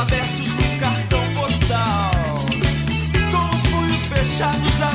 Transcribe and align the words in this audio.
abertos 0.00 0.54
no 0.54 0.80
cartão 0.80 1.20
postal. 1.34 2.10
Com 3.30 3.56
os 3.56 3.66
punhos 3.66 4.06
fechados 4.06 4.74
da 4.76 4.89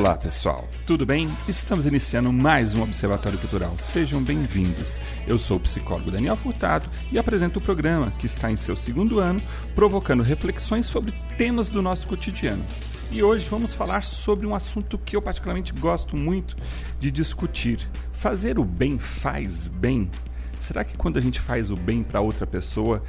Olá 0.00 0.16
pessoal, 0.16 0.66
tudo 0.86 1.04
bem? 1.04 1.28
Estamos 1.46 1.84
iniciando 1.84 2.32
mais 2.32 2.72
um 2.72 2.82
Observatório 2.82 3.38
Cultural. 3.38 3.76
Sejam 3.78 4.22
bem-vindos. 4.22 4.98
Eu 5.28 5.38
sou 5.38 5.58
o 5.58 5.60
psicólogo 5.60 6.10
Daniel 6.10 6.36
Furtado 6.36 6.88
e 7.12 7.18
apresento 7.18 7.58
o 7.58 7.62
programa 7.62 8.10
que 8.12 8.24
está 8.24 8.50
em 8.50 8.56
seu 8.56 8.74
segundo 8.74 9.18
ano, 9.18 9.38
provocando 9.74 10.22
reflexões 10.22 10.86
sobre 10.86 11.12
temas 11.36 11.68
do 11.68 11.82
nosso 11.82 12.06
cotidiano. 12.06 12.64
E 13.12 13.22
hoje 13.22 13.46
vamos 13.50 13.74
falar 13.74 14.02
sobre 14.02 14.46
um 14.46 14.54
assunto 14.54 14.96
que 14.96 15.16
eu 15.16 15.20
particularmente 15.20 15.74
gosto 15.74 16.16
muito 16.16 16.56
de 16.98 17.10
discutir. 17.10 17.86
Fazer 18.14 18.58
o 18.58 18.64
bem 18.64 18.98
faz 18.98 19.68
bem? 19.68 20.10
Será 20.60 20.84
que 20.84 20.96
quando 20.96 21.18
a 21.18 21.22
gente 21.22 21.40
faz 21.40 21.70
o 21.70 21.74
bem 21.74 22.02
para 22.02 22.20
outra 22.20 22.46
pessoa, 22.46 23.02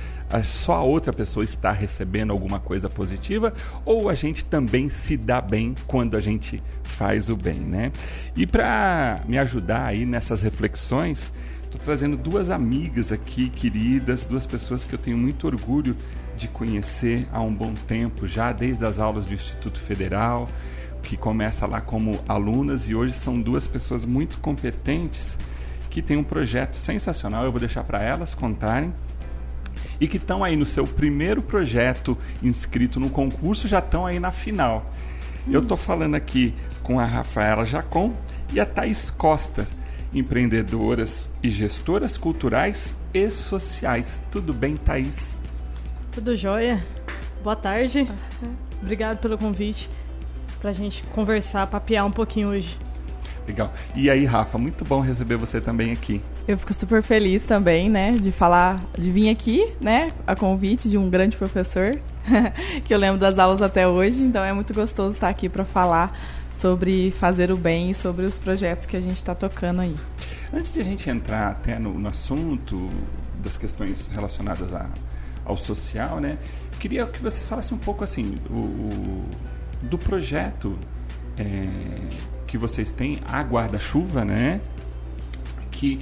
só 0.44 0.74
a 0.74 0.82
outra 0.82 1.12
pessoa 1.12 1.44
está 1.44 1.72
recebendo 1.72 2.32
alguma 2.32 2.60
coisa 2.60 2.90
positiva? 2.90 3.54
Ou 3.86 4.10
a 4.10 4.16
gente 4.16 4.46
também 4.46 4.90
se 4.90 5.18
dá 5.18 5.42
bem 5.42 5.76
quando 5.86 6.16
a 6.16 6.22
gente 6.22 6.64
faz 6.82 7.30
o 7.30 7.36
bem, 7.36 7.60
né? 7.60 7.92
E 8.36 8.48
para 8.48 9.22
me 9.28 9.38
ajudar 9.38 9.86
aí 9.88 10.06
nessas 10.06 10.42
reflexões, 10.42 11.32
estou 11.66 11.80
trazendo 11.80 12.16
duas 12.16 12.50
amigas 12.50 13.12
aqui, 13.12 13.50
queridas, 13.50 14.26
duas 14.26 14.46
pessoas 14.46 14.86
que 14.86 14.94
eu 14.94 15.00
tenho 15.00 15.18
muito 15.18 15.46
orgulho 15.46 15.96
de 16.38 16.48
conhecer 16.48 17.28
há 17.34 17.42
um 17.42 17.54
bom 17.54 17.74
tempo, 17.74 18.26
já 18.26 18.54
desde 18.54 18.84
as 18.86 18.98
aulas 18.98 19.26
do 19.26 19.34
Instituto 19.34 19.80
Federal, 19.82 20.48
que 21.04 21.18
começa 21.18 21.66
lá 21.66 21.82
como 21.82 22.20
alunas 22.28 22.88
e 22.90 22.96
hoje 22.96 23.14
são 23.14 23.40
duas 23.40 23.68
pessoas 23.68 24.06
muito 24.06 24.38
competentes 24.38 25.38
que 25.92 26.02
têm 26.02 26.18
um 26.18 26.24
projeto 26.24 26.74
sensacional. 26.74 27.44
Eu 27.46 27.52
vou 27.52 27.60
deixar 27.60 27.84
para 27.84 28.02
elas 28.02 28.34
contarem. 28.34 28.92
E 30.00 30.08
que 30.08 30.18
estão 30.18 30.44
aí 30.44 30.56
no 30.56 30.66
seu 30.66 30.88
primeiro 30.88 31.44
projeto 31.44 32.18
inscrito 32.42 33.00
no 33.00 33.10
concurso, 33.10 33.68
já 33.68 33.78
estão 33.78 34.06
aí 34.08 34.20
na 34.20 34.32
final. 34.32 34.92
Eu 35.48 35.60
estou 35.62 35.78
falando 35.78 36.16
aqui 36.16 36.56
com 36.82 37.00
a 37.00 37.06
Rafaela 37.06 37.66
Jacon 37.66 38.16
e 38.52 38.60
a 38.60 38.66
Thaís 38.66 39.12
Costa, 39.12 39.68
empreendedoras 40.12 41.30
e 41.44 41.50
gestoras 41.50 42.18
culturais 42.18 42.90
e 43.14 43.30
sociais. 43.30 44.24
Tudo 44.32 44.54
bem, 44.54 44.76
Thaís? 44.76 45.44
Tudo 46.12 46.36
jóia? 46.36 46.84
Boa 47.44 47.56
tarde. 47.56 48.08
Obrigado 48.82 49.20
pelo 49.20 49.38
convite 49.38 49.90
pra 50.60 50.72
gente 50.72 51.04
conversar, 51.06 51.68
papear 51.68 52.06
um 52.06 52.12
pouquinho 52.12 52.50
hoje. 52.50 52.78
Legal. 53.52 53.74
E 53.94 54.10
aí, 54.10 54.24
Rafa, 54.24 54.58
muito 54.58 54.86
bom 54.86 55.02
receber 55.02 55.36
você 55.36 55.60
também 55.60 55.92
aqui. 55.92 56.22
Eu 56.48 56.58
fico 56.58 56.74
super 56.74 57.04
feliz 57.04 57.46
também, 57.46 57.90
né, 57.90 58.12
de 58.14 58.32
falar, 58.32 58.80
de 58.98 59.12
vir 59.12 59.30
aqui, 59.30 59.74
né, 59.82 60.12
a 60.26 60.34
convite 60.38 60.88
de 60.90 60.98
um 60.98 61.10
grande 61.10 61.36
professor, 61.36 62.00
que 62.86 62.94
eu 62.94 62.98
lembro 62.98 63.20
das 63.20 63.38
aulas 63.38 63.62
até 63.62 63.86
hoje, 63.86 64.24
então 64.24 64.42
é 64.42 64.54
muito 64.54 64.74
gostoso 64.74 65.16
estar 65.16 65.28
aqui 65.28 65.50
para 65.50 65.66
falar 65.66 66.18
sobre 66.54 67.12
fazer 67.12 67.52
o 67.52 67.58
bem 67.58 67.92
e 67.92 67.94
sobre 67.94 68.26
os 68.26 68.38
projetos 68.38 68.86
que 68.86 68.96
a 68.96 69.02
gente 69.02 69.18
está 69.18 69.36
tocando 69.36 69.82
aí. 69.82 69.98
Antes 70.54 70.72
de 70.72 70.80
a 70.80 70.84
gente 70.84 71.10
entrar 71.10 71.50
até 71.50 71.78
no, 71.78 71.94
no 71.94 72.08
assunto 72.08 72.90
das 73.44 73.58
questões 73.58 74.08
relacionadas 74.14 74.74
a, 74.74 74.86
ao 75.44 75.58
social, 75.58 76.22
né? 76.22 76.38
Queria 76.80 77.06
que 77.06 77.22
vocês 77.22 77.46
falassem 77.46 77.76
um 77.76 77.80
pouco 77.80 78.02
assim 78.04 78.36
o, 78.50 78.54
o- 78.54 79.26
do 79.84 79.98
projeto 79.98 80.78
é, 81.38 81.66
que 82.52 82.58
vocês 82.58 82.92
têm, 82.92 83.20
a 83.26 83.42
guarda-chuva, 83.42 84.26
né? 84.26 84.60
Que 85.72 86.02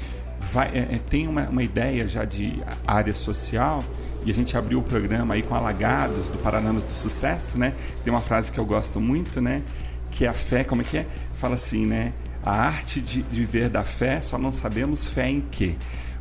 vai, 0.52 0.70
é, 0.70 0.96
é, 0.96 1.00
tem 1.08 1.28
uma, 1.28 1.48
uma 1.48 1.62
ideia 1.62 2.08
já 2.08 2.26
de 2.26 2.60
área 2.88 3.14
social 3.14 3.84
e 4.26 4.32
a 4.32 4.34
gente 4.34 4.58
abriu 4.58 4.80
o 4.80 4.84
programa 4.84 5.36
aí 5.36 5.44
com 5.44 5.54
Alagados 5.54 6.28
do 6.30 6.42
Paranamas 6.42 6.84
do 6.84 6.94
Sucesso, 6.94 7.56
né? 7.56 7.76
Tem 8.04 8.12
uma 8.12 8.22
frase 8.22 8.52
que 8.52 8.58
eu 8.58 8.66
gosto 8.66 9.00
muito, 9.00 9.40
né? 9.40 9.62
Que 10.10 10.26
é 10.26 10.28
a 10.28 10.34
fé, 10.34 10.64
como 10.64 10.82
é 10.82 10.86
que 10.86 10.98
é? 10.98 11.06
Fala 11.36 11.54
assim, 11.54 11.86
né? 11.86 12.14
A 12.44 12.52
arte 12.52 13.00
de 13.00 13.22
de 13.22 13.40
viver 13.42 13.70
da 13.70 13.84
fé, 13.84 14.20
só 14.20 14.40
não 14.40 14.52
sabemos 14.52 15.06
fé 15.06 15.30
em 15.30 15.42
quê. 15.52 15.76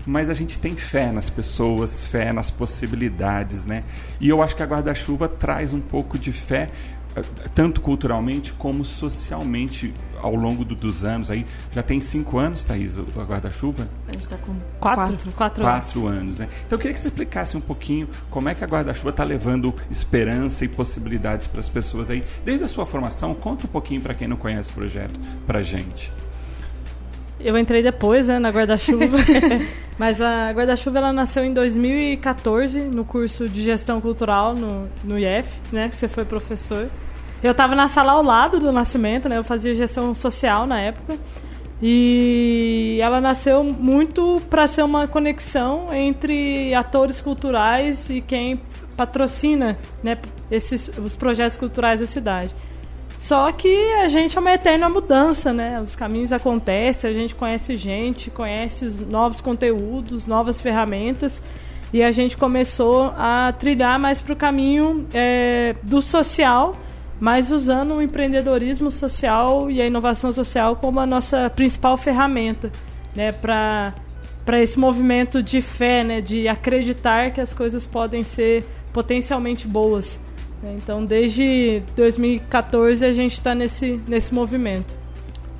Mas 0.06 0.28
a 0.28 0.34
gente 0.34 0.59
tem 0.59 0.77
fé 0.77 1.10
nas 1.10 1.31
pessoas, 1.31 2.03
fé 2.03 2.34
nas 2.34 2.50
possibilidades, 2.50 3.65
né? 3.65 3.83
E 4.21 4.28
eu 4.28 4.43
acho 4.43 4.55
que 4.55 4.62
a 4.62 4.66
guarda-chuva 4.66 5.27
traz 5.27 5.72
um 5.72 5.81
pouco 5.81 6.19
de 6.19 6.33
fé 6.33 6.69
tanto 7.55 7.81
culturalmente 7.81 8.53
como 8.53 8.84
socialmente 8.84 9.92
ao 10.21 10.34
longo 10.34 10.65
do- 10.65 10.75
dos 10.75 11.04
anos 11.04 11.31
aí 11.31 11.47
já 11.72 11.83
tem 11.83 12.01
cinco 12.01 12.39
anos 12.39 12.65
Thaís 12.65 12.98
a 12.98 13.22
guarda-chuva 13.22 13.89
A 14.09 14.13
gente 14.13 14.22
está 14.22 14.37
com 14.37 14.54
Quatro? 14.81 15.33
Quatro, 15.37 15.65
anos. 15.65 15.84
quatro 15.84 16.07
anos 16.09 16.39
né 16.39 16.48
então 16.66 16.77
eu 16.77 16.78
queria 16.81 16.95
que 16.95 17.01
você 17.01 17.09
explicasse 17.09 17.57
um 17.57 17.60
pouquinho 17.60 18.09
como 18.31 18.48
é 18.48 18.54
que 18.54 18.65
a 18.65 18.66
guarda-chuva 18.66 19.10
está 19.10 19.22
levando 19.25 19.72
esperança 19.91 20.65
e 20.65 20.69
possibilidades 20.69 21.47
para 21.47 21.60
as 21.60 21.69
pessoas 21.69 22.10
aí 22.10 22.25
desde 22.45 22.65
a 22.65 22.69
sua 22.69 22.84
formação 22.87 23.34
conta 23.34 23.65
um 23.66 23.71
pouquinho 23.71 24.01
para 24.01 24.15
quem 24.15 24.27
não 24.27 24.37
conhece 24.37 24.71
o 24.71 24.75
projeto 24.75 25.19
para 25.47 25.63
gente 25.63 26.10
Eu 27.41 27.57
entrei 27.57 27.84
depois, 27.84 28.27
né, 28.27 28.41
na 28.41 28.51
guarda-chuva. 28.51 29.16
Mas 29.97 30.21
a 30.21 30.51
guarda-chuva 30.51 30.98
ela 30.98 31.13
nasceu 31.13 31.45
em 31.45 31.54
2014 31.54 32.81
no 32.81 33.04
curso 33.04 33.48
de 33.48 33.63
gestão 33.63 34.01
cultural 34.01 34.57
no, 34.57 34.89
no 35.04 35.16
IF, 35.16 35.48
né, 35.71 35.89
que 35.89 35.95
você 35.95 36.09
foi 36.09 36.25
professor. 36.25 36.89
Eu 37.43 37.53
estava 37.53 37.75
na 37.75 37.89
sala 37.89 38.13
ao 38.13 38.23
lado 38.23 38.59
do 38.59 38.73
nascimento, 38.73 39.29
né? 39.29 39.39
Eu 39.39 39.45
fazia 39.45 39.75
gestão 39.75 40.15
social 40.15 40.67
na 40.67 40.81
época. 40.81 41.17
E 41.81 42.99
ela 43.01 43.21
nasceu 43.21 43.63
muito 43.63 44.43
para 44.51 44.67
ser 44.67 44.83
uma 44.83 45.07
conexão 45.07 45.95
entre 45.95 46.75
atores 46.75 47.21
culturais 47.21 48.11
e 48.11 48.21
quem 48.21 48.61
patrocina, 48.97 49.79
né, 50.03 50.19
esses 50.51 50.91
os 50.99 51.15
projetos 51.15 51.57
culturais 51.57 52.01
da 52.01 52.07
cidade. 52.07 52.53
Só 53.17 53.51
que 53.53 53.93
a 53.95 54.09
gente 54.09 54.37
é 54.37 54.41
uma 54.41 54.53
eterna 54.53 54.89
mudança, 54.89 55.53
né? 55.53 55.81
Os 55.81 55.95
caminhos 55.95 56.33
acontecem, 56.33 57.11
a 57.11 57.13
gente 57.13 57.35
conhece 57.35 57.77
gente, 57.77 58.31
conhece 58.31 58.85
os 58.85 58.99
novos 58.99 59.41
conteúdos, 59.41 60.27
novas 60.27 60.61
ferramentas, 60.61 61.43
e 61.93 62.03
a 62.03 62.11
gente 62.11 62.37
começou 62.37 63.13
a 63.17 63.53
trilhar 63.59 63.99
mais 63.99 64.21
para 64.21 64.33
o 64.33 64.37
caminho 64.37 65.07
é, 65.13 65.75
do 65.83 66.01
social, 66.03 66.77
mas 67.20 67.50
usando 67.50 67.94
o 67.94 68.03
empreendedorismo 68.03 68.91
social 68.91 69.70
e 69.70 69.80
a 69.82 69.86
inovação 69.86 70.32
social 70.32 70.76
como 70.76 71.00
a 71.00 71.06
nossa 71.06 71.50
principal 71.50 71.97
ferramenta, 71.97 72.70
né? 73.15 73.32
Para 73.32 73.92
esse 74.62 74.78
movimento 74.78 75.42
de 75.42 75.60
fé, 75.60 76.04
né? 76.04 76.20
De 76.20 76.48
acreditar 76.48 77.32
que 77.32 77.41
as 77.41 77.53
coisas 77.53 77.86
podem 77.86 78.22
ser 78.22 78.65
potencialmente 78.92 79.66
boas. 79.66 80.20
Então, 80.62 81.04
desde 81.04 81.82
2014 81.94 83.04
a 83.04 83.12
gente 83.12 83.34
está 83.34 83.54
nesse, 83.54 84.00
nesse 84.09 84.34
movimento. 84.34 84.97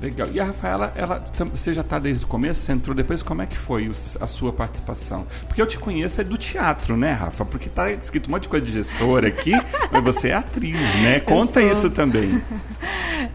Legal. 0.01 0.29
E 0.31 0.39
a 0.39 0.45
Rafaela, 0.45 0.93
ela, 0.95 1.25
você 1.51 1.73
já 1.73 1.81
está 1.81 1.99
desde 1.99 2.23
o 2.23 2.27
começo? 2.27 2.61
Você 2.61 2.71
entrou 2.71 2.95
depois? 2.95 3.21
Como 3.21 3.41
é 3.41 3.45
que 3.45 3.57
foi 3.57 3.91
a 4.19 4.27
sua 4.27 4.53
participação? 4.53 5.27
Porque 5.45 5.61
eu 5.61 5.67
te 5.67 5.77
conheço 5.77 6.21
é 6.21 6.23
do 6.23 6.37
teatro, 6.37 6.95
né, 6.95 7.11
Rafa? 7.11 7.43
Porque 7.43 7.67
está 7.67 7.91
escrito 7.91 8.27
um 8.27 8.31
monte 8.31 8.43
de 8.43 8.49
coisa 8.49 8.65
de 8.65 8.71
gestora 8.71 9.27
aqui, 9.27 9.51
mas 9.91 10.03
você 10.03 10.29
é 10.29 10.35
atriz, 10.35 10.79
né? 11.01 11.19
Conta 11.19 11.61
isso 11.61 11.89
também. 11.89 12.41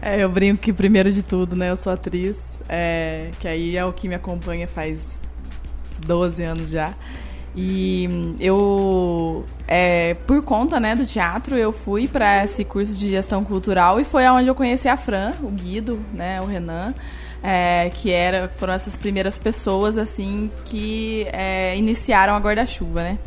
É, 0.01 0.23
eu 0.23 0.29
brinco 0.29 0.61
que, 0.61 0.73
primeiro 0.73 1.11
de 1.11 1.23
tudo, 1.23 1.55
né, 1.55 1.69
eu 1.69 1.75
sou 1.75 1.91
atriz, 1.91 2.37
é, 2.67 3.29
que 3.39 3.47
aí 3.47 3.77
é 3.77 3.85
o 3.85 3.93
que 3.93 4.07
me 4.07 4.15
acompanha 4.15 4.67
faz 4.67 5.21
12 5.99 6.43
anos 6.43 6.69
já. 6.69 6.93
E 7.55 8.35
eu, 8.39 9.45
é, 9.67 10.15
por 10.27 10.41
conta 10.43 10.79
né, 10.79 10.93
do 10.93 11.05
teatro, 11.05 11.57
eu 11.57 11.71
fui 11.71 12.07
para 12.07 12.43
esse 12.43 12.65
curso 12.65 12.93
de 12.93 13.09
gestão 13.09 13.43
cultural 13.45 13.99
e 13.99 14.03
foi 14.03 14.25
aonde 14.25 14.47
eu 14.47 14.55
conheci 14.55 14.89
a 14.89 14.97
Fran, 14.97 15.31
o 15.41 15.49
Guido, 15.49 15.99
né, 16.13 16.41
o 16.41 16.45
Renan, 16.45 16.93
é, 17.41 17.89
que 17.93 18.11
era, 18.11 18.49
foram 18.57 18.73
essas 18.73 18.97
primeiras 18.97 19.37
pessoas 19.37 19.97
assim 19.97 20.51
que 20.65 21.25
é, 21.31 21.77
iniciaram 21.77 22.35
a 22.35 22.39
guarda-chuva, 22.39 23.03
né? 23.03 23.19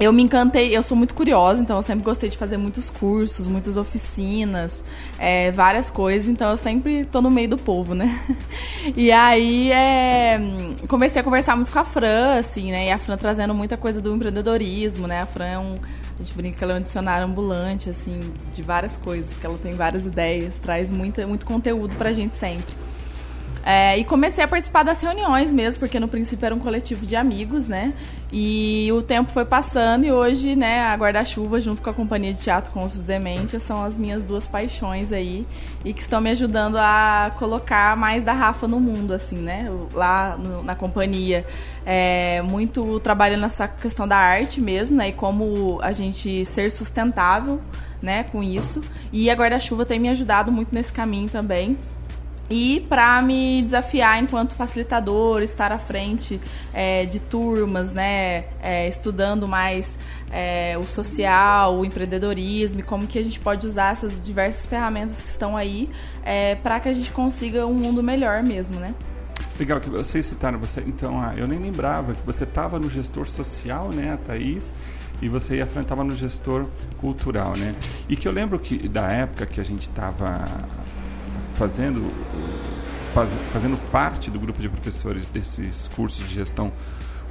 Eu 0.00 0.12
me 0.12 0.22
encantei, 0.22 0.76
eu 0.76 0.82
sou 0.82 0.96
muito 0.96 1.12
curiosa, 1.12 1.60
então 1.60 1.76
eu 1.76 1.82
sempre 1.82 2.04
gostei 2.04 2.30
de 2.30 2.38
fazer 2.38 2.56
muitos 2.56 2.88
cursos, 2.88 3.48
muitas 3.48 3.76
oficinas, 3.76 4.84
é, 5.18 5.50
várias 5.50 5.90
coisas, 5.90 6.28
então 6.28 6.50
eu 6.50 6.56
sempre 6.56 7.04
tô 7.04 7.20
no 7.20 7.28
meio 7.28 7.48
do 7.48 7.58
povo, 7.58 7.94
né? 7.94 8.20
E 8.96 9.10
aí 9.10 9.72
é, 9.72 10.40
comecei 10.88 11.20
a 11.20 11.24
conversar 11.24 11.56
muito 11.56 11.70
com 11.70 11.78
a 11.80 11.84
Fran, 11.84 12.38
assim, 12.38 12.70
né? 12.70 12.86
E 12.86 12.90
a 12.90 12.98
Fran 12.98 13.16
trazendo 13.16 13.52
muita 13.52 13.76
coisa 13.76 14.00
do 14.00 14.14
empreendedorismo, 14.14 15.06
né? 15.06 15.20
A 15.20 15.26
Fran 15.26 15.46
é 15.46 15.58
um. 15.58 15.74
A 16.18 16.22
gente 16.22 16.34
brinca 16.34 16.56
que 16.58 16.64
ela 16.64 16.74
é 16.74 16.76
um 16.76 16.80
dicionário 16.80 17.26
ambulante, 17.26 17.90
assim, 17.90 18.20
de 18.54 18.62
várias 18.62 18.96
coisas, 18.96 19.32
porque 19.32 19.46
ela 19.46 19.58
tem 19.58 19.72
várias 19.74 20.06
ideias, 20.06 20.58
traz 20.58 20.90
muita, 20.90 21.26
muito 21.26 21.44
conteúdo 21.44 21.94
pra 21.96 22.12
gente 22.12 22.34
sempre. 22.34 22.74
É, 23.64 23.98
e 23.98 24.04
comecei 24.04 24.42
a 24.42 24.48
participar 24.48 24.82
das 24.82 25.02
reuniões 25.02 25.52
mesmo, 25.52 25.80
porque 25.80 26.00
no 26.00 26.08
princípio 26.08 26.46
era 26.46 26.54
um 26.54 26.58
coletivo 26.58 27.04
de 27.04 27.14
amigos, 27.14 27.68
né? 27.68 27.92
E 28.30 28.90
o 28.92 29.00
tempo 29.00 29.32
foi 29.32 29.46
passando 29.46 30.04
e 30.04 30.12
hoje, 30.12 30.54
né, 30.54 30.82
a 30.82 30.94
Guarda-Chuva, 30.94 31.58
junto 31.60 31.80
com 31.80 31.88
a 31.88 31.94
Companhia 31.94 32.34
de 32.34 32.42
Teatro 32.42 32.70
com 32.72 32.84
os 32.84 32.94
Demência, 32.98 33.58
são 33.58 33.82
as 33.82 33.96
minhas 33.96 34.22
duas 34.22 34.46
paixões 34.46 35.12
aí 35.12 35.46
e 35.82 35.94
que 35.94 36.02
estão 36.02 36.20
me 36.20 36.28
ajudando 36.30 36.76
a 36.76 37.32
colocar 37.38 37.96
mais 37.96 38.22
da 38.22 38.34
Rafa 38.34 38.68
no 38.68 38.78
mundo, 38.78 39.14
assim, 39.14 39.38
né? 39.38 39.70
Lá 39.94 40.36
no, 40.36 40.62
na 40.62 40.74
companhia. 40.74 41.46
É, 41.86 42.42
muito 42.42 43.00
trabalhando 43.00 43.40
nessa 43.40 43.66
questão 43.66 44.06
da 44.06 44.18
arte 44.18 44.60
mesmo, 44.60 44.96
né? 44.96 45.08
E 45.08 45.12
como 45.12 45.78
a 45.82 45.90
gente 45.92 46.44
ser 46.44 46.70
sustentável, 46.70 47.62
né, 48.02 48.24
com 48.24 48.42
isso. 48.42 48.82
E 49.10 49.30
a 49.30 49.34
Guarda-Chuva 49.34 49.86
tem 49.86 49.98
me 49.98 50.10
ajudado 50.10 50.52
muito 50.52 50.74
nesse 50.74 50.92
caminho 50.92 51.30
também 51.30 51.78
e 52.50 52.80
para 52.88 53.20
me 53.20 53.62
desafiar 53.62 54.22
enquanto 54.22 54.54
facilitador, 54.54 55.42
estar 55.42 55.70
à 55.70 55.78
frente 55.78 56.40
é, 56.72 57.04
de 57.04 57.20
turmas, 57.20 57.92
né, 57.92 58.44
é, 58.62 58.88
estudando 58.88 59.46
mais 59.46 59.98
é, 60.30 60.76
o 60.78 60.86
social, 60.86 61.78
o 61.78 61.84
empreendedorismo 61.84 62.80
e 62.80 62.82
como 62.82 63.06
que 63.06 63.18
a 63.18 63.22
gente 63.22 63.38
pode 63.38 63.66
usar 63.66 63.92
essas 63.92 64.24
diversas 64.24 64.66
ferramentas 64.66 65.20
que 65.20 65.28
estão 65.28 65.56
aí 65.56 65.90
é, 66.24 66.54
para 66.54 66.80
que 66.80 66.88
a 66.88 66.92
gente 66.92 67.10
consiga 67.10 67.66
um 67.66 67.74
mundo 67.74 68.02
melhor 68.02 68.42
mesmo, 68.42 68.78
né? 68.80 68.94
Legal 69.58 69.80
que 69.80 69.90
vocês 69.90 70.24
citaram 70.24 70.58
você. 70.58 70.82
Então, 70.86 71.20
ah, 71.20 71.34
eu 71.36 71.46
nem 71.46 71.58
lembrava 71.58 72.14
que 72.14 72.24
você 72.24 72.44
estava 72.44 72.78
no 72.78 72.88
gestor 72.88 73.28
social, 73.28 73.90
né, 73.92 74.12
a 74.12 74.16
Thaís, 74.16 74.72
e 75.20 75.28
você 75.28 75.56
e 75.56 75.62
a 75.62 75.66
Fran 75.66 75.82
estava 75.82 76.04
no 76.04 76.14
gestor 76.16 76.66
cultural, 76.98 77.52
né? 77.56 77.74
E 78.08 78.16
que 78.16 78.28
eu 78.28 78.32
lembro 78.32 78.58
que 78.58 78.88
da 78.88 79.10
época 79.10 79.46
que 79.46 79.60
a 79.60 79.64
gente 79.64 79.82
estava 79.82 80.44
fazendo, 81.58 82.06
fazendo 83.52 83.76
parte 83.90 84.30
do 84.30 84.38
grupo 84.38 84.60
de 84.62 84.68
professores 84.68 85.26
desses 85.26 85.88
cursos 85.88 86.26
de 86.26 86.34
gestão 86.34 86.72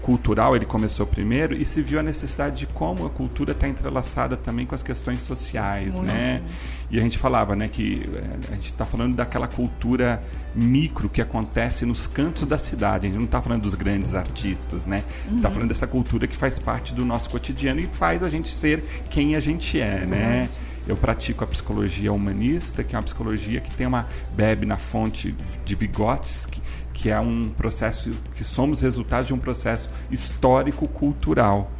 cultural, 0.01 0.55
ele 0.55 0.65
começou 0.65 1.05
primeiro 1.05 1.55
e 1.55 1.65
se 1.65 1.81
viu 1.81 1.99
a 1.99 2.03
necessidade 2.03 2.59
de 2.59 2.67
como 2.67 3.05
a 3.05 3.09
cultura 3.09 3.51
está 3.51 3.67
entrelaçada 3.67 4.37
também 4.37 4.65
com 4.65 4.75
as 4.75 4.83
questões 4.83 5.21
sociais, 5.21 5.95
Muito. 5.95 6.07
né? 6.07 6.41
E 6.89 6.97
a 6.97 7.01
gente 7.01 7.17
falava, 7.17 7.55
né, 7.55 7.67
que 7.67 8.09
eh, 8.13 8.51
a 8.51 8.55
gente 8.55 8.71
está 8.71 8.85
falando 8.85 9.15
daquela 9.15 9.47
cultura 9.47 10.23
micro 10.55 11.09
que 11.09 11.21
acontece 11.21 11.85
nos 11.85 12.07
cantos 12.07 12.45
da 12.45 12.57
cidade. 12.57 13.07
A 13.07 13.09
gente 13.09 13.19
não 13.19 13.25
está 13.25 13.41
falando 13.41 13.63
dos 13.63 13.75
grandes 13.75 14.13
artistas, 14.13 14.85
né? 14.85 15.03
Está 15.25 15.49
uhum. 15.49 15.53
falando 15.53 15.69
dessa 15.69 15.87
cultura 15.87 16.25
que 16.27 16.37
faz 16.37 16.57
parte 16.57 16.93
do 16.93 17.03
nosso 17.03 17.29
cotidiano 17.29 17.81
e 17.81 17.87
faz 17.89 18.23
a 18.23 18.29
gente 18.29 18.49
ser 18.49 18.81
quem 19.09 19.35
a 19.35 19.41
gente 19.41 19.79
é, 19.79 20.03
Exatamente. 20.03 20.09
né? 20.09 20.49
Eu 20.87 20.95
pratico 20.95 21.43
a 21.43 21.47
psicologia 21.47 22.13
humanista, 22.13 22.83
que 22.83 22.95
é 22.95 22.97
uma 22.97 23.03
psicologia 23.03 23.59
que 23.59 23.73
tem 23.75 23.85
uma 23.85 24.07
bebe 24.33 24.65
na 24.65 24.77
fonte 24.77 25.35
de 25.65 25.75
Vygotsky, 25.75 26.61
que 26.93 27.09
é 27.09 27.19
um 27.19 27.49
processo 27.49 28.11
que 28.33 28.43
somos 28.43 28.79
resultados 28.79 29.27
de 29.27 29.33
um 29.33 29.37
processo 29.37 29.89
histórico-cultural. 30.09 31.71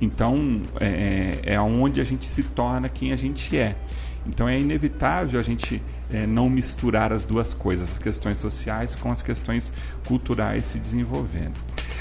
Então, 0.00 0.62
é, 0.80 1.38
é 1.42 1.60
onde 1.60 2.00
a 2.00 2.04
gente 2.04 2.24
se 2.24 2.42
torna 2.42 2.88
quem 2.88 3.12
a 3.12 3.16
gente 3.16 3.56
é. 3.58 3.76
Então, 4.26 4.48
é 4.48 4.58
inevitável 4.58 5.40
a 5.40 5.42
gente 5.42 5.82
é, 6.12 6.26
não 6.26 6.48
misturar 6.50 7.12
as 7.12 7.24
duas 7.24 7.54
coisas, 7.54 7.90
as 7.90 7.98
questões 7.98 8.38
sociais 8.38 8.94
com 8.94 9.10
as 9.10 9.22
questões 9.22 9.72
culturais 10.06 10.64
se 10.66 10.78
desenvolvendo. 10.78 11.54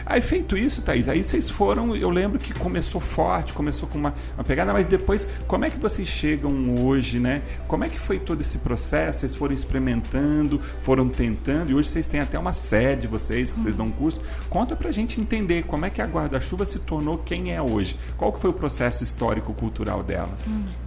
Aí 0.06 0.20
feito 0.20 0.58
isso, 0.58 0.82
Thaís, 0.82 1.08
aí 1.08 1.24
vocês 1.24 1.50
foram, 1.50 1.96
eu 1.96 2.10
lembro 2.10 2.40
que 2.40 2.54
começou 2.54 3.00
forte, 3.00 3.54
começou 3.54 3.88
com 3.88 3.98
uma, 3.98 4.14
uma 4.36 4.44
pegada, 4.44 4.74
mas 4.74 4.88
depois, 4.88 5.30
como 5.48 5.64
é 5.64 5.70
que 5.70 5.78
vocês 5.78 6.08
chegam 6.08 6.84
hoje, 6.84 7.20
né? 7.20 7.42
Como 7.68 7.84
é 7.84 7.90
que 7.90 8.00
foi 8.00 8.20
todo 8.20 8.42
esse 8.42 8.58
processo? 8.58 9.20
Vocês 9.20 9.36
foram 9.36 9.54
experimentando, 9.54 10.60
foram 10.84 11.08
tentando, 11.08 11.72
e 11.72 11.76
hoje 11.76 11.90
vocês 11.90 12.08
têm 12.08 12.20
até 12.20 12.38
uma 12.38 12.54
sede, 12.54 13.08
vocês, 13.08 13.52
que 13.52 13.60
vocês 13.60 13.76
dão 13.76 13.92
curso. 13.92 14.22
Conta 14.50 14.76
pra 14.76 14.92
gente 14.92 15.22
entender 15.22 15.64
como 15.64 15.86
é 15.86 15.90
que 15.90 16.02
a 16.02 16.06
Guarda-Chuva 16.06 16.66
se 16.66 16.80
tornou 16.80 17.18
quem 17.20 17.54
é 17.54 17.62
hoje. 17.62 17.98
Qual 18.18 18.34
que 18.34 18.40
foi 18.40 18.50
o 18.50 18.54
processo 18.54 19.04
histórico-cultural 19.04 20.04
dela? 20.04 20.36
Hum. 20.48 20.81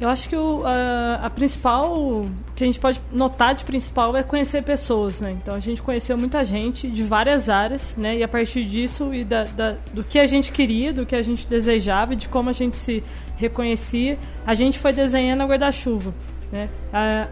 Eu 0.00 0.08
acho 0.08 0.30
que 0.30 0.34
o, 0.34 0.62
a, 0.64 1.26
a, 1.26 1.28
principal, 1.28 2.24
que 2.56 2.64
a 2.64 2.66
gente 2.66 2.80
pode 2.80 3.02
notar 3.12 3.54
de 3.54 3.64
principal 3.64 4.16
é 4.16 4.22
conhecer 4.22 4.62
pessoas, 4.62 5.20
né? 5.20 5.32
Então 5.32 5.54
a 5.54 5.60
gente 5.60 5.82
conheceu 5.82 6.16
muita 6.16 6.42
gente 6.42 6.88
de 6.88 7.02
várias 7.04 7.50
áreas, 7.50 7.94
né? 7.98 8.16
E 8.16 8.22
a 8.22 8.28
partir 8.28 8.64
disso 8.64 9.12
e 9.12 9.22
da, 9.22 9.44
da, 9.44 9.76
do 9.92 10.02
que 10.02 10.18
a 10.18 10.26
gente 10.26 10.52
queria, 10.52 10.90
do 10.90 11.04
que 11.04 11.14
a 11.14 11.20
gente 11.20 11.46
desejava 11.46 12.14
e 12.14 12.16
de 12.16 12.28
como 12.28 12.48
a 12.48 12.52
gente 12.54 12.78
se 12.78 13.04
reconhecia, 13.36 14.18
a 14.46 14.54
gente 14.54 14.78
foi 14.78 14.90
desenhando 14.90 15.42
a 15.42 15.44
guarda-chuva, 15.44 16.14
né? 16.50 16.66
A, 16.90 17.28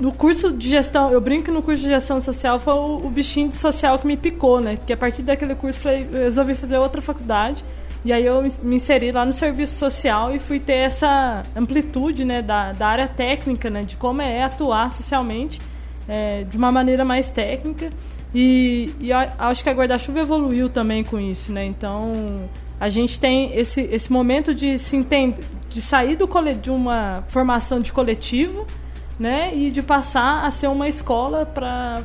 no 0.00 0.10
curso 0.10 0.50
de 0.50 0.66
gestão, 0.66 1.12
eu 1.12 1.20
brinco 1.20 1.44
que 1.44 1.50
no 1.50 1.60
curso 1.60 1.82
de 1.82 1.88
gestão 1.88 2.22
social 2.22 2.58
foi 2.58 2.72
o, 2.72 2.96
o 3.04 3.10
bichinho 3.10 3.52
social 3.52 3.98
que 3.98 4.06
me 4.06 4.16
picou, 4.16 4.62
né? 4.62 4.78
Porque 4.78 4.94
a 4.94 4.96
partir 4.96 5.20
daquele 5.20 5.54
curso 5.54 5.78
falei, 5.78 6.08
eu 6.10 6.20
resolvi 6.20 6.54
fazer 6.54 6.78
outra 6.78 7.02
faculdade 7.02 7.62
e 8.08 8.12
aí 8.12 8.24
eu 8.24 8.42
me 8.62 8.76
inseri 8.76 9.12
lá 9.12 9.26
no 9.26 9.34
serviço 9.34 9.74
social 9.74 10.34
e 10.34 10.38
fui 10.38 10.58
ter 10.58 10.76
essa 10.76 11.42
amplitude 11.54 12.24
né, 12.24 12.40
da, 12.40 12.72
da 12.72 12.88
área 12.88 13.06
técnica, 13.06 13.68
né, 13.68 13.82
de 13.82 13.96
como 13.96 14.22
é 14.22 14.42
atuar 14.42 14.90
socialmente 14.90 15.60
é, 16.08 16.42
de 16.44 16.56
uma 16.56 16.72
maneira 16.72 17.04
mais 17.04 17.28
técnica. 17.28 17.90
E, 18.34 18.94
e 18.98 19.12
acho 19.12 19.62
que 19.62 19.68
a 19.68 19.74
guarda-chuva 19.74 20.20
evoluiu 20.20 20.70
também 20.70 21.04
com 21.04 21.20
isso, 21.20 21.52
né? 21.52 21.66
Então 21.66 22.48
a 22.80 22.88
gente 22.88 23.20
tem 23.20 23.54
esse, 23.54 23.82
esse 23.82 24.10
momento 24.10 24.54
de 24.54 24.78
se 24.78 24.96
entender, 24.96 25.44
de 25.68 25.82
sair 25.82 26.16
do 26.16 26.26
de 26.62 26.70
uma 26.70 27.24
formação 27.28 27.78
de 27.78 27.92
coletivo 27.92 28.66
né, 29.18 29.50
e 29.54 29.70
de 29.70 29.82
passar 29.82 30.44
a 30.44 30.50
ser 30.50 30.68
uma 30.68 30.88
escola 30.88 31.44
para 31.44 32.02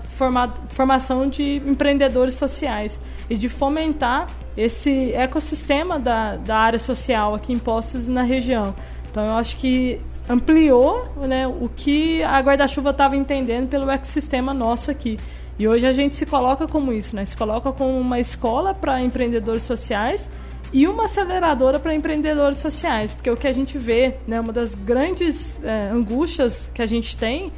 formação 0.70 1.30
de 1.30 1.62
empreendedores 1.66 2.36
sociais 2.36 3.00
e 3.30 3.36
de 3.36 3.48
fomentar 3.48 4.28
esse 4.58 5.14
ecossistema 5.14 6.00
da, 6.00 6.36
da 6.38 6.58
área 6.58 6.80
social 6.80 7.36
aqui 7.36 7.54
em 7.54 7.60
Poços 7.60 8.08
na 8.08 8.24
região. 8.24 8.74
Então 9.12 9.26
eu 9.26 9.34
acho 9.34 9.58
que 9.58 10.00
ampliou 10.28 11.08
né, 11.28 11.48
o 11.48 11.70
que 11.76 12.24
a 12.24 12.40
guarda-chuva 12.40 12.90
estava 12.90 13.16
entendendo 13.16 13.68
pelo 13.70 13.90
ecossistema 13.92 14.54
nosso 14.54 14.90
aqui. 14.90 15.20
E 15.60 15.68
hoje 15.68 15.86
a 15.86 15.94
gente 15.94 16.16
se 16.16 16.26
coloca 16.26 16.68
como 16.68 16.92
isso, 16.92 17.16
né? 17.16 17.26
Se 17.26 17.38
coloca 17.38 17.72
como 17.72 18.00
uma 18.00 18.20
escola 18.20 18.74
para 18.74 19.00
empreendedores 19.02 19.62
sociais 19.62 20.30
e 20.74 20.88
uma 20.88 21.06
aceleradora 21.06 21.80
para 21.80 21.94
empreendedores 21.94 22.58
sociais, 22.58 23.12
porque 23.12 23.30
o 23.30 23.38
que 23.38 23.48
a 23.48 23.52
gente 23.52 23.78
vê, 23.78 24.16
né, 24.28 24.40
uma 24.40 24.52
das 24.52 24.74
grandes 24.74 25.64
é, 25.64 25.90
angústias 25.92 26.70
que 26.74 26.82
a 26.82 26.86
gente 26.88 27.16
tem 27.16 27.52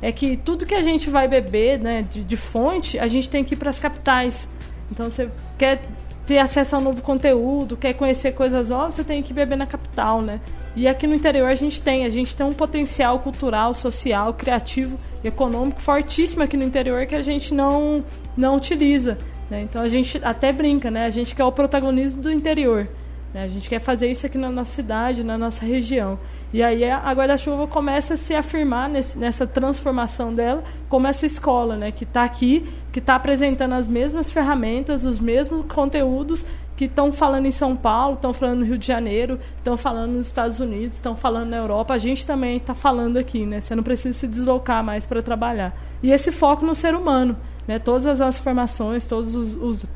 é 0.00 0.12
que 0.12 0.36
tudo 0.36 0.64
que 0.64 0.74
a 0.74 0.82
gente 0.82 1.10
vai 1.10 1.26
beber 1.26 1.80
né, 1.80 2.02
de, 2.02 2.22
de 2.22 2.36
fonte, 2.36 2.98
a 2.98 3.08
gente 3.08 3.28
tem 3.28 3.42
que 3.42 3.54
ir 3.54 3.56
para 3.56 3.70
as 3.70 3.80
capitais. 3.80 4.48
Então 4.90 5.10
você 5.10 5.28
quer 5.58 5.82
ter 6.26 6.38
acesso 6.38 6.76
a 6.76 6.80
novo 6.80 7.02
conteúdo, 7.02 7.76
quer 7.76 7.92
conhecer 7.92 8.32
coisas 8.32 8.68
novas, 8.68 8.94
você 8.94 9.02
tem 9.02 9.20
que 9.20 9.32
beber 9.32 9.56
na 9.56 9.66
capital, 9.66 10.20
né? 10.20 10.40
E 10.76 10.86
aqui 10.86 11.06
no 11.06 11.14
interior 11.14 11.48
a 11.48 11.56
gente 11.56 11.82
tem, 11.82 12.04
a 12.04 12.08
gente 12.08 12.36
tem 12.36 12.46
um 12.46 12.52
potencial 12.52 13.18
cultural, 13.18 13.74
social, 13.74 14.32
criativo, 14.34 14.96
econômico 15.24 15.80
fortíssimo 15.80 16.44
aqui 16.44 16.56
no 16.56 16.62
interior 16.62 17.04
que 17.06 17.16
a 17.16 17.22
gente 17.22 17.52
não 17.52 18.04
não 18.36 18.56
utiliza. 18.56 19.18
Né? 19.50 19.62
Então 19.62 19.82
a 19.82 19.88
gente 19.88 20.20
até 20.24 20.52
brinca, 20.52 20.90
né? 20.90 21.04
A 21.04 21.10
gente 21.10 21.34
quer 21.34 21.44
o 21.44 21.52
protagonismo 21.52 22.22
do 22.22 22.30
interior. 22.30 22.88
Né? 23.34 23.44
A 23.44 23.48
gente 23.48 23.68
quer 23.68 23.80
fazer 23.80 24.10
isso 24.10 24.24
aqui 24.24 24.38
na 24.38 24.50
nossa 24.50 24.72
cidade, 24.72 25.24
na 25.24 25.36
nossa 25.36 25.64
região. 25.64 26.18
E 26.52 26.62
aí 26.62 26.84
a 26.84 27.12
guarda-chuva 27.12 27.66
começa 27.66 28.14
a 28.14 28.16
se 28.16 28.34
afirmar 28.34 28.88
nesse, 28.88 29.18
nessa 29.18 29.46
transformação 29.46 30.34
dela 30.34 30.64
como 30.88 31.06
essa 31.06 31.24
escola, 31.24 31.76
né, 31.76 31.92
que 31.92 32.02
está 32.02 32.24
aqui, 32.24 32.68
que 32.92 32.98
está 32.98 33.14
apresentando 33.14 33.74
as 33.74 33.86
mesmas 33.86 34.30
ferramentas, 34.30 35.04
os 35.04 35.20
mesmos 35.20 35.64
conteúdos 35.66 36.44
que 36.76 36.86
estão 36.86 37.12
falando 37.12 37.46
em 37.46 37.52
São 37.52 37.76
Paulo, 37.76 38.14
estão 38.14 38.32
falando 38.32 38.60
no 38.60 38.64
Rio 38.64 38.78
de 38.78 38.86
Janeiro, 38.86 39.38
estão 39.58 39.76
falando 39.76 40.12
nos 40.12 40.26
Estados 40.26 40.58
Unidos, 40.58 40.94
estão 40.94 41.14
falando 41.14 41.50
na 41.50 41.58
Europa. 41.58 41.94
A 41.94 41.98
gente 41.98 42.26
também 42.26 42.56
está 42.56 42.74
falando 42.74 43.18
aqui, 43.18 43.44
né? 43.44 43.60
Você 43.60 43.74
não 43.74 43.82
precisa 43.82 44.18
se 44.18 44.26
deslocar 44.26 44.82
mais 44.82 45.04
para 45.04 45.22
trabalhar. 45.22 45.78
E 46.02 46.10
esse 46.10 46.32
foco 46.32 46.64
no 46.64 46.74
ser 46.74 46.94
humano, 46.94 47.36
né? 47.70 47.78
Todas 47.78 48.04
as 48.04 48.18
nossas 48.18 48.42
formações, 48.42 49.06
todos 49.06 49.32
os, 49.36 49.54
os, 49.54 49.86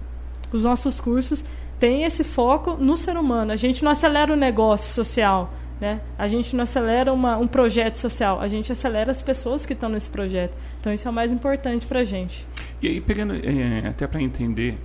os 0.53 0.63
nossos 0.63 1.01
cursos 1.01 1.45
têm 1.77 2.05
esse 2.05 2.23
foco 2.23 2.77
no 2.77 2.97
ser 2.97 3.17
humano. 3.17 3.51
A 3.51 3.57
gente 3.57 3.83
não 3.83 3.91
acelera 3.91 4.33
o 4.33 4.37
negócio 4.37 4.95
social, 4.95 5.53
né? 5.81 6.01
A 6.17 6.29
gente 6.29 6.55
não 6.55 6.63
acelera 6.63 7.13
uma, 7.13 7.37
um 7.37 7.49
projeto 7.49 7.97
social, 7.97 8.41
a 8.41 8.47
gente 8.47 8.71
acelera 8.71 9.11
as 9.11 9.21
pessoas 9.21 9.67
que 9.67 9.73
estão 9.73 9.89
nesse 9.89 10.09
projeto. 10.09 10.57
Então 10.81 10.93
isso 10.93 11.09
é 11.09 11.11
o 11.11 11.15
mais 11.15 11.33
importante 11.33 11.85
para 11.85 11.99
a 11.99 12.05
gente. 12.05 12.47
E 12.81 12.87
aí, 12.87 13.01
pegando 13.01 13.35
é, 13.35 13.89
até 13.89 14.07
para 14.07 14.23
entender 14.23 14.77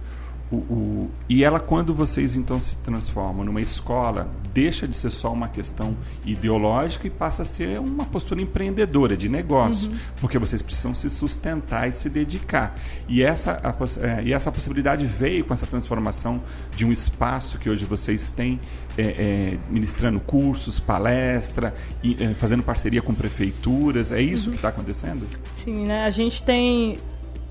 o, 0.52 0.56
o, 0.56 1.12
e 1.28 1.44
ela, 1.44 1.60
quando 1.60 1.94
vocês 1.94 2.36
então 2.36 2.60
se 2.60 2.76
transformam 2.78 3.46
numa 3.46 3.62
escola, 3.62 4.28
deixa 4.52 4.88
de 4.88 4.96
ser 4.96 5.12
só 5.12 5.32
uma 5.32 5.48
questão 5.48 5.96
ideológica 6.26 7.06
e 7.06 7.10
passa 7.10 7.44
a 7.44 7.46
ser 7.46 7.80
uma 7.80 8.06
postura 8.06 8.42
empreendedora, 8.42 9.16
de 9.16 9.30
negócio, 9.30 9.92
uhum. 9.92 9.98
porque 10.20 10.40
vocês 10.40 10.62
precisam 10.62 10.96
se 10.96 11.08
sustentar 11.10 11.88
e 11.88 11.92
se 11.92 12.10
dedicar. 12.10 12.76
E 13.08 13.22
essa, 13.22 13.60
a, 13.64 14.06
é, 14.06 14.24
e 14.24 14.34
essa 14.34 14.52
possibilidade 14.52 15.06
veio 15.06 15.46
com 15.46 15.54
essa 15.54 15.68
transformação 15.68 16.42
de 16.76 16.84
um 16.84 16.92
espaço 16.92 17.60
que 17.60 17.70
hoje 17.70 17.86
vocês 17.86 18.32
têm, 18.32 18.60
é, 18.98 19.04
é, 19.04 19.58
ministrando 19.70 20.20
cursos, 20.20 20.80
palestra, 20.80 21.76
e, 22.04 22.16
é, 22.24 22.34
fazendo 22.34 22.64
parceria 22.64 23.04
com 23.04 23.14
prefeituras. 23.14 24.12
É 24.12 24.20
isso 24.20 24.46
uhum. 24.46 24.52
que 24.52 24.58
está 24.58 24.70
acontecendo? 24.70 25.28
Sim, 25.54 25.86
né? 25.86 26.06
A 26.06 26.10
gente 26.10 26.42
tem 26.42 26.98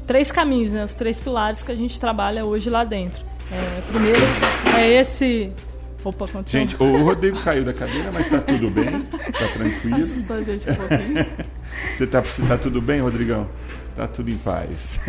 três 0.09 0.33
caminhos, 0.33 0.73
né? 0.73 0.85
Os 0.85 0.95
três 0.95 1.21
pilares 1.21 1.63
que 1.63 1.71
a 1.71 1.75
gente 1.77 2.01
trabalha 2.01 2.45
hoje 2.45 2.69
lá 2.69 2.83
dentro. 2.83 3.23
É, 3.53 3.81
primeiro 3.93 4.19
é 4.77 4.91
esse. 5.01 5.53
Opa, 6.03 6.27
continua. 6.27 6.45
Gente, 6.47 6.83
o 6.83 7.05
Rodrigo 7.05 7.39
caiu 7.43 7.65
da 7.65 7.75
cadeira, 7.75 8.11
mas 8.11 8.27
está 8.27 8.41
tudo 8.41 8.71
bem, 8.71 9.07
está 9.29 9.49
tranquilo. 9.53 9.97
Assustou 9.97 10.37
a 10.37 10.43
gente 10.43 10.71
um 10.71 10.75
pouquinho. 10.75 11.27
você 11.95 12.05
está 12.05 12.23
tá 12.23 12.59
tudo 12.59 12.81
bem, 12.81 13.01
Rodrigão? 13.01 13.47
Está 13.91 14.09
tudo 14.09 14.31
em 14.31 14.39
paz. 14.39 14.99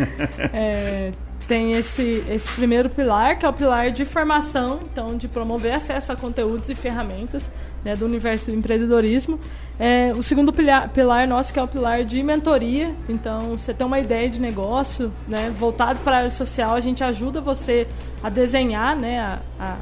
É, 0.52 1.12
tem 1.46 1.74
esse, 1.74 2.24
esse 2.28 2.50
primeiro 2.52 2.88
pilar, 2.88 3.38
que 3.38 3.46
é 3.46 3.48
o 3.48 3.52
pilar 3.52 3.90
de 3.90 4.04
formação, 4.04 4.80
então 4.84 5.16
de 5.16 5.26
promover 5.26 5.72
acesso 5.72 6.12
a 6.12 6.16
conteúdos 6.16 6.68
e 6.70 6.74
ferramentas 6.74 7.48
né, 7.84 7.96
do 7.96 8.04
universo 8.04 8.50
do 8.50 8.56
empreendedorismo. 8.56 9.38
É, 9.78 10.12
o 10.14 10.22
segundo 10.22 10.52
pilar, 10.52 10.90
pilar, 10.90 11.26
nosso 11.26 11.52
que 11.52 11.58
é 11.58 11.62
o 11.62 11.68
pilar 11.68 12.04
de 12.04 12.22
mentoria. 12.22 12.94
Então, 13.08 13.56
você 13.56 13.72
tem 13.72 13.86
uma 13.86 13.98
ideia 13.98 14.28
de 14.28 14.38
negócio 14.38 15.12
né, 15.26 15.52
voltado 15.58 16.00
para 16.00 16.16
a 16.16 16.18
área 16.18 16.30
social, 16.30 16.74
a 16.74 16.80
gente 16.80 17.02
ajuda 17.02 17.40
você 17.40 17.86
a 18.22 18.28
desenhar, 18.28 18.94
né, 18.94 19.20
a, 19.20 19.38
a 19.58 19.76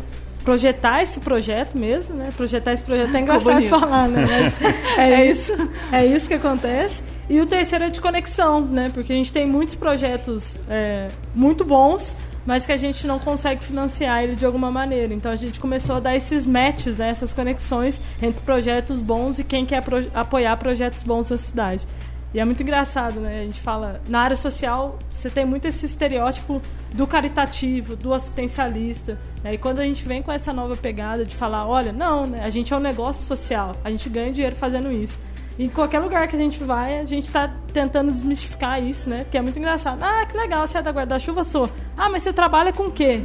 projetar 0.44 1.02
esse 1.02 1.20
projeto 1.20 1.76
mesmo, 1.76 2.14
né? 2.14 2.30
Projetar 2.34 2.72
esse 2.72 2.82
projeto 2.82 3.14
é 3.14 3.20
engraçado 3.20 3.62
falar, 3.64 4.08
né? 4.08 4.24
Mas 4.26 4.96
é 4.96 5.26
isso, 5.26 5.52
é 5.92 6.06
isso 6.06 6.26
que 6.26 6.32
acontece. 6.32 7.02
E 7.28 7.38
o 7.38 7.44
terceiro 7.44 7.84
é 7.84 7.90
de 7.90 8.00
conexão, 8.00 8.62
né? 8.62 8.90
Porque 8.94 9.12
a 9.12 9.14
gente 9.14 9.30
tem 9.30 9.46
muitos 9.46 9.74
projetos 9.74 10.56
é, 10.70 11.08
muito 11.34 11.66
bons, 11.66 12.16
mas 12.48 12.64
que 12.64 12.72
a 12.72 12.78
gente 12.78 13.06
não 13.06 13.18
consegue 13.18 13.62
financiar 13.62 14.24
ele 14.24 14.34
de 14.34 14.46
alguma 14.46 14.70
maneira. 14.70 15.12
Então 15.12 15.30
a 15.30 15.36
gente 15.36 15.60
começou 15.60 15.96
a 15.96 16.00
dar 16.00 16.16
esses 16.16 16.46
matches, 16.46 16.96
né, 16.96 17.10
essas 17.10 17.30
conexões 17.30 18.00
entre 18.22 18.40
projetos 18.40 19.02
bons 19.02 19.38
e 19.38 19.44
quem 19.44 19.66
quer 19.66 19.84
pro 19.84 20.10
apoiar 20.14 20.56
projetos 20.56 21.02
bons 21.02 21.28
da 21.28 21.36
cidade. 21.36 21.86
E 22.32 22.40
é 22.40 22.44
muito 22.46 22.62
engraçado, 22.62 23.20
né? 23.20 23.40
A 23.40 23.44
gente 23.44 23.60
fala, 23.60 24.00
na 24.08 24.20
área 24.20 24.36
social, 24.36 24.98
você 25.10 25.28
tem 25.28 25.44
muito 25.44 25.66
esse 25.66 25.84
estereótipo 25.84 26.62
do 26.94 27.06
caritativo, 27.06 27.94
do 27.94 28.14
assistencialista. 28.14 29.18
Né? 29.44 29.52
E 29.54 29.58
quando 29.58 29.80
a 29.80 29.84
gente 29.84 30.02
vem 30.08 30.22
com 30.22 30.32
essa 30.32 30.50
nova 30.50 30.74
pegada 30.74 31.26
de 31.26 31.36
falar, 31.36 31.66
olha, 31.66 31.92
não, 31.92 32.26
né? 32.26 32.40
a 32.42 32.48
gente 32.48 32.72
é 32.72 32.76
um 32.76 32.80
negócio 32.80 33.26
social, 33.26 33.72
a 33.84 33.90
gente 33.90 34.08
ganha 34.08 34.32
dinheiro 34.32 34.56
fazendo 34.56 34.90
isso. 34.90 35.18
E 35.58 35.64
em 35.64 35.68
qualquer 35.68 35.98
lugar 35.98 36.26
que 36.28 36.36
a 36.36 36.38
gente 36.38 36.64
vai, 36.64 36.98
a 36.98 37.04
gente 37.04 37.24
está 37.24 37.52
tentando 37.72 38.10
desmistificar 38.10 38.82
isso, 38.82 39.08
né? 39.08 39.24
Porque 39.24 39.38
é 39.38 39.42
muito 39.42 39.58
engraçado. 39.58 40.02
Ah, 40.02 40.24
que 40.26 40.36
legal, 40.36 40.66
você 40.66 40.78
é 40.78 40.82
da 40.82 40.90
guarda-chuva? 40.90 41.44
Sou. 41.44 41.70
Ah, 41.96 42.08
mas 42.08 42.22
você 42.22 42.32
trabalha 42.32 42.72
com 42.72 42.84
o 42.84 42.90
quê? 42.90 43.22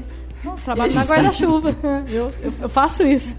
trabalho 0.66 0.94
na 0.94 1.04
guarda-chuva. 1.06 1.76
eu, 2.10 2.32
eu, 2.42 2.54
eu, 2.62 2.70
faço 2.70 3.04
isso. 3.04 3.38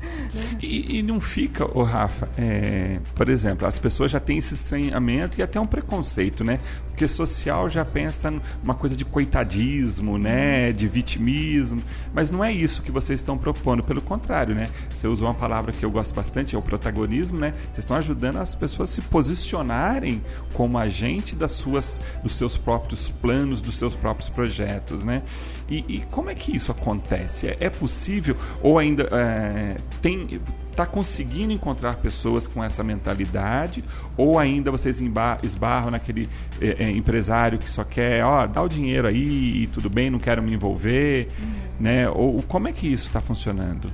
E, 0.63 0.99
e 0.99 1.03
não 1.03 1.21
fica, 1.21 1.67
o 1.77 1.83
Rafa, 1.83 2.29
é, 2.37 2.99
por 3.15 3.29
exemplo, 3.29 3.67
as 3.67 3.79
pessoas 3.79 4.11
já 4.11 4.21
têm 4.21 4.39
esse 4.39 4.55
estranhamento 4.55 5.39
e 5.39 5.43
até 5.43 5.61
um 5.61 5.67
preconceito, 5.67 6.43
né? 6.43 6.59
Porque 6.87 7.07
social 7.09 7.69
já 7.69 7.85
pensa 7.85 8.33
numa 8.63 8.75
coisa 8.75 8.97
de 8.97 9.05
coitadismo, 9.05 10.19
né? 10.19 10.73
De 10.73 10.87
vitimismo. 10.87 11.83
Mas 12.13 12.31
não 12.31 12.43
é 12.43 12.53
isso 12.53 12.83
que 12.83 12.91
vocês 12.91 13.21
estão 13.21 13.37
propondo. 13.37 13.83
Pelo 13.83 14.01
contrário, 14.01 14.55
né? 14.55 14.71
Você 14.95 15.07
usou 15.07 15.29
uma 15.29 15.35
palavra 15.35 15.73
que 15.73 15.85
eu 15.85 15.91
gosto 15.91 16.15
bastante, 16.15 16.55
é 16.55 16.59
o 16.59 16.63
protagonismo, 16.63 17.39
né? 17.39 17.53
Vocês 17.65 17.79
estão 17.79 17.97
ajudando 17.97 18.37
as 18.37 18.55
pessoas 18.55 18.91
a 18.91 18.93
se 18.95 19.03
posicionarem 19.03 20.23
como 20.53 20.79
agente 20.79 21.35
das 21.35 21.53
suas, 21.53 22.01
dos 22.23 22.35
seus 22.35 22.57
próprios 22.57 23.09
planos, 23.09 23.61
dos 23.61 23.77
seus 23.77 23.95
próprios 23.95 24.29
projetos, 24.29 25.05
né? 25.05 25.23
E, 25.69 25.85
e 25.89 26.05
como 26.11 26.31
é 26.31 26.35
que 26.35 26.55
isso 26.55 26.71
acontece? 26.71 27.49
É, 27.49 27.57
é 27.61 27.71
possível 27.71 28.37
ou 28.63 28.79
ainda 28.79 29.09
é, 29.11 29.77
tem 30.03 30.24
está 30.71 30.85
conseguindo 30.85 31.53
encontrar 31.53 31.97
pessoas 31.97 32.47
com 32.47 32.63
essa 32.63 32.83
mentalidade 32.83 33.85
ou 34.17 34.39
ainda 34.39 34.71
vocês 34.71 35.01
esbarram 35.43 35.91
naquele 35.91 36.29
é, 36.61 36.85
é, 36.85 36.91
empresário 36.91 37.59
que 37.59 37.69
só 37.69 37.85
quer, 37.85 38.25
ó, 38.25 38.47
dá 38.47 38.63
o 38.63 38.69
dinheiro 38.69 39.07
aí 39.07 39.63
e 39.63 39.67
tudo 39.69 39.89
bem, 39.89 40.11
não 40.11 40.19
quero 40.19 40.43
me 40.43 40.53
envolver, 40.53 41.29
uhum. 41.41 41.53
né? 41.81 42.09
Ou 42.09 42.43
como 42.43 42.69
é 42.69 42.73
que 42.73 42.87
isso 42.87 43.07
está 43.07 43.21
funcionando? 43.21 43.91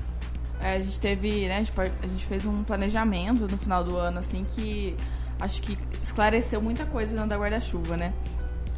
É, 0.62 0.74
a 0.74 0.80
gente 0.80 1.00
teve, 1.00 1.48
né, 1.48 1.56
a 1.56 1.62
gente, 1.62 1.72
a 1.80 2.06
gente 2.06 2.24
fez 2.24 2.44
um 2.44 2.62
planejamento 2.62 3.48
no 3.50 3.56
final 3.56 3.82
do 3.82 3.96
ano, 3.96 4.18
assim, 4.18 4.44
que 4.44 4.94
acho 5.40 5.62
que 5.62 5.78
esclareceu 6.02 6.60
muita 6.60 6.84
coisa 6.84 7.12
dentro 7.12 7.28
da 7.28 7.36
guarda-chuva, 7.36 7.96
né? 7.96 8.12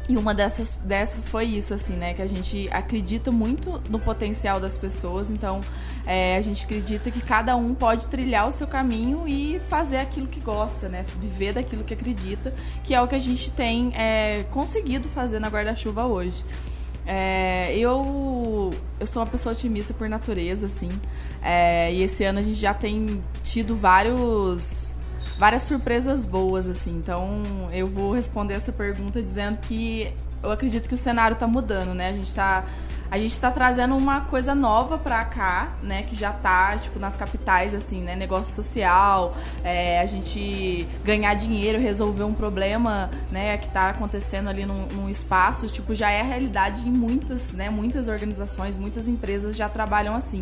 E 0.09 0.17
uma 0.17 0.33
dessas, 0.33 0.81
dessas 0.83 1.29
foi 1.29 1.45
isso, 1.45 1.73
assim, 1.73 1.93
né? 1.93 2.13
Que 2.13 2.21
a 2.21 2.27
gente 2.27 2.67
acredita 2.71 3.31
muito 3.31 3.81
no 3.89 3.97
potencial 3.99 4.59
das 4.59 4.75
pessoas, 4.75 5.29
então 5.29 5.61
é, 6.05 6.35
a 6.35 6.41
gente 6.41 6.65
acredita 6.65 7.09
que 7.09 7.21
cada 7.21 7.55
um 7.55 7.73
pode 7.73 8.07
trilhar 8.09 8.49
o 8.49 8.51
seu 8.51 8.67
caminho 8.67 9.25
e 9.25 9.61
fazer 9.69 9.97
aquilo 9.97 10.27
que 10.27 10.41
gosta, 10.41 10.89
né? 10.89 11.05
Viver 11.21 11.53
daquilo 11.53 11.85
que 11.85 11.93
acredita, 11.93 12.53
que 12.83 12.93
é 12.93 13.01
o 13.01 13.07
que 13.07 13.15
a 13.15 13.19
gente 13.19 13.49
tem 13.51 13.93
é, 13.95 14.43
conseguido 14.51 15.07
fazer 15.07 15.39
na 15.39 15.47
guarda-chuva 15.47 16.05
hoje. 16.05 16.43
É, 17.05 17.73
eu, 17.77 18.71
eu 18.99 19.07
sou 19.07 19.21
uma 19.21 19.29
pessoa 19.29 19.53
otimista 19.53 19.93
por 19.93 20.09
natureza, 20.09 20.67
assim, 20.67 20.89
é, 21.41 21.93
e 21.93 22.01
esse 22.01 22.23
ano 22.23 22.39
a 22.39 22.41
gente 22.41 22.59
já 22.59 22.73
tem 22.73 23.21
tido 23.43 23.75
vários 23.75 24.92
várias 25.43 25.63
surpresas 25.63 26.23
boas, 26.23 26.69
assim. 26.69 26.91
Então, 26.91 27.43
eu 27.73 27.85
vou 27.85 28.13
responder 28.13 28.53
essa 28.53 28.71
pergunta 28.71 29.21
dizendo 29.21 29.59
que 29.59 30.09
eu 30.41 30.49
acredito 30.49 30.87
que 30.87 30.95
o 30.95 30.97
cenário 30.97 31.33
está 31.33 31.45
mudando, 31.45 31.93
né? 31.93 32.07
A 32.07 32.13
gente 32.13 32.29
está 32.29 32.63
a 33.11 33.19
gente 33.19 33.37
tá 33.37 33.51
trazendo 33.51 33.95
uma 33.97 34.21
coisa 34.21 34.55
nova 34.55 34.97
pra 34.97 35.25
cá, 35.25 35.73
né? 35.83 36.03
Que 36.03 36.15
já 36.15 36.31
tá, 36.31 36.77
tipo, 36.77 36.97
nas 36.97 37.17
capitais, 37.17 37.75
assim, 37.75 38.01
né? 38.01 38.15
Negócio 38.15 38.55
social, 38.55 39.35
é, 39.65 39.99
a 39.99 40.05
gente 40.05 40.87
ganhar 41.03 41.33
dinheiro, 41.33 41.77
resolver 41.77 42.23
um 42.23 42.33
problema, 42.33 43.11
né? 43.29 43.57
Que 43.57 43.67
tá 43.67 43.89
acontecendo 43.89 44.47
ali 44.47 44.65
num, 44.65 44.85
num, 44.93 45.09
espaço, 45.09 45.67
tipo, 45.67 45.93
já 45.93 46.09
é 46.09 46.21
a 46.21 46.23
realidade 46.23 46.87
em 46.87 46.91
muitas, 46.91 47.51
né? 47.51 47.69
Muitas 47.69 48.07
organizações, 48.07 48.77
muitas 48.77 49.09
empresas 49.09 49.57
já 49.57 49.67
trabalham 49.67 50.15
assim. 50.15 50.41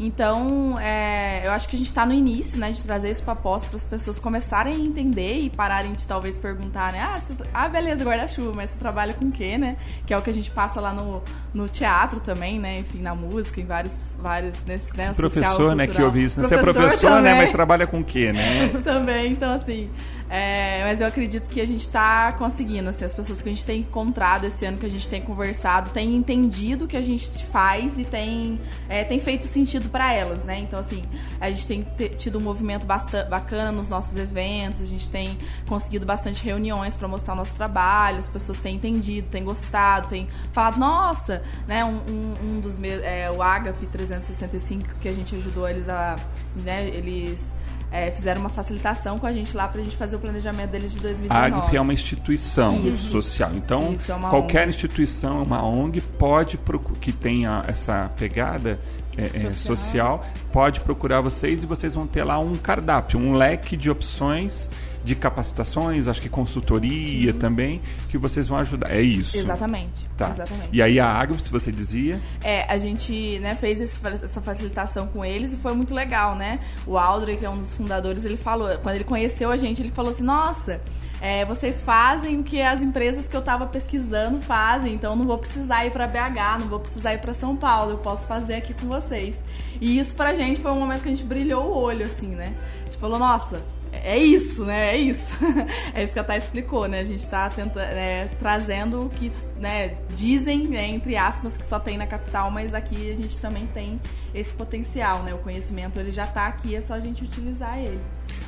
Então, 0.00 0.78
é, 0.78 1.44
eu 1.44 1.50
acho 1.50 1.68
que 1.68 1.74
a 1.74 1.78
gente 1.78 1.88
está 1.88 2.06
no 2.06 2.12
início, 2.12 2.58
né, 2.58 2.70
de 2.70 2.84
trazer 2.84 3.10
isso 3.10 3.22
para 3.22 3.34
posse 3.34 3.66
para 3.66 3.76
as 3.76 3.84
pessoas 3.84 4.18
começarem 4.18 4.74
a 4.74 4.78
entender 4.78 5.40
e 5.40 5.50
pararem 5.50 5.92
de 5.92 6.06
talvez 6.06 6.38
perguntar, 6.38 6.92
né? 6.92 7.00
Ah, 7.00 7.18
você, 7.18 7.32
ah 7.52 7.68
beleza, 7.68 8.04
guarda-chuva, 8.04 8.52
mas 8.54 8.70
você 8.70 8.76
trabalha 8.76 9.12
com 9.12 9.26
o 9.26 9.32
quê, 9.32 9.58
né? 9.58 9.76
Que 10.06 10.14
é 10.14 10.18
o 10.18 10.22
que 10.22 10.30
a 10.30 10.32
gente 10.32 10.50
passa 10.52 10.80
lá 10.80 10.92
no, 10.92 11.20
no 11.52 11.68
teatro 11.68 12.20
também, 12.20 12.60
né? 12.60 12.78
Enfim, 12.78 13.00
na 13.00 13.14
música, 13.14 13.60
em 13.60 13.66
vários, 13.66 14.14
vários 14.20 14.56
nesse, 14.64 14.96
né? 14.96 15.12
Professor, 15.14 15.44
social, 15.44 15.74
né, 15.74 15.86
que 15.88 16.00
ouvi 16.00 16.24
isso. 16.24 16.40
Né? 16.40 16.46
Você 16.46 16.54
é 16.54 16.58
professor, 16.58 17.10
também. 17.10 17.22
né? 17.32 17.34
Mas 17.42 17.50
trabalha 17.50 17.86
com 17.86 17.98
o 17.98 18.04
quê, 18.04 18.32
né? 18.32 18.68
também, 18.84 19.32
então 19.32 19.52
assim. 19.52 19.90
É, 20.30 20.82
mas 20.84 21.00
eu 21.00 21.06
acredito 21.06 21.48
que 21.48 21.60
a 21.60 21.66
gente 21.66 21.80
está 21.80 22.32
conseguindo, 22.32 22.88
assim, 22.90 23.04
as 23.04 23.14
pessoas 23.14 23.40
que 23.40 23.48
a 23.48 23.52
gente 23.52 23.64
tem 23.64 23.80
encontrado 23.80 24.44
esse 24.44 24.64
ano, 24.66 24.76
que 24.76 24.84
a 24.84 24.90
gente 24.90 25.08
tem 25.08 25.22
conversado, 25.22 25.90
têm 25.90 26.14
entendido 26.14 26.84
o 26.84 26.88
que 26.88 26.96
a 26.96 27.02
gente 27.02 27.44
faz 27.46 27.98
e 27.98 28.04
tem, 28.04 28.60
é, 28.88 29.04
tem 29.04 29.18
feito 29.20 29.46
sentido 29.46 29.88
para 29.88 30.12
elas, 30.12 30.44
né? 30.44 30.58
Então, 30.58 30.78
assim, 30.78 31.02
a 31.40 31.50
gente 31.50 31.66
tem 31.66 31.86
tido 32.16 32.38
um 32.38 32.42
movimento 32.42 32.86
bastante 32.86 33.28
bacana 33.28 33.72
nos 33.72 33.88
nossos 33.88 34.16
eventos, 34.16 34.82
a 34.82 34.86
gente 34.86 35.08
tem 35.08 35.38
conseguido 35.66 36.04
bastante 36.04 36.44
reuniões 36.44 36.94
para 36.94 37.08
mostrar 37.08 37.32
o 37.32 37.36
nosso 37.36 37.54
trabalho, 37.54 38.18
as 38.18 38.28
pessoas 38.28 38.58
têm 38.58 38.76
entendido, 38.76 39.28
têm 39.28 39.42
gostado, 39.42 40.08
têm 40.08 40.28
falado, 40.52 40.78
nossa, 40.78 41.42
né? 41.66 41.84
Um, 41.84 42.02
um, 42.08 42.34
um 42.42 42.60
dos 42.60 42.76
meus, 42.76 43.02
é, 43.02 43.30
o 43.30 43.42
Agape 43.42 43.86
365, 43.86 44.98
que 45.00 45.08
a 45.08 45.12
gente 45.12 45.34
ajudou 45.36 45.66
eles 45.66 45.88
a, 45.88 46.16
né, 46.56 46.86
eles 46.88 47.54
é, 47.90 48.10
fizeram 48.10 48.40
uma 48.40 48.50
facilitação 48.50 49.18
com 49.18 49.26
a 49.26 49.32
gente 49.32 49.56
lá 49.56 49.66
pra 49.66 49.82
gente 49.82 49.96
fazer 49.96 50.16
o 50.16 50.18
planejamento 50.18 50.70
deles 50.70 50.92
de 50.92 51.00
2019. 51.00 51.34
A 51.34 51.46
AGP 51.46 51.76
é 51.76 51.80
uma 51.80 51.92
instituição 51.92 52.78
Isso. 52.86 53.10
social. 53.10 53.50
Então, 53.54 53.96
é 53.96 54.28
qualquer 54.30 54.62
ONG. 54.62 54.70
instituição, 54.70 55.42
uma 55.42 55.64
ONG, 55.64 56.00
pode 56.00 56.58
que 57.00 57.12
tenha 57.12 57.64
essa 57.66 58.10
pegada 58.18 58.78
é, 59.16 59.46
é, 59.46 59.50
social, 59.50 60.24
pode 60.52 60.80
procurar 60.80 61.20
vocês 61.20 61.62
e 61.62 61.66
vocês 61.66 61.94
vão 61.94 62.06
ter 62.06 62.24
lá 62.24 62.38
um 62.38 62.54
cardápio, 62.54 63.18
um 63.18 63.34
leque 63.34 63.76
de 63.76 63.90
opções 63.90 64.70
de 65.04 65.14
capacitações, 65.14 66.08
acho 66.08 66.20
que 66.20 66.28
consultoria 66.28 67.32
também, 67.32 67.80
que 68.08 68.18
vocês 68.18 68.48
vão 68.48 68.58
ajudar. 68.58 68.90
É 68.94 69.00
isso. 69.00 69.36
Exatamente. 69.36 70.06
Tá. 70.16 70.30
Exatamente. 70.30 70.68
E 70.72 70.82
aí 70.82 70.98
a 71.00 71.06
Agro, 71.08 71.38
se 71.40 71.48
você 71.50 71.70
dizia, 71.72 72.20
É, 72.42 72.62
a 72.70 72.76
gente 72.78 73.38
né, 73.40 73.54
fez 73.54 73.80
esse- 73.80 73.98
essa 74.22 74.40
facilitação 74.40 75.06
com 75.06 75.24
eles 75.24 75.52
e 75.52 75.56
foi 75.56 75.72
muito 75.74 75.94
legal, 75.94 76.34
né? 76.34 76.58
O 76.86 76.98
Aldrey, 76.98 77.36
que 77.36 77.44
é 77.44 77.50
um 77.50 77.58
dos 77.58 77.72
fundadores, 77.72 78.24
ele 78.24 78.36
falou, 78.36 78.68
quando 78.78 78.96
ele 78.96 79.04
conheceu 79.04 79.50
a 79.50 79.56
gente, 79.56 79.80
ele 79.82 79.90
falou 79.90 80.10
assim, 80.10 80.22
nossa, 80.24 80.80
é, 81.20 81.44
vocês 81.44 81.80
fazem 81.80 82.38
o 82.40 82.42
que 82.42 82.60
as 82.60 82.82
empresas 82.82 83.26
que 83.28 83.36
eu 83.36 83.42
tava 83.42 83.66
pesquisando 83.66 84.40
fazem, 84.40 84.94
então 84.94 85.12
eu 85.12 85.16
não 85.16 85.24
vou 85.24 85.38
precisar 85.38 85.84
ir 85.86 85.90
pra 85.90 86.06
BH, 86.06 86.58
não 86.60 86.68
vou 86.68 86.80
precisar 86.80 87.14
ir 87.14 87.18
pra 87.18 87.32
São 87.34 87.56
Paulo, 87.56 87.92
eu 87.92 87.98
posso 87.98 88.26
fazer 88.26 88.54
aqui 88.56 88.74
com 88.74 88.86
vocês. 88.88 89.36
E 89.80 89.98
isso 89.98 90.14
pra 90.14 90.34
gente 90.34 90.60
foi 90.60 90.70
um 90.72 90.78
momento 90.80 91.02
que 91.02 91.08
a 91.08 91.12
gente 91.12 91.24
brilhou 91.24 91.64
o 91.64 91.76
olho, 91.76 92.04
assim, 92.04 92.28
né? 92.28 92.52
A 92.82 92.84
gente 92.86 92.98
falou, 92.98 93.18
nossa, 93.18 93.62
é 93.92 94.16
isso, 94.18 94.64
né? 94.64 94.94
É 94.94 94.96
isso. 94.96 95.34
é 95.94 96.02
isso 96.04 96.12
que 96.12 96.18
a 96.18 96.24
Thay 96.24 96.38
explicou, 96.38 96.86
né? 96.88 97.00
A 97.00 97.04
gente 97.04 97.28
tá 97.28 97.48
tenta, 97.48 97.80
né, 97.80 98.28
trazendo 98.38 99.06
o 99.06 99.08
que 99.10 99.30
né, 99.58 99.94
dizem, 100.14 100.66
né, 100.68 100.86
entre 100.88 101.16
aspas, 101.16 101.56
que 101.56 101.64
só 101.64 101.78
tem 101.78 101.96
na 101.98 102.06
capital, 102.06 102.50
mas 102.50 102.74
aqui 102.74 103.10
a 103.10 103.14
gente 103.14 103.38
também 103.38 103.66
tem 103.68 104.00
esse 104.34 104.52
potencial, 104.52 105.22
né? 105.22 105.34
O 105.34 105.38
conhecimento 105.38 105.98
ele 105.98 106.10
já 106.12 106.26
tá 106.26 106.46
aqui, 106.46 106.74
é 106.76 106.80
só 106.80 106.94
a 106.94 107.00
gente 107.00 107.24
utilizar 107.24 107.78
ele. 107.78 108.00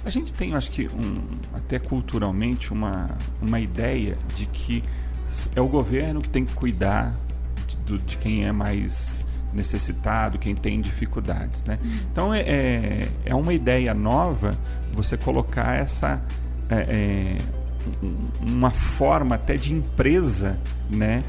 A 0.05 0.11
gente 0.11 0.33
tem, 0.33 0.55
acho 0.55 0.71
que, 0.71 0.87
um, 0.89 1.39
até 1.55 1.79
culturalmente, 1.79 2.73
uma, 2.73 3.11
uma 3.43 3.61
ideia 3.61 4.17
de 4.37 4.47
que 4.47 4.83
é 5.55 5.61
o 5.61 5.69
governo 5.69 6.21
que 6.23 6.29
tem 6.31 6.45
que 6.45 6.55
cuidar 6.55 7.15
de, 7.67 7.77
do- 7.79 7.99
de 7.99 8.17
quem 8.17 8.47
é 8.47 8.53
mais 8.53 9.27
necessitado, 9.53 10.39
quem 10.39 10.55
tem 10.55 10.81
dificuldades, 10.81 11.65
né? 11.65 11.79
Então, 12.13 12.33
é, 12.33 12.41
é, 12.41 13.09
é 13.27 13.35
uma 13.35 13.53
ideia 13.53 13.93
nova 13.93 14.53
você 14.93 15.17
colocar 15.17 15.77
essa... 15.77 16.21
é, 16.71 16.75
é, 16.89 17.37
um- 18.03 18.29
uma 18.47 18.71
forma 18.71 19.35
até 19.37 19.57
de 19.57 19.73
empresa, 19.73 20.59
né? 20.91 21.23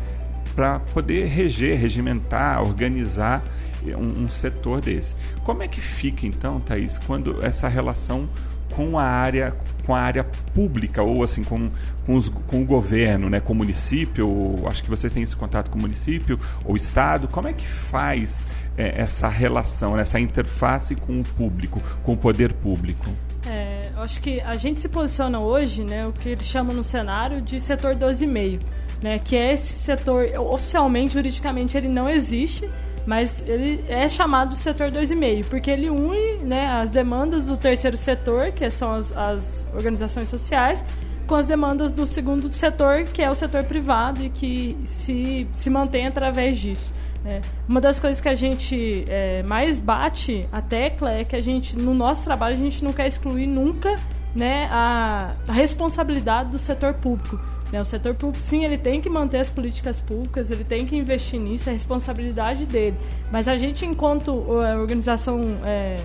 Para 0.55 0.79
poder 0.79 1.25
reger, 1.27 1.79
regimentar, 1.79 2.61
organizar 2.61 3.41
um, 3.83 4.25
um 4.25 4.29
setor 4.29 4.81
desse. 4.81 5.15
Como 5.43 5.63
é 5.63 5.67
que 5.67 5.79
fica 5.79 6.27
então, 6.27 6.59
Thaís, 6.59 6.97
quando 6.99 7.43
essa 7.43 7.67
relação 7.69 8.27
com 8.75 8.97
a 8.99 9.03
área 9.03 9.53
com 9.85 9.95
a 9.95 9.99
área 9.99 10.23
pública 10.53 11.01
ou 11.01 11.23
assim 11.23 11.43
com, 11.43 11.67
com, 12.05 12.15
os- 12.15 12.29
com 12.29 12.61
o 12.61 12.65
governo, 12.65 13.29
né, 13.29 13.39
com 13.39 13.51
o 13.53 13.55
município, 13.55 14.55
acho 14.67 14.83
que 14.83 14.89
vocês 14.89 15.11
têm 15.11 15.23
esse 15.23 15.35
contato 15.35 15.71
com 15.71 15.79
o 15.79 15.81
município 15.81 16.39
ou 16.63 16.75
estado, 16.77 17.27
como 17.27 17.47
é 17.47 17.53
que 17.53 17.65
faz 17.65 18.45
eh, 18.77 18.93
essa 18.95 19.27
relação, 19.27 19.97
essa 19.97 20.19
interface 20.19 20.95
com 20.95 21.19
o 21.19 21.23
público, 21.23 21.81
com 22.03 22.13
o 22.13 22.17
poder 22.17 22.53
público? 22.53 23.09
É, 23.45 23.89
acho 23.97 24.21
que 24.21 24.39
a 24.41 24.55
gente 24.55 24.79
se 24.79 24.87
posiciona 24.87 25.39
hoje, 25.39 25.83
né, 25.83 26.05
o 26.05 26.11
que 26.11 26.29
eles 26.29 26.45
chamam 26.45 26.75
no 26.75 26.83
cenário 26.83 27.41
de 27.41 27.59
setor 27.59 27.95
12,5, 27.95 28.59
né, 29.01 29.17
que 29.17 29.35
é 29.35 29.53
esse 29.53 29.73
setor, 29.73 30.27
oficialmente, 30.37 31.13
juridicamente, 31.13 31.75
ele 31.75 31.89
não 31.89 32.07
existe, 32.07 32.69
mas 33.05 33.43
ele 33.47 33.83
é 33.87 34.07
chamado 34.07 34.49
de 34.49 34.57
setor 34.57 34.91
2,5, 34.91 35.45
porque 35.45 35.71
ele 35.71 35.89
une 35.89 36.37
né, 36.43 36.67
as 36.67 36.91
demandas 36.91 37.47
do 37.47 37.57
terceiro 37.57 37.97
setor, 37.97 38.51
que 38.51 38.69
são 38.69 38.93
as, 38.93 39.11
as 39.17 39.65
organizações 39.73 40.29
sociais, 40.29 40.83
com 41.25 41.35
as 41.35 41.47
demandas 41.47 41.93
do 41.93 42.05
segundo 42.05 42.51
setor, 42.51 43.05
que 43.05 43.21
é 43.21 43.31
o 43.31 43.35
setor 43.35 43.63
privado 43.63 44.23
e 44.23 44.29
que 44.29 44.77
se, 44.85 45.47
se 45.53 45.69
mantém 45.69 46.05
através 46.05 46.59
disso. 46.59 46.91
Né. 47.23 47.41
Uma 47.67 47.79
das 47.79 47.99
coisas 47.99 48.19
que 48.19 48.29
a 48.29 48.35
gente 48.35 49.05
é, 49.07 49.43
mais 49.43 49.79
bate 49.79 50.47
a 50.51 50.61
tecla 50.61 51.11
é 51.11 51.23
que 51.23 51.35
a 51.35 51.41
gente, 51.41 51.77
no 51.77 51.93
nosso 51.93 52.23
trabalho, 52.23 52.55
a 52.55 52.59
gente 52.59 52.83
não 52.83 52.91
quer 52.91 53.07
excluir 53.07 53.47
nunca 53.47 53.95
né, 54.35 54.67
a, 54.71 55.31
a 55.47 55.51
responsabilidade 55.51 56.49
do 56.49 56.59
setor 56.59 56.93
público. 56.95 57.39
né. 57.71 57.81
O 57.81 57.85
setor 57.85 58.15
público, 58.15 58.43
sim, 58.43 58.63
ele 58.65 58.77
tem 58.77 59.01
que 59.01 59.09
manter 59.09 59.37
as 59.37 59.49
políticas 59.49 59.99
públicas, 59.99 60.49
ele 60.49 60.63
tem 60.63 60.85
que 60.85 60.95
investir 60.95 61.39
nisso, 61.39 61.69
é 61.69 61.73
responsabilidade 61.73 62.65
dele. 62.65 62.97
Mas 63.31 63.47
a 63.47 63.57
gente, 63.57 63.85
enquanto 63.85 64.61
é, 64.63 64.75
organização 64.75 65.39
é, 65.63 65.97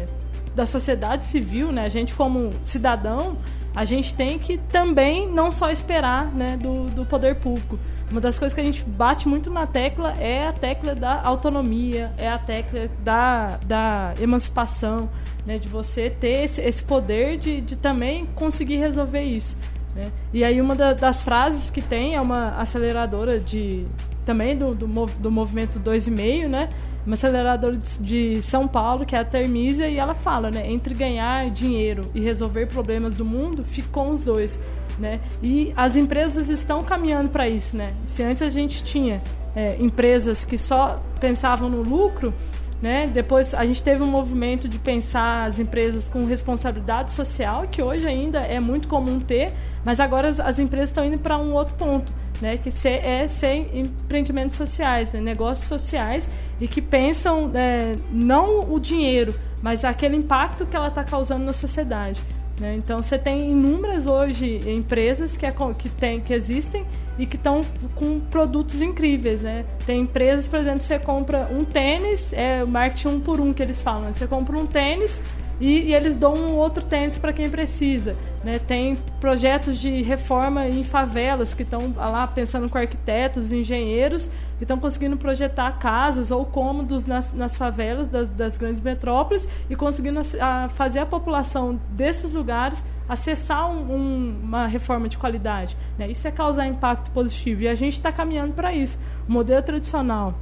da 0.54 0.66
sociedade 0.66 1.24
civil, 1.24 1.72
né, 1.72 1.84
a 1.84 1.88
gente 1.88 2.14
como 2.14 2.50
cidadão, 2.62 3.38
a 3.76 3.84
gente 3.84 4.14
tem 4.14 4.38
que 4.38 4.56
também 4.56 5.28
não 5.28 5.52
só 5.52 5.70
esperar 5.70 6.32
né, 6.34 6.56
do, 6.56 6.86
do 6.86 7.04
poder 7.04 7.36
público. 7.36 7.78
Uma 8.10 8.22
das 8.22 8.38
coisas 8.38 8.54
que 8.54 8.60
a 8.62 8.64
gente 8.64 8.82
bate 8.82 9.28
muito 9.28 9.50
na 9.50 9.66
tecla 9.66 10.14
é 10.18 10.48
a 10.48 10.52
tecla 10.52 10.94
da 10.94 11.20
autonomia, 11.20 12.10
é 12.16 12.26
a 12.26 12.38
tecla 12.38 12.88
da, 13.04 13.58
da 13.66 14.14
emancipação, 14.18 15.10
né, 15.44 15.58
de 15.58 15.68
você 15.68 16.08
ter 16.08 16.44
esse, 16.44 16.62
esse 16.62 16.82
poder 16.82 17.36
de, 17.36 17.60
de 17.60 17.76
também 17.76 18.24
conseguir 18.34 18.78
resolver 18.78 19.22
isso. 19.22 19.54
Né. 19.96 20.10
E 20.32 20.44
aí 20.44 20.60
uma 20.60 20.74
da- 20.76 20.92
das 20.92 21.22
frases 21.22 21.70
que 21.70 21.80
tem 21.82 22.14
é 22.14 22.20
uma 22.20 22.50
aceleradora 22.58 23.40
de 23.40 23.86
também 24.24 24.56
do, 24.56 24.74
do, 24.74 24.86
do 25.18 25.30
movimento 25.30 25.78
2,5, 25.80 26.48
né? 26.48 26.68
Uma 27.06 27.14
aceleradora 27.14 27.76
de, 27.76 28.02
de 28.34 28.42
São 28.42 28.66
Paulo, 28.66 29.06
que 29.06 29.14
é 29.14 29.20
a 29.20 29.24
Termísia, 29.24 29.88
e 29.88 29.96
ela 29.96 30.14
fala, 30.14 30.50
né? 30.50 30.68
Entre 30.70 30.92
ganhar 30.94 31.48
dinheiro 31.50 32.02
e 32.14 32.20
resolver 32.20 32.66
problemas 32.66 33.14
do 33.14 33.24
mundo, 33.24 33.64
ficam 33.64 34.10
os 34.10 34.24
dois, 34.24 34.58
né? 34.98 35.20
E 35.40 35.72
as 35.76 35.94
empresas 35.94 36.48
estão 36.48 36.82
caminhando 36.82 37.28
para 37.28 37.48
isso, 37.48 37.76
né? 37.76 37.90
Se 38.04 38.22
antes 38.24 38.42
a 38.42 38.50
gente 38.50 38.82
tinha 38.82 39.22
é, 39.54 39.76
empresas 39.78 40.44
que 40.44 40.58
só 40.58 41.00
pensavam 41.20 41.68
no 41.68 41.82
lucro, 41.82 42.34
né? 42.80 43.06
Depois 43.12 43.54
a 43.54 43.64
gente 43.64 43.82
teve 43.82 44.02
um 44.02 44.06
movimento 44.06 44.68
de 44.68 44.78
pensar 44.78 45.46
as 45.46 45.58
empresas 45.58 46.08
com 46.08 46.24
responsabilidade 46.26 47.12
social, 47.12 47.66
que 47.70 47.82
hoje 47.82 48.06
ainda 48.06 48.40
é 48.40 48.60
muito 48.60 48.86
comum 48.86 49.18
ter, 49.18 49.52
mas 49.84 50.00
agora 50.00 50.28
as, 50.28 50.38
as 50.38 50.58
empresas 50.58 50.90
estão 50.90 51.04
indo 51.04 51.18
para 51.18 51.38
um 51.38 51.52
outro 51.52 51.74
ponto, 51.74 52.12
né? 52.40 52.56
Que 52.56 52.70
ser, 52.70 53.04
é 53.04 53.26
ser 53.26 53.70
empreendimentos 53.76 54.56
sociais, 54.56 55.12
né? 55.12 55.20
negócios 55.20 55.66
sociais 55.66 56.28
e 56.60 56.68
que 56.68 56.82
pensam 56.82 57.50
é, 57.54 57.96
não 58.12 58.72
o 58.72 58.78
dinheiro, 58.78 59.34
mas 59.62 59.84
aquele 59.84 60.16
impacto 60.16 60.66
que 60.66 60.76
ela 60.76 60.88
está 60.88 61.02
causando 61.02 61.44
na 61.44 61.52
sociedade. 61.52 62.20
Né? 62.58 62.74
Então 62.76 63.02
você 63.02 63.18
tem 63.18 63.50
inúmeras 63.50 64.06
hoje 64.06 64.60
empresas 64.66 65.36
que, 65.36 65.44
é, 65.44 65.54
que, 65.78 65.88
tem, 65.88 66.20
que 66.20 66.32
existem 66.32 66.84
e 67.18 67.26
que 67.26 67.36
estão 67.36 67.64
com 67.94 68.18
produtos 68.18 68.80
incríveis. 68.82 69.42
Né? 69.42 69.64
Tem 69.84 70.00
empresas, 70.00 70.48
por 70.48 70.58
exemplo, 70.58 70.80
você 70.82 70.98
compra 70.98 71.48
um 71.50 71.64
tênis, 71.64 72.32
é 72.32 72.62
o 72.62 72.66
marketing 72.66 73.08
um 73.08 73.20
por 73.20 73.40
um 73.40 73.52
que 73.52 73.62
eles 73.62 73.80
falam. 73.80 74.02
né? 74.02 74.12
Você 74.12 74.26
compra 74.26 74.56
um 74.56 74.66
tênis 74.66 75.20
e, 75.60 75.82
e 75.82 75.94
eles 75.94 76.16
dão 76.16 76.34
um 76.34 76.56
outro 76.56 76.84
tênis 76.84 77.16
para 77.18 77.32
quem 77.32 77.48
precisa. 77.48 78.16
Né? 78.44 78.58
Tem 78.58 78.96
projetos 79.20 79.78
de 79.78 80.02
reforma 80.02 80.66
em 80.68 80.84
favelas 80.84 81.54
que 81.54 81.62
estão 81.62 81.94
lá 81.96 82.26
pensando 82.26 82.68
com 82.68 82.78
arquitetos, 82.78 83.52
engenheiros, 83.52 84.30
que 84.58 84.64
estão 84.64 84.78
conseguindo 84.78 85.16
projetar 85.16 85.72
casas 85.78 86.30
ou 86.30 86.44
cômodos 86.46 87.04
nas, 87.06 87.32
nas 87.32 87.56
favelas 87.56 88.08
das, 88.08 88.28
das 88.30 88.56
grandes 88.56 88.80
metrópoles 88.80 89.46
e 89.68 89.76
conseguindo 89.76 90.20
a- 90.40 90.68
fazer 90.70 91.00
a 91.00 91.06
população 91.06 91.78
desses 91.90 92.32
lugares 92.32 92.82
acessar 93.08 93.70
um- 93.70 93.94
um- 93.94 94.40
uma 94.42 94.66
reforma 94.66 95.08
de 95.08 95.18
qualidade. 95.18 95.76
Né? 95.98 96.10
Isso 96.10 96.26
é 96.26 96.30
causar 96.30 96.66
impacto 96.66 97.10
positivo 97.10 97.62
e 97.62 97.68
a 97.68 97.74
gente 97.74 97.92
está 97.94 98.10
caminhando 98.10 98.54
para 98.54 98.72
isso. 98.74 98.98
O 99.28 99.32
modelo 99.32 99.62
tradicional 99.62 100.34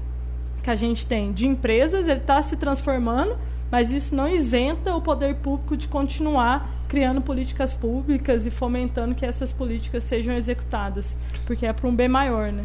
que 0.63 0.71
a 0.71 0.77
gente 0.77 1.07
tem 1.07 1.33
de 1.33 1.47
empresas, 1.47 2.09
ele 2.09 2.21
está 2.21 2.41
se 2.41 2.57
transformando, 2.57 3.37
mas 3.71 3.91
isso 3.91 4.15
não 4.15 4.27
isenta 4.29 4.95
o 4.95 5.01
poder 5.03 5.35
público 5.37 5.77
de 5.77 5.89
continuar 5.89 6.71
criando 6.89 7.21
políticas 7.21 7.75
públicas 7.75 8.47
e 8.47 8.51
fomentando 8.51 9.15
que 9.15 9.25
essas 9.25 9.53
políticas 9.53 10.05
sejam 10.05 10.35
executadas, 10.35 11.17
porque 11.47 11.67
é 11.67 11.73
para 11.73 11.89
um 11.89 11.95
bem 11.95 12.09
maior, 12.09 12.53
né? 12.53 12.65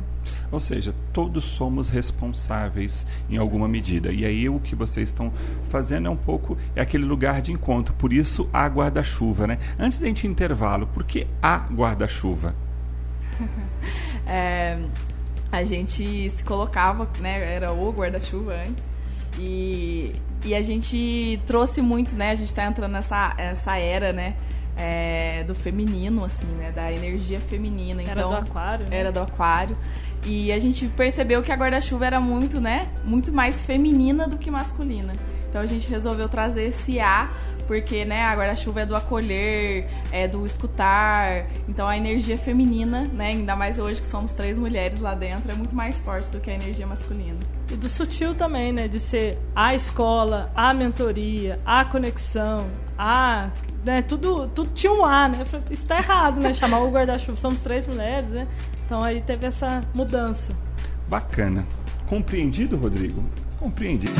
Ou 0.51 0.59
seja, 0.59 0.93
todos 1.13 1.43
somos 1.43 1.89
responsáveis 1.89 3.05
em 3.29 3.37
alguma 3.37 3.67
medida. 3.67 4.11
E 4.11 4.25
aí 4.25 4.49
o 4.49 4.59
que 4.59 4.75
vocês 4.75 5.09
estão 5.09 5.31
fazendo 5.69 6.07
é 6.07 6.09
um 6.09 6.17
pouco 6.17 6.57
é 6.75 6.81
aquele 6.81 7.05
lugar 7.05 7.41
de 7.41 7.51
encontro. 7.51 7.93
Por 7.95 8.13
isso 8.13 8.49
há 8.53 8.67
guarda-chuva, 8.67 9.47
né? 9.47 9.57
Antes 9.77 9.99
da 9.99 10.07
gente 10.07 10.27
intervalo, 10.27 10.87
por 10.87 11.03
que 11.03 11.27
há 11.41 11.67
guarda-chuva? 11.71 12.55
É, 14.31 14.77
a 15.51 15.63
gente 15.63 16.29
se 16.29 16.43
colocava, 16.43 17.09
né? 17.19 17.55
Era 17.55 17.73
o 17.73 17.91
guarda-chuva 17.91 18.53
antes. 18.53 18.83
E, 19.37 20.13
e 20.43 20.55
a 20.55 20.61
gente 20.61 21.39
trouxe 21.45 21.81
muito, 21.81 22.15
né? 22.15 22.31
A 22.31 22.35
gente 22.35 22.53
tá 22.53 22.65
entrando 22.65 22.91
nessa 22.91 23.33
essa 23.37 23.77
era, 23.77 24.11
né? 24.13 24.35
é, 24.79 25.43
do 25.43 25.53
feminino, 25.53 26.23
assim, 26.23 26.47
né? 26.47 26.71
Da 26.71 26.91
energia 26.91 27.39
feminina. 27.39 28.01
Era 28.01 28.11
então, 28.11 28.29
do 28.29 28.35
aquário. 28.37 28.89
né? 28.89 28.97
Era 28.97 29.11
do 29.11 29.19
aquário. 29.19 29.77
E 30.25 30.51
a 30.51 30.59
gente 30.59 30.87
percebeu 30.87 31.43
que 31.43 31.51
a 31.51 31.55
guarda-chuva 31.55 32.05
era 32.05 32.19
muito, 32.19 32.61
né? 32.61 32.87
Muito 33.03 33.31
mais 33.31 33.61
feminina 33.61 34.27
do 34.27 34.37
que 34.37 34.49
masculina. 34.49 35.13
Então 35.49 35.61
a 35.61 35.65
gente 35.65 35.89
resolveu 35.89 36.29
trazer 36.29 36.63
esse 36.63 36.99
A 36.99 37.29
porque, 37.69 38.03
né, 38.03 38.23
a 38.23 38.35
guarda-chuva 38.35 38.81
é 38.81 38.85
do 38.87 38.95
acolher, 38.95 39.87
é 40.11 40.27
do 40.27 40.43
escutar. 40.43 41.45
Então 41.67 41.87
a 41.87 41.95
energia 41.95 42.35
feminina, 42.35 43.07
né, 43.13 43.27
ainda 43.27 43.55
mais 43.55 43.77
hoje 43.77 44.01
que 44.01 44.07
somos 44.07 44.33
três 44.33 44.57
mulheres 44.57 45.01
lá 45.01 45.13
dentro, 45.13 45.51
é 45.51 45.53
muito 45.53 45.75
mais 45.75 45.95
forte 45.99 46.31
do 46.31 46.39
que 46.39 46.49
a 46.49 46.55
energia 46.55 46.87
masculina. 46.87 47.37
E 47.71 47.75
do 47.75 47.87
sutil 47.87 48.33
também, 48.33 48.73
né? 48.73 48.87
De 48.87 48.99
ser 48.99 49.37
a 49.55 49.75
escola, 49.75 50.51
a 50.55 50.73
mentoria, 50.73 51.59
a 51.63 51.85
conexão, 51.85 52.65
a. 52.97 53.51
Né, 53.85 54.01
tudo, 54.01 54.47
tudo 54.47 54.71
tinha 54.73 54.91
um 54.91 55.05
A, 55.05 55.27
né? 55.27 55.37
Eu 55.41 55.45
falei, 55.45 55.67
isso 55.69 55.85
tá 55.85 55.99
errado, 55.99 56.41
né? 56.41 56.51
Chamar 56.53 56.79
o 56.79 56.89
guarda-chuva. 56.89 57.37
Somos 57.37 57.61
três 57.61 57.85
mulheres, 57.85 58.29
né? 58.29 58.47
Então 58.83 59.03
aí 59.03 59.21
teve 59.21 59.45
essa 59.45 59.81
mudança. 59.93 60.57
Bacana. 61.07 61.67
Compreendido, 62.07 62.77
Rodrigo? 62.77 63.23
Compreendido. 63.59 64.19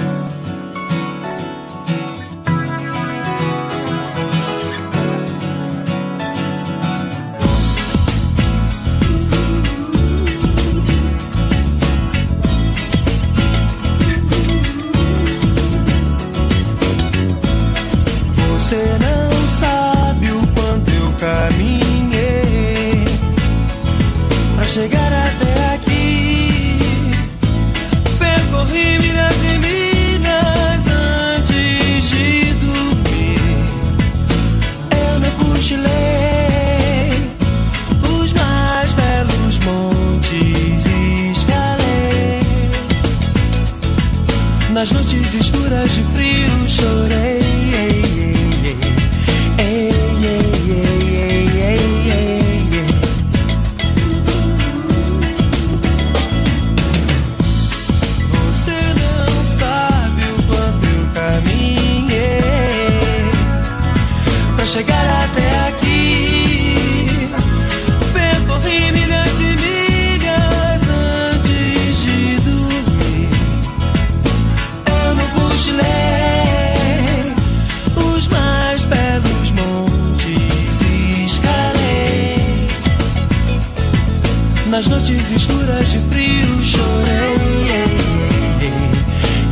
Noites 85.00 85.32
escuras 85.32 85.92
de 85.92 85.98
frio 86.00 86.62
chorei. 86.62 87.38
Ei, 87.72 88.60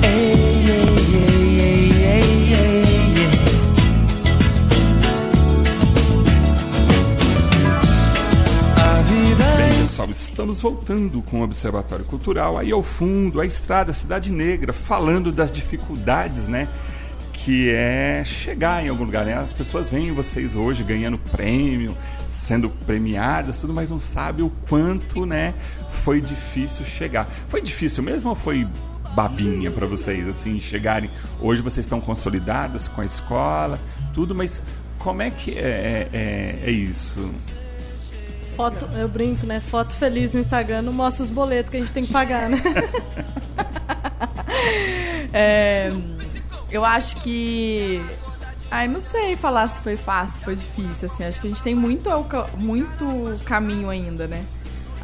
ei, 0.04 0.20
ei, 0.20 0.82
ei, 1.14 1.62
ei, 1.62 1.92
ei, 2.04 2.54
ei. 2.54 3.28
A 8.76 9.02
vida 9.04 9.46
Bem, 9.58 9.82
pessoal, 9.84 10.10
estamos 10.12 10.60
voltando 10.60 11.22
com 11.22 11.40
o 11.40 11.44
Observatório 11.44 12.04
Cultural. 12.04 12.58
Aí 12.58 12.72
ao 12.74 12.84
fundo, 12.84 13.40
a 13.40 13.46
estrada 13.46 13.94
Cidade 13.94 14.32
Negra, 14.34 14.74
falando 14.74 15.32
das 15.32 15.50
dificuldades, 15.50 16.50
né? 16.50 16.68
Que 17.32 17.70
é 17.70 18.22
chegar 18.26 18.86
em 18.86 18.90
algum 18.90 19.06
lugar, 19.06 19.26
né? 19.26 19.36
As 19.36 19.54
pessoas 19.54 19.88
veem 19.88 20.12
vocês 20.12 20.56
hoje 20.56 20.84
ganhando 20.84 21.18
prêmio, 21.18 21.96
sendo 22.38 22.70
premiadas, 22.70 23.58
tudo, 23.58 23.74
mas 23.74 23.90
não 23.90 24.00
sabe 24.00 24.42
o 24.42 24.50
quanto, 24.70 25.26
né? 25.26 25.54
Foi 26.04 26.22
difícil 26.22 26.86
chegar. 26.86 27.28
Foi 27.48 27.62
difícil 27.62 28.04
mesmo 28.04 28.30
ou 28.30 28.36
foi 28.36 28.68
babinha 29.16 29.72
para 29.72 29.88
vocês, 29.88 30.28
assim, 30.28 30.60
chegarem? 30.60 31.10
Hoje 31.42 31.62
vocês 31.62 31.86
estão 31.86 32.00
consolidadas 32.00 32.88
com 32.88 33.02
a 33.02 33.06
escola, 33.06 33.80
tudo, 34.14 34.36
mas 34.36 34.64
como 35.00 35.22
é 35.22 35.32
que 35.32 35.58
é, 35.58 36.08
é, 36.14 36.60
é 36.64 36.72
isso? 36.72 37.32
Foto, 38.56 38.88
eu 38.96 39.08
brinco, 39.08 39.46
né? 39.46 39.60
Foto 39.60 39.96
feliz 39.96 40.34
no 40.34 40.40
Instagram 40.40 40.84
não 40.84 40.94
mostra 40.94 41.24
os 41.24 41.30
boletos 41.30 41.72
que 41.72 41.78
a 41.78 41.80
gente 41.80 41.92
tem 41.92 42.04
que 42.04 42.12
pagar, 42.12 42.50
né? 42.50 42.62
É, 45.34 45.92
eu 46.72 46.84
acho 46.84 47.18
que. 47.18 48.02
Ai, 48.70 48.88
não 48.88 49.02
sei 49.02 49.36
falar 49.36 49.68
se 49.68 49.82
foi 49.82 49.96
fácil, 49.96 50.42
foi 50.42 50.56
difícil, 50.56 51.08
assim. 51.08 51.24
Acho 51.24 51.40
que 51.40 51.48
a 51.48 51.50
gente 51.50 51.64
tem 51.64 51.74
muito, 51.74 52.10
muito 52.58 53.06
caminho 53.46 53.90
ainda, 53.90 54.28
né? 54.28 54.46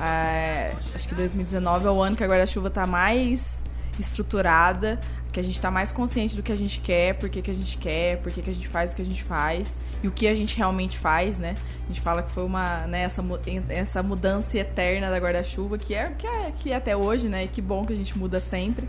É, 0.02 0.74
acho 0.94 1.08
que 1.08 1.16
2019 1.16 1.86
é 1.86 1.90
o 1.90 2.02
ano 2.02 2.16
que 2.16 2.24
a 2.24 2.28
guarda-chuva 2.28 2.70
tá 2.70 2.86
mais 2.86 3.64
estruturada, 3.98 5.00
que 5.32 5.40
a 5.40 5.44
gente 5.44 5.60
tá 5.62 5.72
mais 5.72 5.92
consciente 5.92 6.36
do 6.36 6.44
que 6.44 6.52
a 6.52 6.56
gente 6.56 6.80
quer, 6.80 7.16
por 7.16 7.30
que, 7.30 7.42
que 7.42 7.50
a 7.50 7.54
gente 7.54 7.78
quer, 7.78 8.18
por 8.18 8.32
que, 8.32 8.42
que 8.42 8.50
a 8.50 8.54
gente 8.54 8.68
faz 8.68 8.92
o 8.92 8.96
que 8.96 9.02
a 9.02 9.06
gente 9.06 9.24
faz 9.24 9.80
e 10.04 10.08
o 10.08 10.12
que 10.12 10.28
a 10.28 10.34
gente 10.34 10.58
realmente 10.58 10.98
faz, 10.98 11.38
né? 11.38 11.56
A 11.84 11.88
gente 11.88 12.02
fala 12.02 12.22
que 12.22 12.32
foi 12.32 12.44
uma, 12.44 12.86
né, 12.88 13.04
essa, 13.04 13.24
essa 13.70 14.04
mudança 14.04 14.58
eterna 14.58 15.10
da 15.10 15.18
guarda-chuva, 15.18 15.78
que 15.78 15.96
é, 15.96 16.10
que 16.18 16.28
é 16.28 16.52
que 16.60 16.72
é 16.72 16.76
até 16.76 16.96
hoje, 16.96 17.30
né? 17.30 17.46
E 17.46 17.48
que 17.48 17.62
bom 17.62 17.86
que 17.86 17.94
a 17.94 17.96
gente 17.96 18.18
muda 18.18 18.40
sempre. 18.40 18.88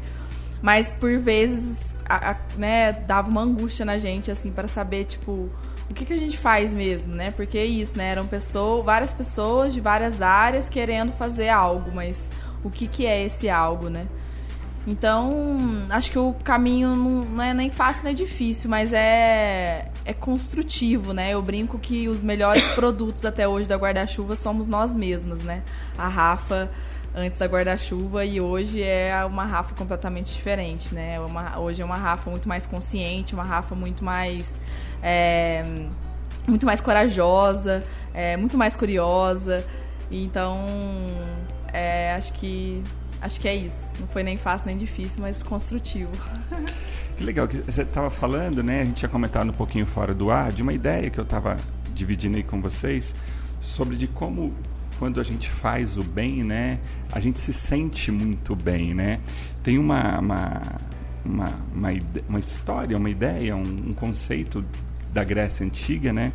Mas 0.64 0.90
por 0.90 1.18
vezes, 1.18 1.94
a- 2.08 2.30
a- 2.30 2.36
né, 2.56 2.90
dava 2.90 3.28
uma 3.28 3.42
angústia 3.42 3.84
na 3.84 3.98
gente, 3.98 4.30
assim, 4.30 4.50
para 4.50 4.66
saber, 4.66 5.04
tipo, 5.04 5.50
o 5.90 5.94
que, 5.94 6.06
que 6.06 6.12
a 6.14 6.16
gente 6.16 6.38
faz 6.38 6.72
mesmo, 6.72 7.14
né? 7.14 7.30
Porque 7.32 7.58
é 7.58 7.66
isso, 7.66 7.98
né? 7.98 8.08
Eram 8.12 8.26
pessoas, 8.26 8.82
várias 8.82 9.12
pessoas 9.12 9.74
de 9.74 9.80
várias 9.82 10.22
áreas 10.22 10.70
querendo 10.70 11.12
fazer 11.12 11.50
algo, 11.50 11.90
mas 11.94 12.26
o 12.64 12.70
que, 12.70 12.86
que 12.88 13.04
é 13.04 13.22
esse 13.26 13.50
algo, 13.50 13.90
né? 13.90 14.06
Então, 14.86 15.84
acho 15.90 16.10
que 16.10 16.18
o 16.18 16.32
caminho 16.42 16.96
não, 16.96 17.24
não 17.26 17.44
é 17.44 17.52
nem 17.52 17.70
fácil 17.70 18.04
nem 18.04 18.14
difícil, 18.14 18.70
mas 18.70 18.90
é, 18.90 19.90
é 20.02 20.14
construtivo, 20.14 21.12
né? 21.12 21.30
Eu 21.34 21.42
brinco 21.42 21.78
que 21.78 22.08
os 22.08 22.22
melhores 22.22 22.64
produtos 22.72 23.26
até 23.26 23.46
hoje 23.46 23.68
da 23.68 23.76
guarda-chuva 23.76 24.34
somos 24.34 24.66
nós 24.66 24.94
mesmas, 24.94 25.42
né? 25.42 25.62
A 25.98 26.08
Rafa 26.08 26.70
antes 27.14 27.38
da 27.38 27.46
guarda-chuva 27.46 28.24
e 28.24 28.40
hoje 28.40 28.82
é 28.82 29.24
uma 29.24 29.44
Rafa 29.44 29.74
completamente 29.74 30.32
diferente, 30.34 30.94
né? 30.94 31.20
Uma- 31.20 31.58
hoje 31.58 31.80
é 31.80 31.84
uma 31.84 31.96
Rafa 31.96 32.28
muito 32.30 32.48
mais 32.48 32.66
consciente, 32.66 33.34
uma 33.34 33.44
Rafa 33.44 33.74
muito 33.74 34.04
mais. 34.04 34.60
é, 35.02 35.62
muito 36.46 36.66
mais 36.66 36.80
corajosa, 36.80 37.84
é, 38.12 38.36
muito 38.36 38.56
mais 38.58 38.74
curiosa. 38.76 39.64
Então, 40.10 40.58
é, 41.72 42.14
acho 42.14 42.32
que 42.34 42.82
acho 43.20 43.40
que 43.40 43.48
é 43.48 43.54
isso. 43.54 43.90
Não 43.98 44.06
foi 44.08 44.22
nem 44.22 44.36
fácil 44.36 44.66
nem 44.66 44.76
difícil, 44.76 45.20
mas 45.22 45.42
construtivo. 45.42 46.10
Que 47.16 47.24
legal 47.24 47.46
que 47.48 47.56
você 47.58 47.82
estava 47.82 48.10
falando, 48.10 48.62
né? 48.62 48.82
A 48.82 48.84
gente 48.84 48.96
tinha 48.96 49.08
comentado 49.08 49.48
um 49.48 49.52
pouquinho 49.54 49.86
fora 49.86 50.12
do 50.12 50.30
ar 50.30 50.52
de 50.52 50.62
uma 50.62 50.72
ideia 50.72 51.08
que 51.08 51.18
eu 51.18 51.24
estava 51.24 51.56
dividindo 51.94 52.36
aí 52.36 52.42
com 52.42 52.60
vocês 52.60 53.14
sobre 53.60 53.96
de 53.96 54.06
como 54.08 54.52
quando 54.98 55.20
a 55.20 55.24
gente 55.24 55.50
faz 55.50 55.96
o 55.96 56.02
bem, 56.02 56.42
né? 56.42 56.78
A 57.12 57.20
gente 57.20 57.38
se 57.38 57.52
sente 57.52 58.10
muito 58.10 58.54
bem, 58.54 58.94
né? 58.94 59.20
Tem 59.62 59.78
uma 59.78 60.18
uma, 60.18 60.62
uma, 61.24 61.52
uma, 61.74 61.88
uma 62.28 62.40
história, 62.40 62.96
uma 62.96 63.10
ideia, 63.10 63.56
um, 63.56 63.62
um 63.62 63.92
conceito 63.92 64.64
da 65.12 65.24
Grécia 65.24 65.64
antiga, 65.64 66.12
né? 66.12 66.32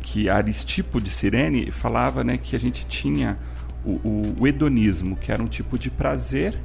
Que 0.00 0.28
Aristipo 0.28 1.00
de 1.00 1.10
Cirene 1.10 1.70
falava, 1.70 2.24
né? 2.24 2.38
Que 2.42 2.56
a 2.56 2.58
gente 2.58 2.86
tinha 2.86 3.38
o, 3.84 3.90
o, 3.90 4.36
o 4.40 4.46
hedonismo, 4.46 5.16
que 5.16 5.32
era 5.32 5.42
um 5.42 5.46
tipo 5.46 5.78
de 5.78 5.90
prazer 5.90 6.58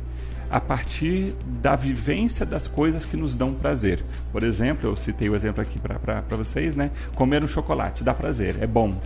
a 0.50 0.60
partir 0.60 1.34
da 1.62 1.76
vivência 1.76 2.46
das 2.46 2.68
coisas 2.68 3.06
que 3.06 3.18
nos 3.18 3.36
dão 3.36 3.54
prazer. 3.54 4.04
Por 4.32 4.44
exemplo, 4.44 4.90
eu 4.90 4.96
citei 4.96 5.30
o 5.30 5.36
exemplo 5.36 5.62
aqui 5.62 5.80
para 5.80 6.22
vocês, 6.38 6.76
né? 6.76 6.92
Comer 7.16 7.44
um 7.44 7.48
chocolate 7.48 8.04
dá 8.04 8.14
prazer, 8.14 8.58
é 8.62 8.68
bom. 8.68 9.00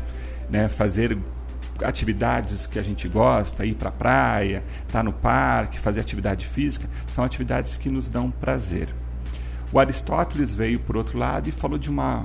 Né? 0.50 0.68
Fazer 0.68 1.18
atividades 1.84 2.68
que 2.68 2.80
a 2.80 2.84
gente 2.84 3.08
gosta, 3.08 3.66
ir 3.66 3.76
para 3.76 3.90
a 3.90 3.92
praia, 3.92 4.64
estar 4.86 5.04
no 5.04 5.14
parque, 5.14 5.80
fazer 5.80 6.00
atividade 6.00 6.46
física, 6.46 6.90
são 7.10 7.24
atividades 7.24 7.78
que 7.78 7.90
nos 7.90 8.08
dão 8.08 8.32
prazer. 8.32 8.90
O 9.72 9.80
Aristóteles 9.80 10.54
veio 10.54 10.80
por 10.80 10.98
outro 10.98 11.18
lado 11.18 11.48
e 11.48 11.52
falou 11.52 11.78
de 11.78 11.90
uma 11.90 12.24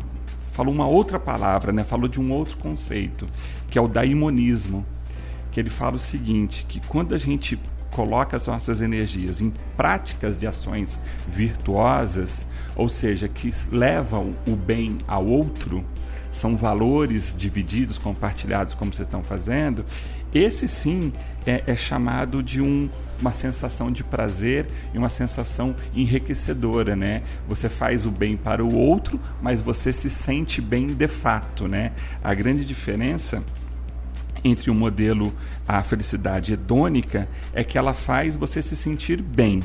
falou 0.52 0.72
uma 0.72 0.86
outra 0.86 1.18
palavra, 1.18 1.72
né? 1.72 1.82
Falou 1.82 2.08
de 2.08 2.20
um 2.20 2.30
outro 2.32 2.56
conceito, 2.58 3.26
que 3.68 3.76
é 3.76 3.82
o 3.82 3.88
daimonismo, 3.88 4.86
que 5.50 5.58
ele 5.58 5.68
fala 5.68 5.96
o 5.96 5.98
seguinte, 5.98 6.64
que 6.68 6.80
quando 6.86 7.12
a 7.12 7.18
gente 7.18 7.58
coloca 7.90 8.36
as 8.36 8.46
nossas 8.46 8.80
energias 8.80 9.40
em 9.40 9.52
práticas 9.76 10.36
de 10.36 10.46
ações 10.46 10.98
virtuosas, 11.28 12.48
ou 12.74 12.88
seja, 12.88 13.28
que 13.28 13.52
levam 13.70 14.34
o 14.46 14.56
bem 14.56 14.98
ao 15.06 15.24
outro, 15.24 15.84
são 16.34 16.56
valores 16.56 17.34
divididos, 17.36 17.96
compartilhados, 17.96 18.74
como 18.74 18.92
vocês 18.92 19.06
estão 19.06 19.22
fazendo, 19.22 19.84
esse 20.34 20.66
sim 20.66 21.12
é, 21.46 21.62
é 21.66 21.76
chamado 21.76 22.42
de 22.42 22.60
um, 22.60 22.90
uma 23.20 23.32
sensação 23.32 23.90
de 23.90 24.02
prazer 24.02 24.66
e 24.92 24.98
uma 24.98 25.08
sensação 25.08 25.76
enriquecedora, 25.94 26.96
né? 26.96 27.22
Você 27.48 27.68
faz 27.68 28.04
o 28.04 28.10
bem 28.10 28.36
para 28.36 28.64
o 28.64 28.74
outro, 28.74 29.20
mas 29.40 29.60
você 29.60 29.92
se 29.92 30.10
sente 30.10 30.60
bem 30.60 30.88
de 30.88 31.06
fato, 31.06 31.68
né? 31.68 31.92
A 32.22 32.34
grande 32.34 32.64
diferença 32.64 33.44
entre 34.44 34.70
o 34.70 34.74
modelo 34.74 35.32
a 35.66 35.82
felicidade 35.82 36.52
hedônica 36.52 37.26
é 37.52 37.64
que 37.64 37.78
ela 37.78 37.94
faz 37.94 38.36
você 38.36 38.60
se 38.60 38.76
sentir 38.76 39.22
bem. 39.22 39.62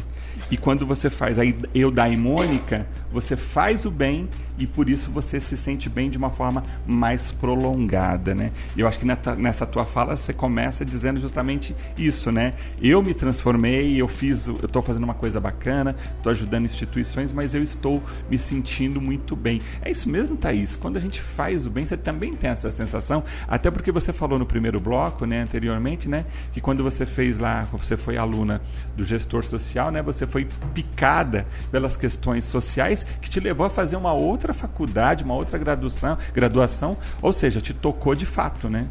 E 0.50 0.58
quando 0.58 0.86
você 0.86 1.10
faz 1.10 1.38
a 1.38 1.44
eudaimônica, 1.76 2.88
você 3.12 3.36
faz 3.36 3.86
o 3.86 3.92
bem 3.92 4.28
e 4.58 4.68
por 4.68 4.89
isso 4.89 5.10
você 5.10 5.39
se 5.39 5.56
sente 5.56 5.89
bem 5.89 6.10
de 6.10 6.18
uma 6.18 6.30
forma 6.30 6.63
mais 6.86 7.32
prolongada, 7.32 8.36
né? 8.36 8.52
Eu 8.76 8.88
acho 8.88 9.00
que 9.00 9.06
nessa 9.38 9.65
tua 9.65 9.86
fala 9.86 10.18
você 10.18 10.34
começa 10.34 10.84
dizendo 10.84 11.20
justamente 11.20 11.76
isso, 11.98 12.32
né? 12.32 12.56
Eu 12.82 13.02
me 13.02 13.13
transformei, 13.13 13.96
eu 13.96 14.08
fiz, 14.08 14.48
eu 14.48 14.56
estou 14.63 14.82
fazendo 14.82 15.04
uma 15.04 15.13
coisa 15.13 15.39
bacana, 15.39 15.96
estou 16.18 16.30
ajudando 16.30 16.65
instituições, 16.65 17.32
mas 17.32 17.54
eu 17.54 17.63
estou 17.63 18.04
me 18.30 18.38
sentindo 18.38 19.00
muito 19.00 19.36
bem. 19.36 19.62
É 19.82 19.89
isso 19.89 20.10
mesmo, 20.10 20.36
Thaís? 20.36 20.76
Quando 20.76 20.98
a 20.98 21.00
gente 21.00 21.22
faz 21.22 21.65
o 21.65 21.70
bem, 21.70 21.86
você 21.86 21.96
também 21.96 22.34
tem 22.34 22.50
essa 22.50 22.70
sensação, 22.70 23.24
até 23.48 23.72
porque 23.72 23.92
você 23.92 24.12
falou 24.12 24.38
no 24.38 24.46
primeiro 24.46 24.68
bloco, 24.77 25.25
né, 25.25 25.41
anteriormente, 25.41 26.10
né, 26.10 26.25
que 26.51 26.60
quando 26.60 26.84
você 26.84 27.05
fez 27.05 27.38
lá, 27.38 27.65
você 27.71 27.95
foi 27.95 28.17
aluna 28.17 28.62
do 28.97 29.03
gestor 29.05 29.45
social, 29.45 29.89
né, 29.89 30.01
você 30.01 30.27
foi 30.27 30.49
picada 30.73 31.45
pelas 31.71 31.95
questões 31.95 32.43
sociais 32.43 33.05
que 33.21 33.29
te 33.29 33.39
levou 33.39 33.65
a 33.65 33.69
fazer 33.69 33.95
uma 33.95 34.12
outra 34.12 34.53
faculdade, 34.53 35.23
uma 35.23 35.36
outra 35.36 35.58
graduação, 35.58 36.17
graduação, 36.34 36.97
ou 37.21 37.32
seja, 37.32 37.62
te 37.62 37.73
tocou 37.73 38.13
de 38.13 38.25
fato, 38.25 38.69
né? 38.69 38.88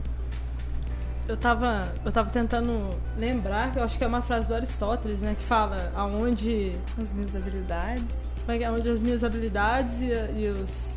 Eu 1.29 1.35
estava 1.35 1.87
eu 2.03 2.11
tava 2.11 2.31
tentando 2.31 2.89
lembrar, 3.19 3.71
que 3.71 3.79
eu 3.79 3.83
acho 3.83 3.99
que 3.99 4.03
é 4.03 4.07
uma 4.07 4.23
frase 4.23 4.49
do 4.49 4.55
Aristóteles, 4.55 5.21
né, 5.21 5.35
que 5.35 5.45
fala 5.45 5.93
aonde 5.95 6.73
as 7.01 7.13
minhas 7.13 7.37
habilidades, 7.37 8.33
é 8.49 8.71
onde 8.71 8.89
as 8.89 9.03
minhas 9.03 9.23
habilidades 9.23 10.01
e, 10.01 10.07
e 10.07 10.49
os 10.49 10.97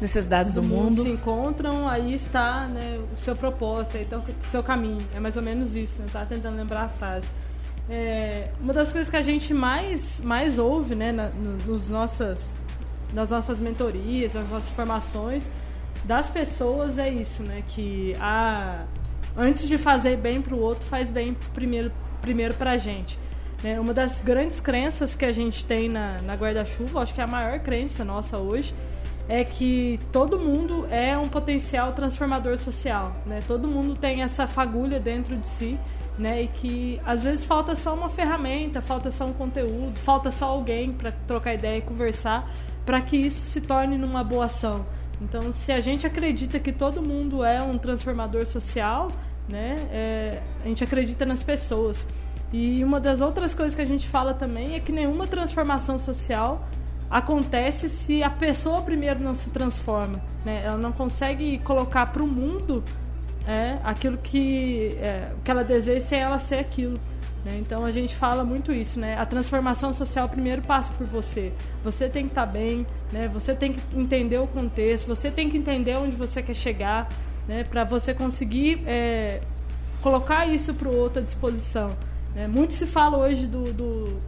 necessidades 0.00 0.52
do, 0.52 0.60
do 0.60 0.66
mundo. 0.66 0.90
mundo 0.90 1.02
se 1.02 1.08
encontram, 1.08 1.88
aí 1.88 2.14
está 2.14 2.66
né, 2.66 3.00
o 3.12 3.16
seu 3.16 3.34
propósito, 3.34 3.96
então 3.98 4.20
o 4.20 4.46
seu 4.46 4.62
caminho. 4.62 5.04
É 5.14 5.20
mais 5.20 5.36
ou 5.36 5.42
menos 5.42 5.74
isso. 5.74 6.02
Eu 6.02 6.06
estava 6.06 6.26
tentando 6.26 6.56
lembrar 6.56 6.84
a 6.84 6.88
frase. 6.88 7.28
É, 7.90 8.50
uma 8.60 8.72
das 8.72 8.92
coisas 8.92 9.08
que 9.08 9.16
a 9.16 9.22
gente 9.22 9.54
mais, 9.54 10.20
mais 10.22 10.58
ouve 10.58 10.94
né, 10.94 11.10
na, 11.10 11.30
nos 11.66 11.88
nossas, 11.88 12.54
nas 13.12 13.30
nossas 13.30 13.58
mentorias, 13.58 14.34
nas 14.34 14.48
nossas 14.48 14.68
formações 14.68 15.48
das 16.04 16.30
pessoas 16.30 16.98
é 16.98 17.08
isso, 17.08 17.42
né? 17.42 17.62
Que 17.68 18.14
a, 18.20 18.84
antes 19.36 19.68
de 19.68 19.78
fazer 19.78 20.16
bem 20.16 20.40
para 20.40 20.54
o 20.54 20.60
outro, 20.60 20.84
faz 20.86 21.10
bem 21.10 21.36
primeiro, 21.52 21.92
primeiro 22.20 22.54
para 22.54 22.72
a 22.72 22.76
gente. 22.76 23.18
Né? 23.62 23.78
Uma 23.78 23.92
das 23.92 24.20
grandes 24.20 24.60
crenças 24.60 25.14
que 25.14 25.24
a 25.24 25.32
gente 25.32 25.64
tem 25.64 25.88
na, 25.88 26.20
na 26.22 26.34
guarda-chuva, 26.34 27.02
acho 27.02 27.14
que 27.14 27.20
é 27.20 27.24
a 27.24 27.26
maior 27.26 27.58
crença 27.60 28.04
nossa 28.04 28.38
hoje, 28.38 28.72
é 29.28 29.44
que 29.44 30.00
todo 30.10 30.38
mundo 30.38 30.86
é 30.90 31.16
um 31.18 31.28
potencial 31.28 31.92
transformador 31.92 32.56
social, 32.56 33.12
né? 33.26 33.40
Todo 33.46 33.68
mundo 33.68 33.94
tem 33.94 34.22
essa 34.22 34.46
fagulha 34.46 34.98
dentro 34.98 35.36
de 35.36 35.46
si 35.46 35.78
né? 36.18 36.42
E 36.42 36.48
que 36.48 37.00
às 37.06 37.22
vezes 37.22 37.44
falta 37.44 37.74
só 37.76 37.94
uma 37.94 38.08
ferramenta, 38.08 38.82
falta 38.82 39.10
só 39.10 39.24
um 39.24 39.32
conteúdo, 39.32 39.98
falta 39.98 40.30
só 40.30 40.46
alguém 40.46 40.92
para 40.92 41.12
trocar 41.12 41.54
ideia 41.54 41.78
e 41.78 41.82
conversar, 41.82 42.50
para 42.84 43.00
que 43.00 43.16
isso 43.16 43.46
se 43.46 43.60
torne 43.60 43.96
numa 43.96 44.24
boa 44.24 44.46
ação. 44.46 44.84
Então, 45.20 45.52
se 45.52 45.72
a 45.72 45.80
gente 45.80 46.06
acredita 46.06 46.58
que 46.58 46.72
todo 46.72 47.02
mundo 47.02 47.44
é 47.44 47.62
um 47.62 47.78
transformador 47.78 48.46
social, 48.46 49.10
né? 49.48 49.76
É, 49.90 50.42
a 50.64 50.68
gente 50.68 50.82
acredita 50.82 51.24
nas 51.24 51.42
pessoas. 51.42 52.06
E 52.52 52.82
uma 52.82 52.98
das 52.98 53.20
outras 53.20 53.52
coisas 53.52 53.74
que 53.74 53.82
a 53.82 53.86
gente 53.86 54.08
fala 54.08 54.32
também 54.32 54.74
é 54.74 54.80
que 54.80 54.90
nenhuma 54.90 55.26
transformação 55.26 55.98
social 55.98 56.66
acontece 57.10 57.88
se 57.88 58.22
a 58.22 58.30
pessoa 58.30 58.82
primeiro 58.82 59.20
não 59.20 59.34
se 59.34 59.50
transforma, 59.50 60.20
né? 60.44 60.62
Ela 60.64 60.76
não 60.76 60.92
consegue 60.92 61.58
colocar 61.58 62.06
para 62.06 62.22
o 62.22 62.26
mundo 62.26 62.84
é, 63.46 63.78
aquilo 63.82 64.18
que, 64.18 64.96
é, 65.00 65.30
que 65.42 65.50
ela 65.50 65.64
deseja 65.64 66.00
sem 66.00 66.20
ela 66.20 66.38
ser 66.38 66.56
aquilo. 66.56 66.98
Né? 67.44 67.56
Então 67.60 67.84
a 67.84 67.90
gente 67.90 68.14
fala 68.14 68.44
muito 68.44 68.72
isso, 68.72 69.00
né? 69.00 69.18
A 69.18 69.24
transformação 69.24 69.94
social 69.94 70.28
primeiro 70.28 70.60
passa 70.62 70.92
por 70.92 71.06
você. 71.06 71.52
Você 71.82 72.08
tem 72.08 72.24
que 72.24 72.30
estar 72.30 72.46
tá 72.46 72.52
bem, 72.52 72.86
né? 73.10 73.28
Você 73.28 73.54
tem 73.54 73.72
que 73.72 73.80
entender 73.96 74.38
o 74.38 74.46
contexto, 74.46 75.06
você 75.06 75.30
tem 75.30 75.48
que 75.48 75.56
entender 75.56 75.96
onde 75.96 76.14
você 76.14 76.42
quer 76.42 76.54
chegar, 76.54 77.08
né? 77.46 77.64
Para 77.64 77.84
você 77.84 78.12
conseguir 78.12 78.82
é, 78.86 79.40
colocar 80.02 80.46
isso 80.46 80.74
para 80.74 80.88
o 80.88 80.96
outro 80.96 81.22
à 81.22 81.24
disposição. 81.24 81.96
Né? 82.34 82.46
Muito 82.46 82.74
se 82.74 82.86
fala 82.86 83.16
hoje 83.16 83.46
do, 83.46 83.72
do, 83.72 84.18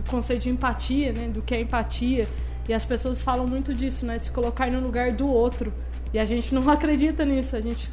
do, 0.00 0.10
conceito 0.10 0.42
de 0.42 0.50
empatia, 0.50 1.12
né? 1.12 1.28
Do 1.28 1.42
que 1.42 1.54
é 1.54 1.60
empatia 1.60 2.26
e 2.68 2.74
as 2.74 2.84
pessoas 2.84 3.20
falam 3.20 3.46
muito 3.46 3.74
disso, 3.74 4.06
né? 4.06 4.18
Se 4.18 4.30
colocar 4.30 4.70
no 4.70 4.80
lugar 4.80 5.12
do 5.12 5.28
outro. 5.28 5.72
E 6.12 6.18
a 6.18 6.24
gente 6.24 6.54
não 6.54 6.68
acredita 6.70 7.24
nisso, 7.24 7.56
a 7.56 7.60
gente 7.60 7.88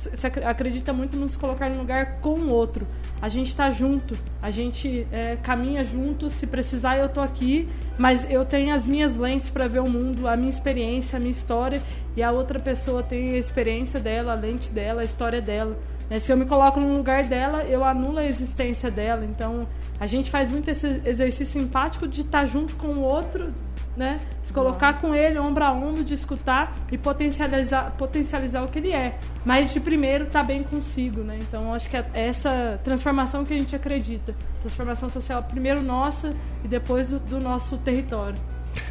acredita 0.45 0.91
muito 0.93 1.15
nos 1.15 1.35
colocar 1.35 1.69
no 1.69 1.77
lugar 1.79 2.19
com 2.19 2.35
o 2.39 2.49
outro. 2.49 2.87
A 3.21 3.29
gente 3.29 3.47
está 3.47 3.69
junto, 3.69 4.17
a 4.41 4.51
gente 4.51 5.07
é, 5.11 5.35
caminha 5.37 5.83
junto, 5.83 6.29
se 6.29 6.47
precisar 6.47 6.97
eu 6.97 7.09
tô 7.09 7.21
aqui, 7.21 7.67
mas 7.97 8.29
eu 8.29 8.45
tenho 8.45 8.73
as 8.73 8.85
minhas 8.85 9.17
lentes 9.17 9.49
para 9.49 9.67
ver 9.67 9.79
o 9.79 9.89
mundo, 9.89 10.27
a 10.27 10.35
minha 10.35 10.49
experiência, 10.49 11.17
a 11.17 11.19
minha 11.19 11.31
história, 11.31 11.81
e 12.15 12.23
a 12.23 12.31
outra 12.31 12.59
pessoa 12.59 13.03
tem 13.03 13.33
a 13.33 13.37
experiência 13.37 13.99
dela, 13.99 14.33
a 14.33 14.35
lente 14.35 14.71
dela, 14.71 15.01
a 15.01 15.05
história 15.05 15.41
dela. 15.41 15.77
É, 16.09 16.19
se 16.19 16.31
eu 16.31 16.37
me 16.37 16.45
coloco 16.45 16.79
no 16.79 16.95
lugar 16.95 17.25
dela, 17.25 17.63
eu 17.63 17.83
anulo 17.83 18.19
a 18.19 18.25
existência 18.25 18.89
dela. 18.89 19.25
Então, 19.25 19.67
a 19.99 20.07
gente 20.07 20.31
faz 20.31 20.49
muito 20.49 20.69
esse 20.69 21.01
exercício 21.05 21.61
empático 21.61 22.07
de 22.07 22.21
estar 22.21 22.41
tá 22.41 22.45
junto 22.45 22.75
com 22.77 22.87
o 22.87 23.01
outro, 23.01 23.53
né? 23.95 24.21
Colocar 24.57 24.99
com 24.99 25.13
ele 25.13 25.37
ombro 25.37 25.63
a 25.63 25.71
ombro, 25.71 26.03
de 26.03 26.15
escutar 26.15 26.75
e 26.91 26.97
potencializar, 26.97 27.91
potencializar 27.91 28.63
o 28.63 28.67
que 28.67 28.79
ele 28.79 28.91
é. 28.91 29.19
Mas 29.45 29.71
de 29.71 29.79
primeiro 29.79 30.25
tá 30.25 30.41
bem 30.41 30.63
consigo, 30.63 31.21
né? 31.21 31.37
Então 31.39 31.75
acho 31.75 31.87
que 31.87 31.95
é 31.95 32.03
essa 32.11 32.79
transformação 32.83 33.45
que 33.45 33.53
a 33.53 33.59
gente 33.59 33.75
acredita. 33.75 34.35
Transformação 34.61 35.09
social 35.11 35.43
primeiro 35.43 35.83
nossa 35.83 36.33
e 36.65 36.67
depois 36.67 37.09
do, 37.09 37.19
do 37.19 37.39
nosso 37.39 37.77
território. 37.77 38.39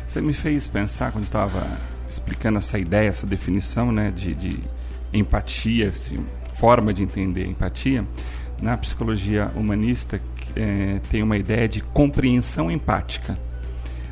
Você 0.07 0.20
me 0.20 0.33
fez 0.33 0.68
pensar 0.68 1.11
quando 1.11 1.24
estava 1.24 1.66
explicando 2.09 2.59
essa 2.59 2.79
ideia, 2.79 3.09
essa 3.09 3.26
definição, 3.26 3.90
né, 3.90 4.12
de, 4.12 4.35
de 4.37 4.61
empatia, 5.12 5.88
assim, 5.88 6.24
forma 6.44 6.94
de 6.94 7.02
entender 7.02 7.44
empatia. 7.44 8.05
Na 8.62 8.76
psicologia 8.76 9.50
humanista 9.57 10.20
é, 10.55 11.00
tem 11.11 11.24
uma 11.24 11.37
ideia 11.37 11.66
de 11.66 11.81
compreensão 11.81 12.70
empática. 12.70 13.37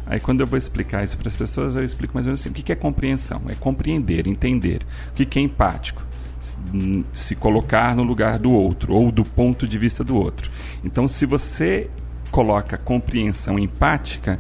Aí 0.07 0.21
quando 0.21 0.41
eu 0.41 0.47
vou 0.47 0.59
explicar 0.59 1.03
isso 1.03 1.17
para 1.17 1.29
as 1.29 1.37
pessoas, 1.37 1.77
eu 1.77 1.85
explico 1.85 2.15
mais 2.15 2.27
ou 2.27 2.31
menos 2.31 2.41
assim, 2.41 2.51
o 2.51 2.53
que 2.53 2.73
é 2.73 2.77
compreensão? 2.77 3.43
É 3.49 3.55
compreender, 3.55 4.27
entender. 4.27 4.83
O 5.11 5.15
que 5.15 5.39
é 5.39 5.43
empático? 5.43 6.05
Se 7.15 7.35
colocar 7.35 7.97
no 7.97 8.03
lugar 8.03 8.39
do 8.39 8.51
outro 8.51 8.93
ou 8.93 9.11
do 9.11 9.25
ponto 9.25 9.67
de 9.67 9.79
vista 9.79 10.05
do 10.05 10.17
outro. 10.17 10.51
Então, 10.85 11.09
se 11.09 11.25
você 11.25 11.89
coloca 12.31 12.77
compreensão 12.77 13.59
empática, 13.59 14.39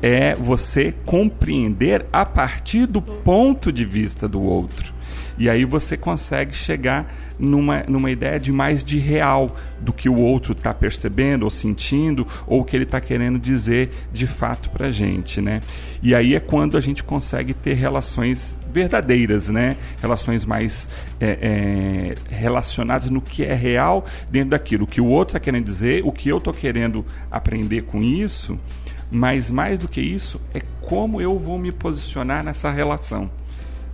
é 0.00 0.34
você 0.34 0.92
compreender 1.04 2.06
a 2.12 2.24
partir 2.24 2.86
do 2.86 3.02
ponto 3.02 3.72
de 3.72 3.84
vista 3.84 4.28
do 4.28 4.40
outro. 4.40 4.94
E 5.38 5.50
aí 5.50 5.64
você 5.64 5.96
consegue 5.96 6.54
chegar 6.54 7.12
numa, 7.38 7.82
numa 7.86 8.10
ideia 8.10 8.40
de 8.40 8.52
mais 8.52 8.82
de 8.82 8.98
real 8.98 9.54
do 9.80 9.92
que 9.92 10.08
o 10.08 10.16
outro 10.16 10.52
está 10.52 10.72
percebendo 10.72 11.42
ou 11.42 11.50
sentindo 11.50 12.26
ou 12.46 12.60
o 12.60 12.64
que 12.64 12.76
ele 12.76 12.84
está 12.84 13.00
querendo 13.00 13.38
dizer 13.38 13.90
de 14.12 14.26
fato 14.26 14.70
para 14.70 14.86
a 14.86 14.90
gente, 14.90 15.40
né? 15.40 15.60
E 16.02 16.14
aí 16.14 16.34
é 16.34 16.40
quando 16.40 16.76
a 16.76 16.80
gente 16.80 17.04
consegue 17.04 17.52
ter 17.52 17.74
relações 17.74 18.56
verdadeiras, 18.72 19.48
né? 19.48 19.76
Relações 20.00 20.44
mais 20.44 20.88
é, 21.20 21.38
é, 21.40 22.34
relacionadas 22.34 23.10
no 23.10 23.20
que 23.20 23.44
é 23.44 23.54
real 23.54 24.04
dentro 24.30 24.50
daquilo 24.50 24.84
o 24.84 24.86
que 24.86 25.00
o 25.00 25.06
outro 25.06 25.36
está 25.36 25.40
querendo 25.40 25.64
dizer, 25.64 26.02
o 26.04 26.12
que 26.12 26.28
eu 26.28 26.38
estou 26.38 26.52
querendo 26.52 27.04
aprender 27.30 27.82
com 27.82 28.02
isso, 28.02 28.58
mas 29.10 29.50
mais 29.50 29.78
do 29.78 29.88
que 29.88 30.00
isso 30.00 30.40
é 30.54 30.60
como 30.80 31.20
eu 31.20 31.38
vou 31.38 31.58
me 31.58 31.72
posicionar 31.72 32.44
nessa 32.44 32.70
relação, 32.70 33.30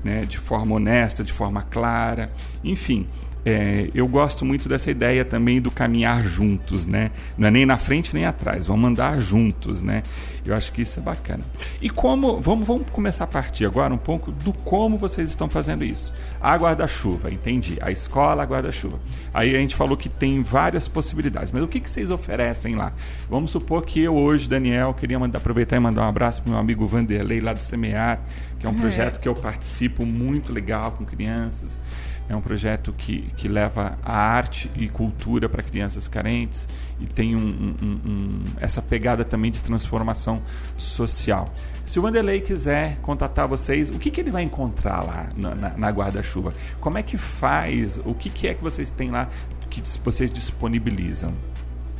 né? 0.04 0.24
De 0.24 0.38
forma 0.38 0.74
honesta, 0.74 1.22
de 1.22 1.32
forma 1.32 1.62
clara, 1.62 2.30
enfim 2.62 3.06
é, 3.44 3.88
eu 3.94 4.06
gosto 4.06 4.44
muito 4.44 4.68
dessa 4.68 4.90
ideia 4.90 5.24
também 5.24 5.60
do 5.60 5.70
caminhar 5.70 6.22
juntos, 6.22 6.86
né? 6.86 7.10
Não 7.36 7.48
é 7.48 7.50
nem 7.50 7.66
na 7.66 7.76
frente 7.76 8.14
nem 8.14 8.24
atrás, 8.24 8.66
vamos 8.66 8.88
andar 8.88 9.20
juntos, 9.20 9.82
né? 9.82 10.02
Eu 10.44 10.54
acho 10.54 10.72
que 10.72 10.82
isso 10.82 10.98
é 10.98 11.02
bacana. 11.02 11.42
E 11.80 11.90
como, 11.90 12.40
vamos, 12.40 12.66
vamos 12.66 12.88
começar 12.90 13.24
a 13.24 13.26
partir 13.26 13.64
agora 13.64 13.92
um 13.92 13.98
pouco 13.98 14.30
do 14.30 14.52
como 14.52 14.96
vocês 14.96 15.28
estão 15.28 15.48
fazendo 15.48 15.84
isso. 15.84 16.12
A 16.40 16.56
guarda-chuva, 16.56 17.30
entendi. 17.32 17.78
A 17.80 17.90
escola, 17.90 18.42
a 18.42 18.46
guarda-chuva. 18.46 18.98
Aí 19.32 19.54
a 19.54 19.58
gente 19.58 19.74
falou 19.74 19.96
que 19.96 20.08
tem 20.08 20.40
várias 20.40 20.86
possibilidades, 20.88 21.52
mas 21.52 21.62
o 21.62 21.68
que, 21.68 21.80
que 21.80 21.90
vocês 21.90 22.10
oferecem 22.10 22.74
lá? 22.74 22.92
Vamos 23.28 23.50
supor 23.50 23.84
que 23.84 24.00
eu 24.00 24.14
hoje, 24.14 24.48
Daniel, 24.48 24.94
queria 24.94 25.18
mandar, 25.18 25.38
aproveitar 25.38 25.76
e 25.76 25.80
mandar 25.80 26.02
um 26.02 26.08
abraço 26.08 26.42
para 26.42 26.50
meu 26.50 26.60
amigo 26.60 26.86
Vanderlei 26.86 27.40
lá 27.40 27.52
do 27.52 27.60
Semear, 27.60 28.20
que 28.58 28.66
é 28.66 28.70
um 28.70 28.74
é. 28.74 28.80
projeto 28.80 29.20
que 29.20 29.28
eu 29.28 29.34
participo 29.34 30.04
muito 30.04 30.52
legal 30.52 30.92
com 30.92 31.04
crianças. 31.04 31.80
É 32.28 32.36
um 32.36 32.40
projeto 32.40 32.92
que, 32.92 33.22
que 33.36 33.48
leva 33.48 33.98
a 34.02 34.16
arte 34.16 34.70
e 34.74 34.88
cultura 34.88 35.48
para 35.48 35.62
crianças 35.62 36.08
carentes 36.08 36.68
e 37.00 37.06
tem 37.06 37.36
um, 37.36 37.40
um, 37.40 38.00
um, 38.06 38.44
essa 38.60 38.80
pegada 38.80 39.24
também 39.24 39.50
de 39.50 39.60
transformação 39.60 40.40
social. 40.76 41.48
Se 41.84 41.98
o 41.98 42.02
Vanderlei 42.02 42.40
quiser 42.40 42.96
contatar 43.02 43.46
vocês, 43.48 43.90
o 43.90 43.98
que, 43.98 44.10
que 44.10 44.20
ele 44.20 44.30
vai 44.30 44.42
encontrar 44.42 45.02
lá 45.02 45.30
na, 45.36 45.54
na, 45.54 45.68
na 45.76 45.88
guarda-chuva? 45.90 46.54
Como 46.80 46.96
é 46.96 47.02
que 47.02 47.18
faz? 47.18 47.98
O 48.04 48.14
que, 48.14 48.30
que 48.30 48.46
é 48.46 48.54
que 48.54 48.62
vocês 48.62 48.90
têm 48.90 49.10
lá 49.10 49.28
que 49.68 49.82
vocês 50.04 50.30
disponibilizam? 50.30 51.32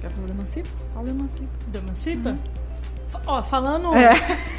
Quer 0.00 0.11
falar 0.11 0.26
do 0.26 0.32
Emancipa? 0.32 0.68
Fala 0.92 1.04
do 1.06 1.11
Emancipa. 1.11 1.48
Do 1.68 1.78
Emancipa? 1.78 2.30
Hum. 2.30 2.38
Ó, 3.26 3.42
falando. 3.42 3.94
É. 3.94 4.14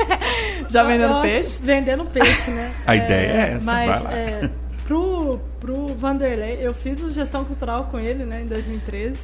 Já 0.70 0.84
vendendo 0.84 1.22
peixe? 1.22 1.60
Vendendo 1.62 2.06
peixe, 2.06 2.52
né? 2.52 2.72
A 2.86 2.96
é, 2.96 3.06
ideia 3.06 3.32
é 3.32 3.54
essa. 3.54 3.66
Mas 3.66 4.06
é, 4.06 4.50
pro, 4.86 5.40
pro 5.60 5.88
Vanderlei, 5.96 6.60
eu 6.62 6.74
fiz 6.74 7.02
o 7.04 7.10
gestão 7.12 7.44
cultural 7.44 7.86
com 7.86 8.00
ele, 8.00 8.24
né, 8.26 8.42
em 8.42 8.48
2013. 8.48 9.20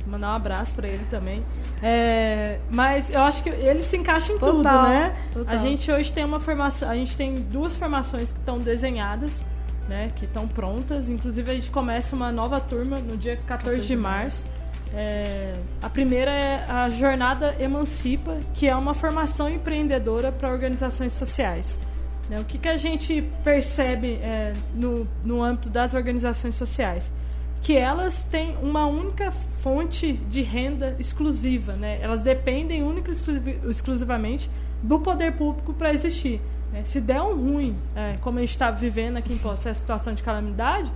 Vou 0.00 0.12
mandar 0.12 0.32
um 0.32 0.36
abraço 0.36 0.74
para 0.74 0.86
ele 0.86 1.04
também. 1.10 1.42
É, 1.82 2.58
mas 2.70 3.10
eu 3.10 3.22
acho 3.22 3.42
que 3.42 3.48
ele 3.48 3.82
se 3.82 3.96
encaixa 3.96 4.32
em 4.32 4.38
total, 4.38 4.56
tudo, 4.56 4.88
né? 4.88 5.16
Total. 5.32 5.54
A 5.54 5.56
gente 5.56 5.90
hoje 5.90 6.12
tem 6.12 6.24
uma 6.24 6.38
formação, 6.38 6.90
a 6.90 6.94
gente 6.94 7.16
tem 7.16 7.34
duas 7.34 7.74
formações 7.74 8.30
que 8.30 8.38
estão 8.38 8.58
desenhadas, 8.58 9.40
né, 9.88 10.08
que 10.14 10.26
estão 10.26 10.46
prontas. 10.46 11.08
Inclusive 11.08 11.50
a 11.50 11.54
gente 11.54 11.70
começa 11.70 12.14
uma 12.14 12.30
nova 12.30 12.60
turma 12.60 12.98
no 12.98 13.16
dia 13.16 13.38
14 13.46 13.80
de 13.82 13.96
março. 13.96 14.46
É, 14.92 15.54
a 15.82 15.90
primeira 15.90 16.30
é 16.30 16.64
a 16.68 16.88
Jornada 16.88 17.56
Emancipa, 17.58 18.36
que 18.52 18.68
é 18.68 18.76
uma 18.76 18.94
formação 18.94 19.48
empreendedora 19.48 20.30
para 20.30 20.50
organizações 20.50 21.12
sociais. 21.14 21.78
Né? 22.28 22.40
O 22.40 22.44
que, 22.44 22.58
que 22.58 22.68
a 22.68 22.76
gente 22.76 23.22
percebe 23.42 24.14
é, 24.14 24.52
no, 24.74 25.06
no 25.24 25.42
âmbito 25.42 25.68
das 25.68 25.94
organizações 25.94 26.54
sociais? 26.54 27.12
Que 27.62 27.76
elas 27.76 28.24
têm 28.24 28.56
uma 28.62 28.86
única 28.86 29.30
fonte 29.62 30.12
de 30.12 30.42
renda 30.42 30.94
exclusiva, 30.98 31.72
né? 31.72 31.98
elas 32.00 32.22
dependem 32.22 32.82
única 32.82 33.10
e 33.10 33.70
exclusivamente 33.70 34.50
do 34.82 35.00
poder 35.00 35.32
público 35.32 35.72
para 35.72 35.92
existir. 35.92 36.40
Né? 36.72 36.82
Se 36.84 37.00
der 37.00 37.22
um 37.22 37.34
ruim, 37.34 37.76
é, 37.96 38.16
como 38.20 38.38
a 38.38 38.40
gente 38.42 38.50
está 38.50 38.70
vivendo 38.70 39.16
aqui 39.16 39.32
em 39.32 39.38
Poço, 39.38 39.68
essa 39.68 39.80
situação 39.80 40.14
de 40.14 40.22
calamidade, 40.22 40.92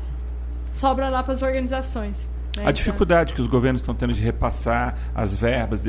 sobra 0.73 1.09
lá 1.09 1.23
para 1.23 1.35
as 1.35 1.43
organizações. 1.43 2.29
Né? 2.57 2.65
A 2.67 2.73
dificuldade 2.73 3.35
que 3.35 3.41
os 3.41 3.47
governos 3.47 3.81
estão 3.81 3.95
tendo 3.95 4.13
de 4.13 4.21
repassar 4.21 4.97
as 5.15 5.37
verbas 5.37 5.83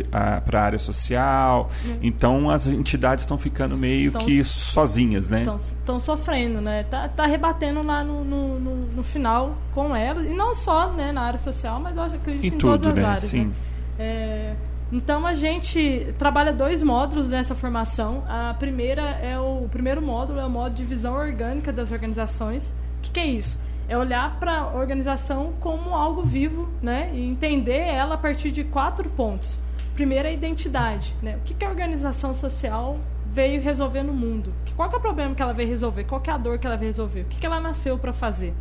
para 0.45 0.59
a 0.59 0.63
área 0.63 0.79
social. 0.79 1.69
Uhum. 1.85 1.97
Então 2.01 2.49
as 2.49 2.67
entidades 2.67 3.23
estão 3.23 3.37
ficando 3.37 3.77
meio 3.77 4.11
tão, 4.11 4.21
que 4.21 4.43
sozinhas, 4.43 5.29
né? 5.29 5.45
Estão 5.79 5.99
sofrendo, 5.99 6.61
né? 6.61 6.83
Tá, 6.83 7.07
tá 7.07 7.25
rebatendo 7.25 7.85
lá 7.85 8.03
no, 8.03 8.23
no, 8.23 8.59
no, 8.59 8.75
no, 8.87 9.03
final 9.03 9.57
com 9.73 9.95
elas. 9.95 10.25
E 10.25 10.33
não 10.33 10.53
só 10.53 10.91
né, 10.91 11.11
na 11.11 11.21
área 11.21 11.39
social, 11.39 11.79
mas 11.79 11.97
eu 11.97 12.03
acredito 12.03 12.43
em, 12.43 12.47
em 12.47 12.51
tudo, 12.51 12.83
todas 12.83 12.87
as 12.89 12.95
né? 12.95 13.05
áreas. 13.05 13.23
Sim. 13.23 13.45
Né? 13.45 13.53
É, 13.97 14.53
então 14.91 15.25
a 15.25 15.33
gente 15.33 16.13
trabalha 16.17 16.51
dois 16.51 16.81
módulos 16.83 17.29
nessa 17.29 17.55
formação. 17.55 18.23
A 18.27 18.55
primeira 18.57 19.01
é 19.01 19.39
o, 19.39 19.63
o 19.65 19.69
primeiro 19.69 20.01
módulo 20.01 20.39
é 20.39 20.45
o 20.45 20.49
módulo 20.49 20.75
de 20.75 20.83
visão 20.83 21.15
orgânica 21.15 21.71
das 21.71 21.91
organizações. 21.91 22.73
O 22.97 23.01
que, 23.01 23.11
que 23.11 23.19
é 23.19 23.25
isso? 23.25 23.57
É 23.89 23.97
olhar 23.97 24.39
para 24.39 24.59
a 24.59 24.75
organização 24.75 25.53
como 25.59 25.95
algo 25.95 26.21
vivo, 26.21 26.69
né? 26.79 27.09
E 27.11 27.27
entender 27.27 27.79
ela 27.79 28.13
a 28.13 28.17
partir 28.17 28.51
de 28.51 28.63
quatro 28.63 29.09
pontos. 29.09 29.57
Primeiro, 29.95 30.27
a 30.27 30.31
identidade, 30.31 31.15
né? 31.23 31.37
O 31.37 31.39
que, 31.39 31.55
que 31.55 31.65
a 31.65 31.69
organização 31.69 32.35
social 32.35 32.99
veio 33.25 33.59
resolver 33.59 34.03
no 34.03 34.13
mundo? 34.13 34.53
Qual 34.75 34.91
é 34.91 34.95
o 34.95 34.99
problema 34.99 35.33
que 35.33 35.41
ela 35.41 35.53
veio 35.53 35.69
resolver? 35.69 36.03
Qual 36.03 36.21
é 36.23 36.29
a 36.29 36.37
dor 36.37 36.59
que 36.59 36.67
ela 36.67 36.77
veio 36.77 36.91
resolver? 36.91 37.21
O 37.21 37.25
que, 37.25 37.39
que 37.39 37.45
ela 37.45 37.59
nasceu 37.59 37.97
para 37.97 38.13
fazer? 38.13 38.53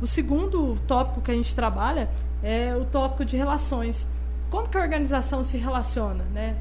O 0.00 0.06
segundo 0.06 0.76
tópico 0.88 1.20
que 1.20 1.30
a 1.30 1.34
gente 1.34 1.54
trabalha 1.54 2.10
é 2.42 2.74
o 2.74 2.84
tópico 2.84 3.24
de 3.24 3.36
relações. 3.36 4.04
Como 4.50 4.68
que 4.68 4.76
a 4.76 4.80
organização 4.80 5.44
se 5.44 5.56
relaciona, 5.56 6.24
né? 6.34 6.56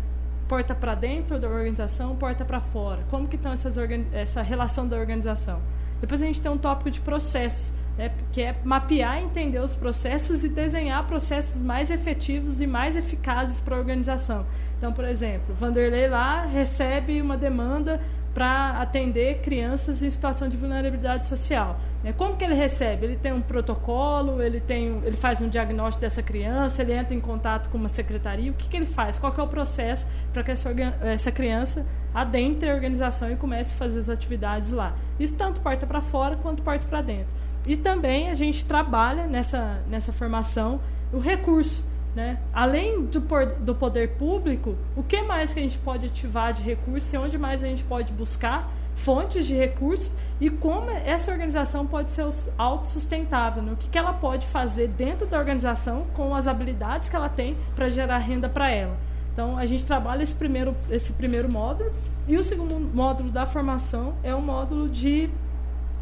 Porta 0.47 0.75
para 0.75 0.93
dentro 0.93 1.39
da 1.39 1.47
organização, 1.47 2.15
porta 2.15 2.45
para 2.45 2.61
fora. 2.61 2.99
Como 3.09 3.27
que 3.27 3.35
estão 3.35 3.51
essas 3.51 3.75
essa 4.13 4.43
relação 4.43 4.87
da 4.87 4.95
organização? 4.95 5.59
Depois 5.99 6.21
a 6.21 6.25
gente 6.25 6.39
tem 6.39 6.51
um 6.51 6.57
tópico 6.57 6.91
de 6.91 6.99
processos 7.01 7.80
né, 7.97 8.11
que 8.31 8.41
é 8.41 8.55
mapear, 8.63 9.19
entender 9.19 9.59
os 9.59 9.75
processos 9.75 10.43
e 10.43 10.49
desenhar 10.49 11.05
processos 11.07 11.61
mais 11.61 11.91
efetivos 11.91 12.61
e 12.61 12.67
mais 12.67 12.95
eficazes 12.95 13.59
para 13.59 13.75
a 13.75 13.79
organização. 13.79 14.45
Então, 14.77 14.91
por 14.91 15.05
exemplo, 15.05 15.53
Vanderlei 15.53 16.07
lá 16.07 16.45
recebe 16.45 17.21
uma 17.21 17.37
demanda 17.37 18.01
para 18.33 18.81
atender 18.81 19.39
crianças 19.41 20.01
em 20.01 20.09
situação 20.09 20.47
de 20.47 20.55
vulnerabilidade 20.55 21.25
social. 21.25 21.79
Né. 22.03 22.13
Como 22.13 22.35
que 22.35 22.43
ele 22.43 22.53
recebe? 22.53 23.05
Ele 23.05 23.15
tem 23.15 23.33
um 23.33 23.41
protocolo, 23.41 24.41
ele, 24.41 24.59
tem, 24.59 25.01
ele 25.03 25.17
faz 25.17 25.41
um 25.41 25.49
diagnóstico 25.49 26.01
dessa 26.01 26.23
criança, 26.23 26.81
ele 26.81 26.93
entra 26.93 27.13
em 27.13 27.19
contato 27.19 27.69
com 27.69 27.77
uma 27.77 27.89
secretaria. 27.89 28.51
O 28.51 28.53
que, 28.53 28.69
que 28.69 28.77
ele 28.77 28.85
faz? 28.85 29.19
Qual 29.19 29.33
é 29.37 29.41
o 29.41 29.47
processo 29.47 30.07
para 30.31 30.43
que 30.43 30.51
essa, 30.51 30.69
essa 31.01 31.31
criança 31.31 31.85
adentre 32.13 32.69
a 32.69 32.73
organização 32.73 33.29
e 33.31 33.35
comece 33.35 33.73
a 33.73 33.77
fazer 33.77 33.99
as 33.99 34.09
atividades 34.09 34.71
lá? 34.71 34.95
Isso 35.19 35.35
tanto 35.35 35.59
porta 35.59 35.85
para 35.85 36.01
fora 36.01 36.37
quanto 36.37 36.63
porta 36.63 36.87
para 36.87 37.01
dentro. 37.01 37.41
E 37.65 37.77
também 37.77 38.29
a 38.29 38.35
gente 38.35 38.65
trabalha 38.65 39.25
nessa, 39.25 39.81
nessa 39.87 40.11
formação 40.11 40.79
o 41.13 41.19
recurso. 41.19 41.83
Né? 42.15 42.39
Além 42.53 43.05
do, 43.05 43.21
do 43.59 43.75
poder 43.75 44.15
público, 44.15 44.75
o 44.95 45.03
que 45.03 45.21
mais 45.21 45.53
que 45.53 45.59
a 45.59 45.63
gente 45.63 45.77
pode 45.77 46.07
ativar 46.07 46.53
de 46.53 46.61
recurso 46.61 47.15
e 47.15 47.17
onde 47.17 47.37
mais 47.37 47.63
a 47.63 47.67
gente 47.67 47.83
pode 47.83 48.11
buscar 48.11 48.69
fontes 48.95 49.47
de 49.47 49.55
recursos 49.55 50.11
e 50.39 50.49
como 50.49 50.89
essa 50.91 51.31
organização 51.31 51.87
pode 51.87 52.11
ser 52.11 52.27
autossustentável, 52.57 53.63
né? 53.63 53.71
o 53.71 53.75
que, 53.77 53.87
que 53.87 53.97
ela 53.97 54.13
pode 54.13 54.45
fazer 54.47 54.89
dentro 54.89 55.25
da 55.25 55.39
organização 55.39 56.05
com 56.13 56.35
as 56.35 56.47
habilidades 56.47 57.07
que 57.07 57.15
ela 57.15 57.29
tem 57.29 57.55
para 57.75 57.89
gerar 57.89 58.17
renda 58.17 58.49
para 58.49 58.69
ela. 58.69 58.97
Então, 59.31 59.57
a 59.57 59.65
gente 59.65 59.85
trabalha 59.85 60.23
esse 60.23 60.35
primeiro, 60.35 60.75
esse 60.89 61.13
primeiro 61.13 61.49
módulo 61.49 61.91
e 62.27 62.37
o 62.37 62.43
segundo 62.43 62.77
módulo 62.77 63.31
da 63.31 63.45
formação 63.45 64.15
é 64.21 64.35
o 64.35 64.41
módulo 64.41 64.89
de 64.89 65.29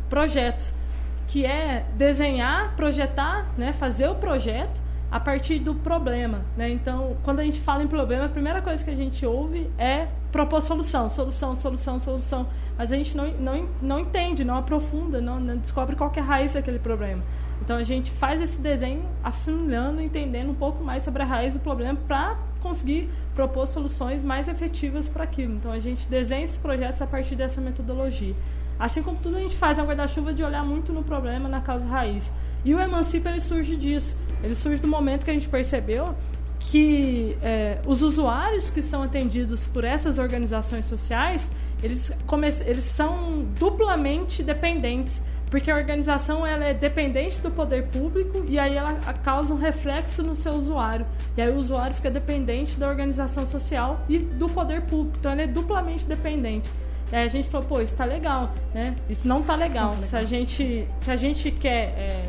projetos 0.10 0.74
que 1.30 1.46
é 1.46 1.86
desenhar, 1.94 2.76
projetar, 2.76 3.48
né, 3.56 3.72
fazer 3.72 4.10
o 4.10 4.15
projeto 4.15 4.82
a 5.12 5.20
partir 5.20 5.60
do 5.60 5.76
problema. 5.76 6.42
Né? 6.58 6.72
Então, 6.72 7.18
quando 7.24 7.39
a 7.39 7.44
gente 7.44 7.60
fala 7.60 7.84
em 7.84 7.88
problema, 7.88 8.26
a 8.26 8.30
primeira 8.30 8.63
coisa 8.63 8.84
que 8.84 8.89
a 8.89 8.96
gente 8.96 9.24
ouve 9.28 9.70
é 9.78 10.08
propor 10.32 10.60
solução, 10.60 11.08
solução, 11.08 11.56
solução, 11.56 12.00
solução. 12.00 12.48
Mas 12.76 12.92
a 12.92 12.96
gente 12.96 13.15
não, 13.15 13.28
não, 13.34 13.70
não 13.80 14.00
entende, 14.00 14.44
não 14.44 14.58
aprofunda, 14.58 15.22
não, 15.22 15.39
não 15.39 15.56
descobre 15.58 15.96
qual 15.96 16.12
é 16.15 16.20
a 16.20 16.24
raiz 16.24 16.54
daquele 16.54 16.80
problema. 16.80 17.22
Então, 17.62 17.78
a 17.78 17.84
gente 17.84 18.10
faz 18.10 18.42
esse 18.42 18.60
desenho 18.60 19.06
afinando, 19.24 20.02
entendendo 20.02 20.50
um 20.50 20.56
pouco 20.56 20.84
mais 20.84 21.04
sobre 21.04 21.22
a 21.22 21.26
raiz 21.26 21.54
do 21.54 21.60
problema 21.60 22.00
para 22.08 22.39
conseguir 22.60 23.08
propor 23.36 23.68
soluções 23.68 24.24
mais 24.24 24.48
efetivas 24.48 25.08
para 25.08 25.26
aquilo. 25.26 25.54
Então, 25.54 25.72
a 25.72 25.80
gente 25.80 26.10
desenha 26.10 26.44
esses 26.44 26.58
projetos 26.58 27.00
a 27.04 27.06
partir 27.06 27.36
dessa 27.36 27.62
metodologia. 27.62 28.34
Assim 28.80 29.04
como 29.04 29.17
tudo 29.17 29.36
a 29.36 29.40
gente 29.40 29.58
faz 29.58 29.77
é 29.77 29.84
um 29.84 29.86
guarda-chuva 29.86 30.34
de 30.34 30.42
olhar 30.42 30.63
muito 30.63 30.94
no 30.94 31.04
problema, 31.04 31.50
na 31.50 31.60
causa 31.60 31.86
raiz. 31.86 32.32
E 32.63 32.73
o 32.73 32.80
Emancipa 32.80 33.30
ele 33.30 33.42
surge 33.42 33.75
disso. 33.75 34.15
Ele 34.42 34.56
surge 34.56 34.82
do 34.82 34.88
momento 34.88 35.25
que 35.25 35.32
a 35.32 35.34
gente 35.34 35.50
percebeu 35.50 36.15
que 36.60 37.38
é, 37.42 37.80
os 37.88 38.02
usuários 38.02 38.69
que 38.69 38.82
são 38.82 39.02
atendidos 39.02 39.63
por 39.63 39.84
essas 39.84 40.17
organizações 40.17 40.86
sociais, 40.86 41.50
eles, 41.82 42.12
eles 42.65 42.84
são 42.84 43.46
duplamente 43.58 44.44
dependentes, 44.44 45.21
porque 45.50 45.71
a 45.71 45.75
organização 45.75 46.46
ela 46.46 46.65
é 46.65 46.73
dependente 46.73 47.40
do 47.40 47.50
poder 47.50 47.88
público 47.88 48.44
e 48.48 48.60
aí 48.60 48.75
ela 48.75 48.94
causa 49.23 49.54
um 49.54 49.58
reflexo 49.58 50.21
no 50.21 50.36
seu 50.36 50.54
usuário. 50.54 51.06
E 51.36 51.42
aí 51.42 51.50
o 51.50 51.58
usuário 51.58 51.96
fica 51.96 52.12
dependente 52.12 52.77
da 52.77 52.88
organização 52.88 53.48
social 53.48 54.06
e 54.08 54.19
do 54.19 54.48
poder 54.48 54.82
público, 54.82 55.17
então 55.19 55.32
ele 55.32 55.44
é 55.44 55.48
duplamente 55.48 56.06
dependente. 56.06 56.69
Aí 57.12 57.23
a 57.23 57.27
gente 57.27 57.49
falou, 57.49 57.67
pô, 57.67 57.81
isso 57.81 57.95
tá 57.95 58.05
legal, 58.05 58.53
né? 58.73 58.95
Isso 59.10 59.27
não 59.27 59.41
tá 59.41 59.55
legal. 59.55 59.93
Se 60.03 60.15
a 60.15 60.23
gente, 60.23 60.87
se 60.99 61.12
a 61.12 61.15
gente 61.15 61.51
quer 61.51 61.95
é, 61.97 62.23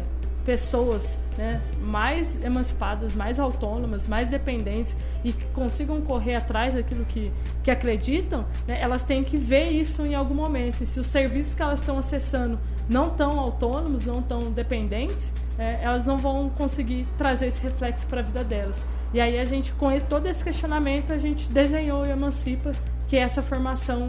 pessoas 0.44 1.16
né, 1.36 1.60
mais 1.80 2.42
emancipadas, 2.42 3.14
mais 3.14 3.38
autônomas, 3.38 4.06
mais 4.06 4.28
dependentes 4.28 4.96
e 5.22 5.32
que 5.32 5.44
consigam 5.46 6.00
correr 6.00 6.34
atrás 6.34 6.74
daquilo 6.74 7.04
que, 7.04 7.30
que 7.62 7.70
acreditam, 7.70 8.44
né, 8.66 8.80
elas 8.80 9.04
têm 9.04 9.22
que 9.22 9.36
ver 9.36 9.70
isso 9.70 10.04
em 10.04 10.14
algum 10.14 10.34
momento. 10.34 10.82
E 10.82 10.86
se 10.86 10.98
os 10.98 11.06
serviços 11.06 11.54
que 11.54 11.62
elas 11.62 11.80
estão 11.80 11.98
acessando 11.98 12.58
não 12.88 13.10
tão 13.10 13.38
autônomos, 13.38 14.06
não 14.06 14.20
tão 14.20 14.50
dependentes, 14.50 15.32
é, 15.58 15.76
elas 15.82 16.06
não 16.06 16.18
vão 16.18 16.48
conseguir 16.48 17.06
trazer 17.16 17.46
esse 17.46 17.62
reflexo 17.62 18.06
para 18.06 18.20
a 18.20 18.22
vida 18.22 18.42
delas. 18.42 18.76
E 19.12 19.20
aí 19.20 19.38
a 19.38 19.44
gente, 19.44 19.72
com 19.72 19.96
todo 20.00 20.26
esse 20.26 20.42
questionamento, 20.42 21.12
a 21.12 21.18
gente 21.18 21.48
desenhou 21.48 22.02
o 22.02 22.06
Emancipa, 22.06 22.72
que 23.08 23.16
é 23.16 23.20
essa 23.20 23.42
formação, 23.42 24.06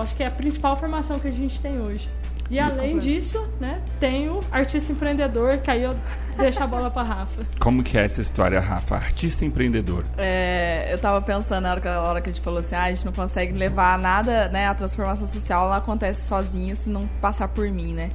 acho 0.00 0.14
que 0.14 0.22
é 0.22 0.26
a 0.26 0.30
principal 0.30 0.76
formação 0.76 1.18
que 1.18 1.28
a 1.28 1.30
gente 1.30 1.60
tem 1.60 1.80
hoje. 1.80 2.08
E 2.50 2.58
além 2.58 2.98
disso, 2.98 3.42
né, 3.58 3.80
tem 3.98 4.28
o 4.28 4.40
artista 4.52 4.92
empreendedor, 4.92 5.58
que 5.58 5.70
aí 5.70 5.82
eu 5.82 5.94
deixo 6.36 6.62
a 6.62 6.66
bola 6.66 6.90
para 6.90 7.02
Rafa. 7.02 7.42
Como 7.58 7.82
que 7.82 7.96
é 7.96 8.04
essa 8.04 8.20
história, 8.20 8.60
Rafa? 8.60 8.96
Artista 8.96 9.44
empreendedor. 9.44 10.04
É, 10.18 10.88
eu 10.90 10.98
tava 10.98 11.22
pensando 11.22 11.62
na 11.62 11.70
hora, 11.70 11.80
que, 11.80 11.88
na 11.88 12.00
hora 12.02 12.20
que 12.20 12.28
a 12.28 12.32
gente 12.32 12.42
falou 12.42 12.60
assim, 12.60 12.74
ah, 12.74 12.84
a 12.84 12.90
gente 12.90 13.04
não 13.06 13.12
consegue 13.12 13.56
levar 13.56 13.98
nada, 13.98 14.48
né, 14.48 14.68
a 14.68 14.74
transformação 14.74 15.26
social 15.26 15.68
não 15.68 15.74
acontece 15.74 16.26
sozinha 16.26 16.76
se 16.76 16.90
não 16.90 17.06
passar 17.20 17.48
por 17.48 17.68
mim, 17.70 17.94
né? 17.94 18.10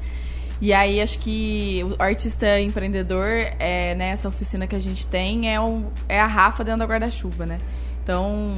E 0.61 0.73
aí 0.73 1.01
acho 1.01 1.19
que 1.19 1.84
o 1.84 2.03
artista 2.03 2.59
empreendedor, 2.59 3.25
é, 3.57 3.95
né, 3.95 4.09
essa 4.09 4.27
oficina 4.27 4.67
que 4.67 4.75
a 4.75 4.80
gente 4.80 5.07
tem, 5.07 5.51
é, 5.51 5.59
um, 5.59 5.86
é 6.07 6.19
a 6.19 6.27
Rafa 6.27 6.63
dentro 6.63 6.80
da 6.80 6.86
guarda-chuva, 6.86 7.45
né? 7.45 7.57
Então, 8.03 8.55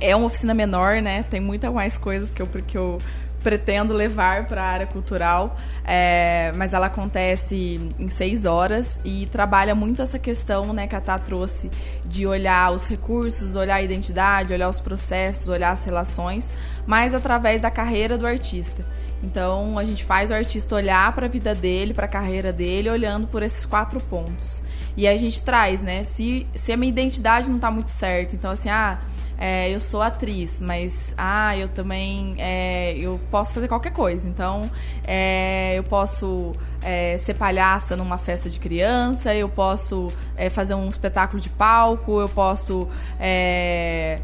é 0.00 0.14
uma 0.14 0.26
oficina 0.26 0.54
menor, 0.54 1.02
né? 1.02 1.24
Tem 1.24 1.40
muita 1.40 1.70
mais 1.70 1.96
coisas 1.96 2.34
que 2.34 2.42
eu, 2.42 2.46
que 2.46 2.78
eu 2.78 2.98
pretendo 3.42 3.94
levar 3.94 4.46
para 4.46 4.62
a 4.62 4.66
área 4.66 4.86
cultural, 4.86 5.56
é, 5.84 6.52
mas 6.56 6.74
ela 6.74 6.86
acontece 6.86 7.80
em 7.98 8.08
seis 8.08 8.44
horas 8.44 8.98
e 9.04 9.26
trabalha 9.26 9.74
muito 9.74 10.02
essa 10.02 10.18
questão 10.18 10.72
né, 10.72 10.86
que 10.86 10.96
a 10.96 11.00
Tá 11.00 11.18
trouxe 11.18 11.70
de 12.04 12.26
olhar 12.26 12.72
os 12.72 12.86
recursos, 12.88 13.54
olhar 13.54 13.76
a 13.76 13.82
identidade, 13.82 14.52
olhar 14.52 14.68
os 14.68 14.80
processos, 14.80 15.48
olhar 15.48 15.72
as 15.72 15.84
relações, 15.84 16.50
mas 16.86 17.14
através 17.14 17.60
da 17.60 17.70
carreira 17.70 18.18
do 18.18 18.26
artista. 18.26 18.84
Então 19.22 19.78
a 19.78 19.84
gente 19.84 20.04
faz 20.04 20.30
o 20.30 20.34
artista 20.34 20.74
olhar 20.74 21.12
para 21.12 21.26
a 21.26 21.28
vida 21.28 21.54
dele, 21.54 21.94
para 21.94 22.06
a 22.06 22.08
carreira 22.08 22.52
dele, 22.52 22.90
olhando 22.90 23.26
por 23.26 23.42
esses 23.42 23.64
quatro 23.64 24.00
pontos. 24.00 24.62
E 24.96 25.08
a 25.08 25.16
gente 25.16 25.42
traz, 25.42 25.80
né? 25.80 26.04
Se, 26.04 26.46
se 26.54 26.72
a 26.72 26.76
minha 26.76 26.90
identidade 26.90 27.48
não 27.48 27.56
está 27.56 27.70
muito 27.70 27.90
certa, 27.90 28.36
então 28.36 28.50
assim, 28.50 28.68
ah, 28.68 28.98
é, 29.38 29.70
eu 29.70 29.78
sou 29.78 30.02
atriz, 30.02 30.60
mas 30.60 31.14
ah, 31.16 31.56
eu 31.56 31.68
também 31.68 32.34
é, 32.38 32.96
eu 32.98 33.20
posso 33.30 33.54
fazer 33.54 33.68
qualquer 33.68 33.92
coisa. 33.92 34.28
Então, 34.28 34.68
é, 35.04 35.74
eu 35.76 35.84
posso 35.84 36.52
é, 36.82 37.16
ser 37.18 37.34
palhaça 37.34 37.96
numa 37.96 38.18
festa 38.18 38.50
de 38.50 38.58
criança, 38.58 39.32
eu 39.34 39.48
posso 39.48 40.08
é, 40.36 40.50
fazer 40.50 40.74
um 40.74 40.88
espetáculo 40.88 41.40
de 41.40 41.48
palco, 41.50 42.20
eu 42.20 42.28
posso 42.28 42.88
é, 43.20 44.18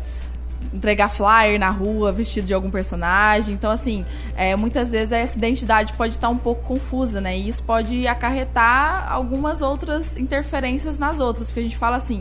entregar 0.73 1.09
flyer 1.09 1.61
na 1.61 1.71
rua 1.71 2.11
vestido 2.11 2.47
de 2.47 2.55
algum 2.55 2.71
personagem. 2.71 3.55
Então, 3.55 3.71
assim, 3.71 4.05
é, 4.37 4.57
muitas 4.57 4.91
vezes 4.91 5.13
essa 5.13 5.37
identidade 5.39 5.93
pode 5.93 6.15
estar 6.15 6.29
um 6.29 6.39
pouco 6.39 6.63
confusa, 6.63 7.21
né? 7.21 7.39
E 7.39 7.49
isso 7.49 7.63
pode 7.63 8.07
acarretar 8.09 9.13
algumas 9.13 9.63
outras 9.63 10.17
interferências 10.17 10.99
nas 10.99 11.21
outras. 11.21 11.49
Porque 11.49 11.61
a 11.61 11.63
gente 11.63 11.77
fala 11.77 11.97
assim, 11.97 12.21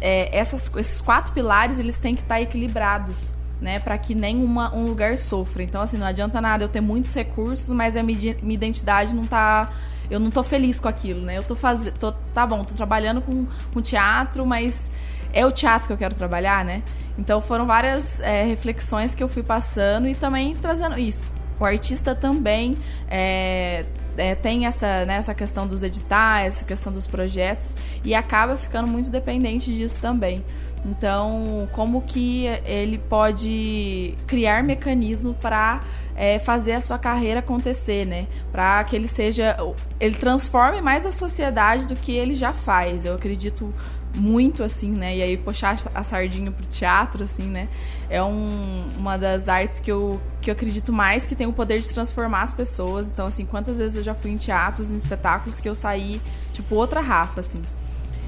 é, 0.00 0.36
essas, 0.36 0.70
esses 0.76 1.00
quatro 1.00 1.32
pilares 1.32 1.78
eles 1.78 1.98
têm 1.98 2.14
que 2.14 2.22
estar 2.22 2.40
equilibrados. 2.40 3.36
Né, 3.60 3.80
para 3.80 3.98
que 3.98 4.14
nenhuma 4.14 4.72
um 4.72 4.84
lugar 4.84 5.18
sofra. 5.18 5.64
Então, 5.64 5.82
assim, 5.82 5.96
não 5.96 6.06
adianta 6.06 6.40
nada 6.40 6.62
eu 6.62 6.68
ter 6.68 6.80
muitos 6.80 7.12
recursos, 7.12 7.74
mas 7.74 7.96
a 7.96 8.04
minha, 8.04 8.36
minha 8.40 8.54
identidade 8.54 9.12
não 9.12 9.26
tá. 9.26 9.72
Eu 10.08 10.20
não 10.20 10.30
tô 10.30 10.44
feliz 10.44 10.78
com 10.78 10.86
aquilo, 10.86 11.22
né? 11.22 11.38
Eu 11.38 11.42
tô 11.42 11.56
fazendo. 11.56 12.14
Tá 12.32 12.46
bom, 12.46 12.62
tô 12.62 12.74
trabalhando 12.74 13.20
com, 13.20 13.48
com 13.74 13.82
teatro, 13.82 14.46
mas 14.46 14.88
é 15.32 15.44
o 15.44 15.50
teatro 15.50 15.88
que 15.88 15.92
eu 15.92 15.96
quero 15.96 16.14
trabalhar, 16.14 16.64
né? 16.64 16.84
Então 17.18 17.40
foram 17.40 17.66
várias 17.66 18.20
é, 18.20 18.44
reflexões 18.44 19.14
que 19.14 19.22
eu 19.22 19.28
fui 19.28 19.42
passando 19.42 20.06
e 20.06 20.14
também 20.14 20.54
trazendo 20.54 20.96
isso. 20.96 21.22
O 21.58 21.64
artista 21.64 22.14
também 22.14 22.78
é, 23.10 23.84
é, 24.18 24.34
tem 24.34 24.66
essa, 24.66 25.04
né, 25.04 25.14
essa 25.16 25.34
questão 25.34 25.66
dos 25.66 25.82
editais, 25.82 26.56
essa 26.56 26.64
questão 26.64 26.92
dos 26.92 27.06
projetos, 27.06 27.74
e 28.04 28.14
acaba 28.14 28.56
ficando 28.56 28.88
muito 28.88 29.08
dependente 29.08 29.72
disso 29.72 29.98
também. 30.00 30.44
Então, 30.84 31.68
como 31.72 32.02
que 32.02 32.46
ele 32.64 32.98
pode 32.98 34.14
criar 34.26 34.62
mecanismo 34.62 35.34
para 35.34 35.82
é, 36.14 36.38
fazer 36.38 36.72
a 36.72 36.80
sua 36.80 36.98
carreira 36.98 37.40
acontecer, 37.40 38.04
né? 38.04 38.26
Para 38.50 38.82
que 38.84 38.96
ele 38.96 39.08
seja, 39.08 39.56
ele 40.00 40.16
transforme 40.16 40.80
mais 40.80 41.06
a 41.06 41.12
sociedade 41.12 41.86
do 41.86 41.94
que 41.94 42.12
ele 42.12 42.34
já 42.34 42.52
faz. 42.52 43.04
Eu 43.04 43.14
acredito 43.14 43.72
muito, 44.18 44.62
assim, 44.62 44.90
né? 44.90 45.16
E 45.16 45.22
aí 45.22 45.36
puxar 45.36 45.78
a 45.94 46.04
sardinha 46.04 46.50
pro 46.50 46.66
teatro, 46.66 47.24
assim, 47.24 47.44
né? 47.44 47.68
É 48.10 48.22
um, 48.22 48.88
uma 48.98 49.16
das 49.16 49.48
artes 49.48 49.80
que 49.80 49.90
eu, 49.90 50.20
que 50.40 50.50
eu 50.50 50.52
acredito 50.52 50.92
mais 50.92 51.26
que 51.26 51.34
tem 51.34 51.46
o 51.46 51.52
poder 51.52 51.80
de 51.80 51.88
transformar 51.90 52.42
as 52.42 52.52
pessoas. 52.52 53.08
Então, 53.08 53.26
assim, 53.26 53.46
quantas 53.46 53.78
vezes 53.78 53.96
eu 53.96 54.02
já 54.02 54.14
fui 54.14 54.30
em 54.30 54.36
teatros, 54.36 54.90
em 54.90 54.96
espetáculos 54.96 55.60
que 55.60 55.68
eu 55.68 55.74
saí, 55.74 56.20
tipo, 56.52 56.74
outra 56.74 57.00
Rafa, 57.00 57.40
assim. 57.40 57.62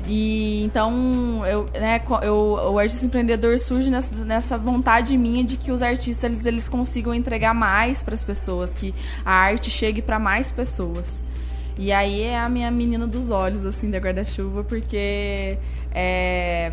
E 0.07 0.64
então 0.64 1.45
eu, 1.47 1.66
né, 1.74 2.01
eu, 2.22 2.36
o 2.72 2.78
artista 2.78 3.05
empreendedor 3.05 3.59
surge 3.59 3.91
nessa, 3.91 4.14
nessa 4.24 4.57
vontade 4.57 5.16
minha 5.16 5.45
de 5.45 5.57
que 5.57 5.70
os 5.70 5.82
artistas 5.82 6.24
eles, 6.24 6.47
eles 6.47 6.68
consigam 6.68 7.14
entregar 7.14 7.55
mais 7.55 8.03
para 8.03 8.14
as 8.14 8.24
pessoas, 8.24 8.74
que 8.74 8.95
a 9.24 9.32
arte 9.32 9.70
chegue 9.70 10.01
para 10.01 10.18
mais 10.18 10.51
pessoas. 10.51 11.22
E 11.78 11.93
aí 11.93 12.22
é 12.22 12.38
a 12.38 12.49
minha 12.49 12.70
menina 12.70 13.07
dos 13.07 13.30
olhos, 13.30 13.64
assim, 13.64 13.91
da 13.91 13.99
guarda-chuva, 13.99 14.62
porque 14.64 15.57
é, 15.93 16.72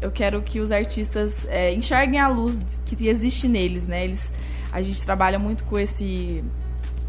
eu 0.00 0.10
quero 0.10 0.42
que 0.42 0.60
os 0.60 0.70
artistas 0.70 1.46
é, 1.48 1.72
enxerguem 1.72 2.20
a 2.20 2.28
luz 2.28 2.60
que 2.84 3.08
existe 3.08 3.48
neles, 3.48 3.86
né? 3.86 4.04
Eles, 4.04 4.32
a 4.72 4.82
gente 4.82 5.04
trabalha 5.04 5.38
muito 5.38 5.64
com 5.64 5.78
esse 5.78 6.44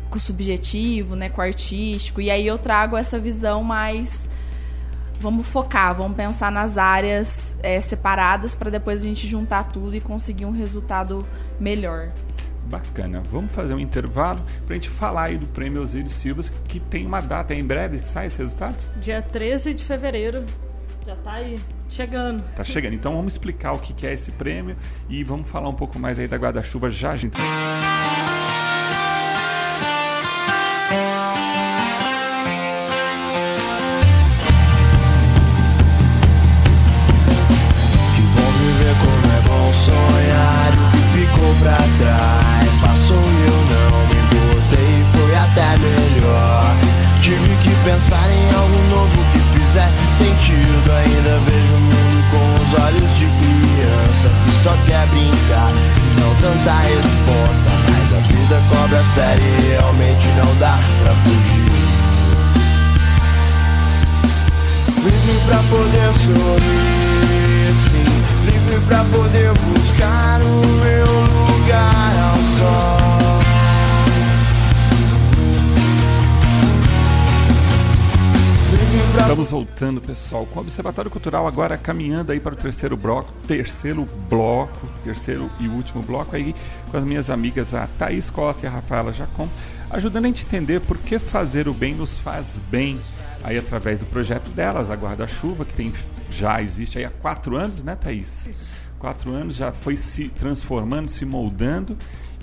com 0.10 0.18
o 0.18 0.20
subjetivo, 0.20 1.16
né, 1.16 1.30
com 1.30 1.42
o 1.42 1.44
artístico, 1.44 2.22
e 2.22 2.30
aí 2.30 2.46
eu 2.46 2.60
trago 2.60 2.96
essa 2.96 3.20
visão 3.20 3.64
mais 3.64 4.30
vamos 5.20 5.48
focar, 5.48 5.96
vamos 5.96 6.16
pensar 6.16 6.52
nas 6.52 6.78
áreas 6.78 7.56
é, 7.64 7.82
separadas 7.82 8.54
para 8.54 8.70
depois 8.70 9.02
a 9.02 9.04
gente 9.04 9.28
juntar 9.28 9.64
tudo 9.66 9.96
e 9.96 10.00
conseguir 10.00 10.46
um 10.46 10.52
resultado 10.52 11.26
melhor. 11.60 12.12
Bacana. 12.66 13.22
Vamos 13.32 13.52
fazer 13.52 13.74
um 13.74 13.80
intervalo 13.80 14.44
para 14.66 14.74
a 14.74 14.76
gente 14.76 14.90
falar 14.90 15.26
aí 15.26 15.38
do 15.38 15.46
Prêmio 15.48 15.82
Osiris 15.82 16.14
Silva, 16.14 16.42
que 16.68 16.80
tem 16.80 17.06
uma 17.06 17.22
data 17.22 17.54
em 17.54 17.64
breve, 17.64 18.00
sai 18.00 18.28
esse 18.28 18.40
resultado? 18.40 18.76
Dia 19.00 19.22
13 19.22 19.74
de 19.74 19.86
fevereiro. 19.86 20.44
Já 21.06 21.14
está 21.14 21.34
aí 21.34 21.60
chegando. 21.88 22.44
Tá 22.56 22.64
chegando. 22.64 22.94
Então 22.94 23.16
vamos 23.16 23.34
explicar 23.34 23.74
o 23.74 23.80
que 23.80 24.08
é 24.08 24.14
esse 24.14 24.32
prêmio 24.32 24.76
e 25.08 25.24
vamos 25.24 25.50
falar 25.50 25.70
um 25.70 25.76
pouco 25.76 26.00
mais 26.00 26.18
aí 26.18 26.28
da 26.28 26.38
guarda-chuva 26.38 26.90
já, 26.90 27.16
gente. 27.16 27.38
Pessoal, 80.36 80.46
com 80.46 80.60
o 80.60 80.62
Observatório 80.62 81.10
Cultural 81.10 81.48
agora 81.48 81.78
caminhando 81.78 82.32
aí 82.32 82.40
para 82.40 82.54
o 82.54 82.58
terceiro 82.58 82.98
bloco, 82.98 83.32
terceiro 83.48 84.08
bloco, 84.30 84.88
terceiro 85.04 85.50
e 85.60 85.68
último 85.68 86.04
bloco 86.04 86.36
aí 86.36 86.54
com 86.92 86.98
as 86.98 87.04
minhas 87.04 87.30
amigas 87.30 87.74
a 87.74 87.88
Thaís 87.88 88.30
Costa 88.30 88.66
e 88.66 88.68
a 88.68 88.72
Rafaela 88.72 89.14
Jacom, 89.14 89.48
ajudando 89.90 90.26
a 90.26 90.28
gente 90.28 90.46
entender 90.46 90.82
por 90.82 90.98
que 90.98 91.18
fazer 91.20 91.68
o 91.68 91.74
bem 91.74 91.96
nos 91.96 92.20
faz 92.20 92.60
bem, 92.70 93.00
aí 93.44 93.58
através 93.58 93.98
do 93.98 94.06
projeto 94.06 94.50
delas, 94.50 94.92
a 94.92 94.96
Guarda-Chuva, 94.96 95.64
que 95.64 95.74
tem 95.74 95.94
já 96.30 96.62
existe 96.62 96.98
aí 96.98 97.06
há 97.06 97.10
quatro 97.10 97.56
anos, 97.56 97.84
né, 97.84 97.96
Thaís? 97.96 98.50
Quatro 99.00 99.32
anos 99.32 99.56
já 99.56 99.72
foi 99.72 99.96
se 99.96 100.28
transformando, 100.30 101.08
se 101.08 101.26
moldando 101.26 101.96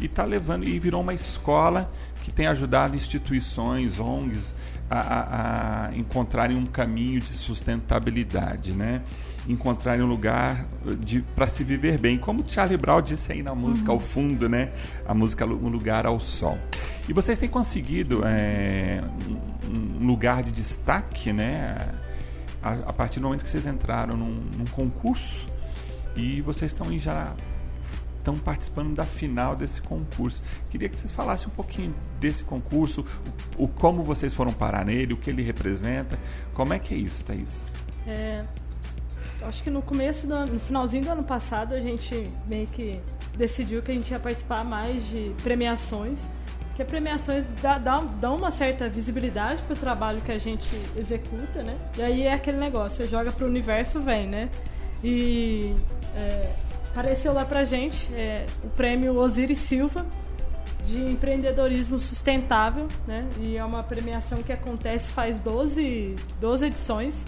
e 0.02 0.06
está 0.06 0.24
levando 0.24 0.68
e 0.68 0.78
virou 0.78 1.00
uma 1.00 1.14
escola 1.14 1.90
que 2.22 2.30
tem 2.30 2.46
ajudado 2.46 2.94
instituições, 2.94 3.98
ONGs 3.98 4.56
a, 4.90 5.00
a, 5.00 5.86
a 5.86 5.96
encontrarem 5.96 6.56
um 6.56 6.66
caminho 6.66 7.20
de 7.20 7.28
sustentabilidade, 7.28 8.72
né? 8.72 9.02
encontrarem 9.48 10.04
um 10.04 10.08
lugar 10.08 10.66
para 11.34 11.46
se 11.46 11.64
viver 11.64 11.98
bem, 11.98 12.16
como 12.18 12.44
Charlie 12.46 12.76
Brown 12.76 13.02
disse 13.02 13.32
aí 13.32 13.42
na 13.42 13.54
música 13.54 13.90
uhum. 13.90 13.96
ao 13.96 14.00
fundo, 14.00 14.48
né? 14.48 14.70
A 15.06 15.14
música 15.14 15.44
Um 15.44 15.68
Lugar 15.68 16.06
ao 16.06 16.20
Sol. 16.20 16.58
E 17.08 17.12
vocês 17.12 17.38
têm 17.38 17.48
conseguido 17.48 18.22
é, 18.24 19.02
um 19.68 20.06
lugar 20.06 20.42
de 20.42 20.52
destaque, 20.52 21.32
né? 21.32 21.76
A, 22.62 22.72
a, 22.72 22.92
partir 22.92 23.18
do 23.18 23.24
momento 23.24 23.42
que 23.42 23.50
vocês 23.50 23.66
entraram 23.66 24.16
num, 24.16 24.44
num 24.56 24.66
concurso 24.66 25.44
e 26.14 26.40
vocês 26.42 26.70
estão 26.70 26.96
já 26.96 27.32
estão 28.22 28.38
participando 28.38 28.94
da 28.94 29.04
final 29.04 29.54
desse 29.54 29.82
concurso. 29.82 30.40
Queria 30.70 30.88
que 30.88 30.96
vocês 30.96 31.12
falassem 31.12 31.48
um 31.48 31.50
pouquinho 31.50 31.94
desse 32.18 32.44
concurso, 32.44 33.04
o, 33.58 33.64
o 33.64 33.68
como 33.68 34.02
vocês 34.02 34.32
foram 34.32 34.52
parar 34.52 34.84
nele, 34.84 35.12
o 35.12 35.16
que 35.16 35.28
ele 35.28 35.42
representa. 35.42 36.18
Como 36.54 36.72
é 36.72 36.78
que 36.78 36.94
é 36.94 36.96
isso, 36.96 37.24
Thaís? 37.24 37.66
É, 38.06 38.42
acho 39.42 39.62
que 39.62 39.70
no 39.70 39.82
começo, 39.82 40.26
do, 40.26 40.46
no 40.46 40.60
finalzinho 40.60 41.04
do 41.04 41.10
ano 41.10 41.24
passado, 41.24 41.74
a 41.74 41.80
gente 41.80 42.32
meio 42.46 42.66
que 42.68 43.00
decidiu 43.36 43.82
que 43.82 43.90
a 43.90 43.94
gente 43.94 44.10
ia 44.10 44.18
participar 44.18 44.64
mais 44.64 45.04
de 45.08 45.34
premiações, 45.42 46.20
que 46.76 46.84
premiações 46.84 47.44
dão 48.20 48.36
uma 48.36 48.50
certa 48.50 48.88
visibilidade 48.88 49.62
para 49.62 49.74
o 49.74 49.76
trabalho 49.76 50.20
que 50.22 50.32
a 50.32 50.38
gente 50.38 50.68
executa, 50.96 51.62
né? 51.62 51.76
E 51.98 52.02
aí 52.02 52.22
é 52.22 52.32
aquele 52.32 52.58
negócio, 52.58 52.98
você 53.02 53.10
joga 53.10 53.30
para 53.30 53.44
o 53.44 53.48
universo, 53.48 54.00
vem, 54.00 54.26
né? 54.26 54.48
E 55.04 55.74
é, 56.14 56.50
apareceu 56.92 57.32
lá 57.32 57.44
pra 57.44 57.64
gente 57.64 58.14
é, 58.14 58.44
o 58.62 58.68
prêmio 58.68 59.16
Osiris 59.16 59.58
Silva 59.58 60.06
de 60.86 60.98
empreendedorismo 60.98 61.98
sustentável, 61.98 62.86
né? 63.06 63.26
E 63.40 63.56
é 63.56 63.64
uma 63.64 63.82
premiação 63.82 64.42
que 64.42 64.52
acontece 64.52 65.10
faz 65.10 65.40
12, 65.40 66.16
12 66.40 66.66
edições 66.66 67.24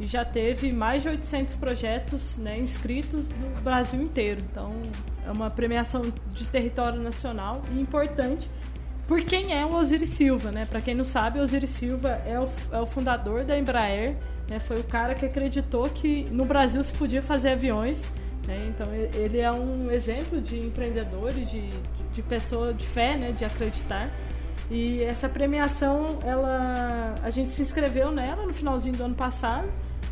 e 0.00 0.06
já 0.06 0.24
teve 0.24 0.72
mais 0.72 1.02
de 1.02 1.10
800 1.10 1.54
projetos 1.54 2.36
né, 2.36 2.58
inscritos 2.58 3.28
no 3.28 3.62
Brasil 3.62 4.02
inteiro. 4.02 4.40
Então, 4.50 4.72
é 5.24 5.30
uma 5.30 5.48
premiação 5.48 6.02
de 6.32 6.44
território 6.46 7.00
nacional 7.00 7.62
e 7.72 7.80
importante 7.80 8.48
por 9.06 9.20
quem 9.20 9.52
é 9.52 9.64
o 9.64 9.74
Osiris 9.74 10.08
Silva, 10.08 10.50
né? 10.50 10.66
Para 10.68 10.80
quem 10.80 10.94
não 10.94 11.04
sabe, 11.04 11.38
Osiris 11.38 11.70
Silva 11.70 12.20
é 12.26 12.40
o, 12.40 12.48
é 12.72 12.80
o 12.80 12.86
fundador 12.86 13.44
da 13.44 13.56
Embraer, 13.56 14.16
né? 14.48 14.58
Foi 14.58 14.80
o 14.80 14.84
cara 14.84 15.14
que 15.14 15.26
acreditou 15.26 15.88
que 15.90 16.24
no 16.30 16.44
Brasil 16.44 16.82
se 16.82 16.92
podia 16.94 17.20
fazer 17.20 17.50
aviões, 17.50 18.10
né? 18.46 18.72
Então, 18.74 18.86
ele 18.94 19.40
é 19.40 19.50
um 19.50 19.90
exemplo 19.90 20.40
de 20.40 20.58
empreendedor 20.58 21.30
e 21.36 21.44
de, 21.44 21.70
de, 22.12 22.22
pessoa 22.22 22.72
de 22.72 22.86
fé, 22.86 23.16
né? 23.16 23.32
De 23.32 23.44
acreditar. 23.44 24.10
E 24.70 25.02
essa 25.02 25.28
premiação, 25.28 26.18
ela, 26.24 27.14
a 27.22 27.30
gente 27.30 27.52
se 27.52 27.62
inscreveu 27.62 28.10
nela 28.10 28.46
no 28.46 28.54
finalzinho 28.54 28.96
do 28.96 29.04
ano 29.04 29.14
passado 29.14 29.68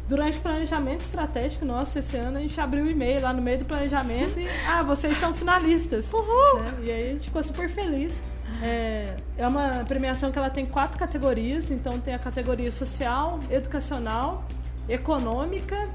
durante 0.09 0.37
o 0.39 0.41
planejamento 0.41 1.01
estratégico 1.01 1.65
nosso 1.65 1.99
esse 1.99 2.17
ano, 2.17 2.37
a 2.37 2.41
gente 2.41 2.61
abriu 2.61 2.85
o 2.85 2.91
e-mail 2.91 3.23
lá 3.23 3.33
no 3.33 3.41
meio 3.41 3.59
do 3.59 3.65
planejamento 3.65 4.39
e, 4.39 4.47
ah, 4.69 4.83
vocês 4.83 5.17
são 5.19 5.33
finalistas. 5.33 6.13
Uhul! 6.13 6.61
Né? 6.61 6.75
E 6.85 6.91
aí 6.91 7.09
a 7.09 7.13
gente 7.13 7.25
ficou 7.25 7.43
super 7.43 7.69
feliz. 7.69 8.23
É, 8.63 9.17
é 9.39 9.49
uma 9.49 9.85
premiação 9.87 10.31
que 10.31 10.39
ela 10.39 10.51
tem 10.51 10.67
quatro 10.67 10.99
categorias, 10.99 11.71
então 11.71 11.99
tem 11.99 12.15
a 12.15 12.19
categoria 12.19 12.71
social, 12.71 13.41
educacional, 13.51 14.45
econômica 14.89 15.89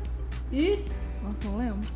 e. 0.52 0.84
Nossa, 1.22 1.38
não 1.46 1.58
lembro. 1.58 1.88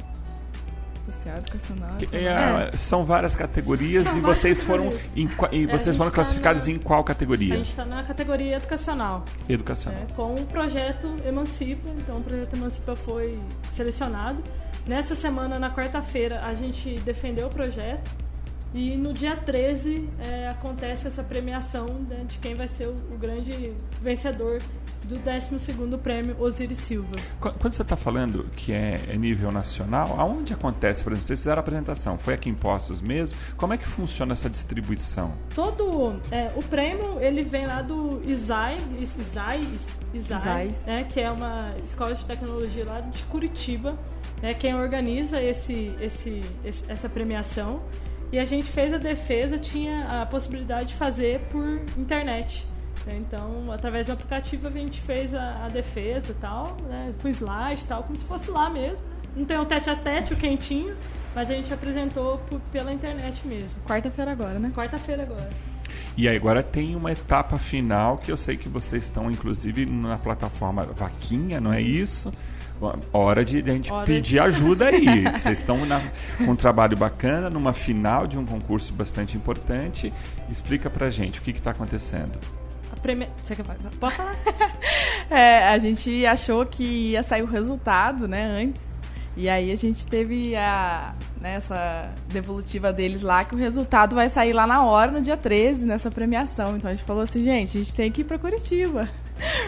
Social, 1.05 1.37
educacional. 1.37 1.97
É, 2.11 2.69
é. 2.73 2.77
São 2.77 3.03
várias 3.03 3.35
categorias 3.35 4.03
são 4.03 4.17
e 4.17 4.21
vocês 4.21 4.61
foram 4.61 4.93
em, 5.15 5.27
e 5.51 5.65
vocês 5.65 5.97
foram 5.97 6.11
tá 6.11 6.15
classificados 6.15 6.67
na, 6.67 6.73
em 6.73 6.77
qual 6.77 7.03
categoria? 7.03 7.55
A 7.55 7.57
gente 7.57 7.69
está 7.69 7.85
na 7.85 8.03
categoria 8.03 8.57
educacional. 8.57 9.25
Educacional. 9.49 10.01
É, 10.01 10.13
com 10.13 10.35
o 10.35 10.45
projeto 10.45 11.07
Emancipa. 11.25 11.89
Então 11.97 12.19
o 12.19 12.23
projeto 12.23 12.55
Emancipa 12.55 12.95
foi 12.95 13.35
selecionado. 13.73 14.43
Nessa 14.87 15.15
semana, 15.15 15.57
na 15.57 15.71
quarta-feira, 15.71 16.41
a 16.43 16.53
gente 16.53 16.95
defendeu 17.01 17.47
o 17.47 17.49
projeto. 17.49 18.09
E 18.73 18.95
no 18.95 19.11
dia 19.11 19.35
13 19.35 20.07
é, 20.19 20.49
acontece 20.49 21.07
essa 21.07 21.21
premiação 21.21 21.85
né, 22.07 22.23
de 22.27 22.37
quem 22.37 22.55
vai 22.55 22.67
ser 22.67 22.87
o, 22.87 22.95
o 23.13 23.17
grande 23.17 23.73
vencedor 24.01 24.61
do 25.03 25.15
12º 25.17 25.97
Prêmio 25.97 26.35
Osiris 26.39 26.77
Silva. 26.77 27.15
Quando 27.39 27.73
você 27.73 27.81
está 27.81 27.95
falando 27.95 28.45
que 28.55 28.71
é, 28.71 28.99
é, 29.09 29.17
nível 29.17 29.51
nacional, 29.51 30.19
aonde 30.19 30.53
acontece? 30.53 31.03
Por 31.03 31.11
exemplo, 31.11 31.27
vocês 31.27 31.39
fizeram 31.39 31.57
a 31.57 31.61
apresentação, 31.61 32.17
foi 32.17 32.33
aqui 32.33 32.49
em 32.49 32.53
Postos 32.53 33.01
mesmo? 33.01 33.37
Como 33.57 33.73
é 33.73 33.77
que 33.77 33.87
funciona 33.87 34.33
essa 34.33 34.49
distribuição? 34.49 35.33
Todo 35.55 36.19
é, 36.31 36.51
o 36.55 36.63
prêmio 36.63 37.19
ele 37.19 37.43
vem 37.43 37.65
lá 37.65 37.81
do 37.81 38.21
ISAI, 38.25 38.77
ISAI, 38.99 39.67
ISAI, 40.13 40.39
ISAI. 40.39 40.71
Né, 40.85 41.03
que 41.09 41.19
é 41.19 41.31
uma 41.31 41.73
escola 41.83 42.13
de 42.15 42.25
tecnologia 42.25 42.85
lá 42.85 43.01
de 43.01 43.23
Curitiba, 43.25 43.97
né, 44.41 44.53
quem 44.53 44.73
organiza 44.75 45.41
esse, 45.41 45.95
esse, 45.99 46.41
esse 46.63 46.91
essa 46.91 47.09
premiação. 47.09 47.81
E 48.31 48.39
a 48.39 48.45
gente 48.45 48.71
fez 48.71 48.93
a 48.93 48.97
defesa, 48.97 49.57
tinha 49.57 50.21
a 50.21 50.25
possibilidade 50.25 50.89
de 50.89 50.95
fazer 50.95 51.39
por 51.51 51.81
internet. 51.97 52.65
Então, 53.07 53.71
através 53.71 54.07
do 54.07 54.13
aplicativo, 54.13 54.67
a 54.67 54.71
gente 54.71 55.01
fez 55.01 55.33
a, 55.33 55.65
a 55.65 55.69
defesa 55.69 56.31
e 56.31 56.35
tal, 56.35 56.77
né, 56.87 57.13
com 57.21 57.27
slide 57.29 57.81
e 57.81 57.87
tal, 57.87 58.03
como 58.03 58.15
se 58.15 58.23
fosse 58.23 58.51
lá 58.51 58.69
mesmo. 58.69 59.03
Não 59.35 59.45
tem 59.45 59.57
o 59.57 59.65
tete 59.65 59.89
a 59.89 59.95
tete, 59.95 60.33
o 60.33 60.35
quentinho, 60.35 60.95
mas 61.33 61.49
a 61.49 61.53
gente 61.53 61.73
apresentou 61.73 62.37
por, 62.37 62.59
pela 62.71 62.91
internet 62.91 63.47
mesmo. 63.47 63.69
Quarta-feira 63.87 64.31
agora, 64.31 64.59
né? 64.59 64.71
Quarta-feira 64.75 65.23
agora. 65.23 65.49
E 66.17 66.27
agora 66.27 66.61
tem 66.61 66.95
uma 66.95 67.11
etapa 67.11 67.57
final 67.57 68.17
que 68.17 68.31
eu 68.31 68.37
sei 68.37 68.57
que 68.57 68.67
vocês 68.67 69.03
estão, 69.03 69.31
inclusive, 69.31 69.85
na 69.85 70.17
plataforma 70.17 70.83
Vaquinha, 70.83 71.61
não 71.61 71.71
é 71.71 71.81
isso? 71.81 72.31
Hora 73.13 73.45
de, 73.45 73.61
de 73.61 73.69
a 73.69 73.73
gente 73.73 73.91
Hora 73.91 74.05
pedir 74.05 74.31
de... 74.31 74.39
ajuda 74.39 74.87
aí. 74.87 75.23
Vocês 75.37 75.59
estão 75.59 75.77
com 76.43 76.51
um 76.51 76.55
trabalho 76.55 76.97
bacana, 76.97 77.47
numa 77.47 77.73
final 77.73 78.25
de 78.25 78.39
um 78.39 78.45
concurso 78.45 78.91
bastante 78.91 79.37
importante. 79.37 80.11
Explica 80.49 80.89
pra 80.89 81.07
gente 81.11 81.39
o 81.39 81.43
que 81.43 81.51
está 81.51 81.69
acontecendo. 81.69 82.39
Você 83.43 83.55
quer... 83.55 83.63
Pode 83.99 84.15
falar? 84.15 84.35
é, 85.29 85.67
a 85.67 85.77
gente 85.77 86.25
achou 86.25 86.65
que 86.65 86.83
ia 87.11 87.23
sair 87.23 87.41
o 87.41 87.47
resultado, 87.47 88.27
né, 88.27 88.45
antes. 88.45 88.93
E 89.35 89.47
aí 89.47 89.71
a 89.71 89.75
gente 89.75 90.05
teve 90.05 90.55
a, 90.55 91.15
né, 91.39 91.55
essa 91.55 92.11
devolutiva 92.27 92.91
deles 92.91 93.21
lá, 93.21 93.45
que 93.45 93.55
o 93.55 93.57
resultado 93.57 94.15
vai 94.15 94.29
sair 94.29 94.51
lá 94.51 94.67
na 94.67 94.83
hora, 94.83 95.11
no 95.11 95.21
dia 95.21 95.37
13, 95.37 95.85
nessa 95.85 96.11
premiação. 96.11 96.75
Então 96.75 96.91
a 96.91 96.93
gente 96.93 97.05
falou 97.05 97.23
assim, 97.23 97.43
gente, 97.43 97.77
a 97.77 97.81
gente 97.81 97.95
tem 97.95 98.11
que 98.11 98.21
ir 98.21 98.23
para 98.25 98.37
Curitiba. 98.37 99.09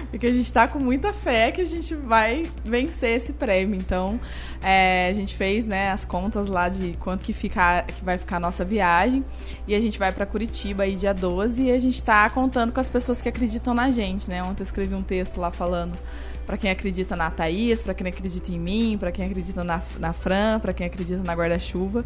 Porque 0.09 0.27
a 0.27 0.31
gente 0.31 0.45
está 0.45 0.67
com 0.67 0.79
muita 0.79 1.13
fé 1.13 1.51
que 1.51 1.61
a 1.61 1.65
gente 1.65 1.95
vai 1.95 2.45
vencer 2.63 3.17
esse 3.17 3.33
prêmio. 3.33 3.75
Então, 3.75 4.19
é, 4.61 5.07
a 5.09 5.13
gente 5.13 5.35
fez 5.35 5.65
né, 5.65 5.91
as 5.91 6.05
contas 6.05 6.47
lá 6.47 6.69
de 6.69 6.93
quanto 6.99 7.23
que, 7.23 7.33
fica, 7.33 7.83
que 7.83 8.03
vai 8.03 8.17
ficar 8.17 8.37
a 8.37 8.39
nossa 8.39 8.63
viagem. 8.63 9.23
E 9.67 9.75
a 9.75 9.79
gente 9.79 9.97
vai 9.97 10.11
para 10.11 10.25
Curitiba 10.25 10.83
aí 10.83 10.95
dia 10.95 11.13
12 11.13 11.63
e 11.63 11.71
a 11.71 11.79
gente 11.79 11.97
está 11.97 12.29
contando 12.29 12.71
com 12.71 12.79
as 12.79 12.89
pessoas 12.89 13.21
que 13.21 13.29
acreditam 13.29 13.73
na 13.73 13.89
gente. 13.91 14.29
Né? 14.29 14.43
Ontem 14.43 14.61
eu 14.61 14.65
escrevi 14.65 14.95
um 14.95 15.03
texto 15.03 15.39
lá 15.39 15.51
falando 15.51 15.97
para 16.45 16.57
quem 16.57 16.69
acredita 16.69 17.15
na 17.15 17.31
Thaís, 17.31 17.81
para 17.81 17.93
quem 17.93 18.07
acredita 18.07 18.51
em 18.51 18.59
mim, 18.59 18.97
para 18.99 19.11
quem 19.11 19.25
acredita 19.25 19.63
na, 19.63 19.81
na 19.99 20.13
Fran, 20.13 20.59
para 20.59 20.73
quem 20.73 20.85
acredita 20.85 21.23
na 21.23 21.33
guarda-chuva. 21.33 22.03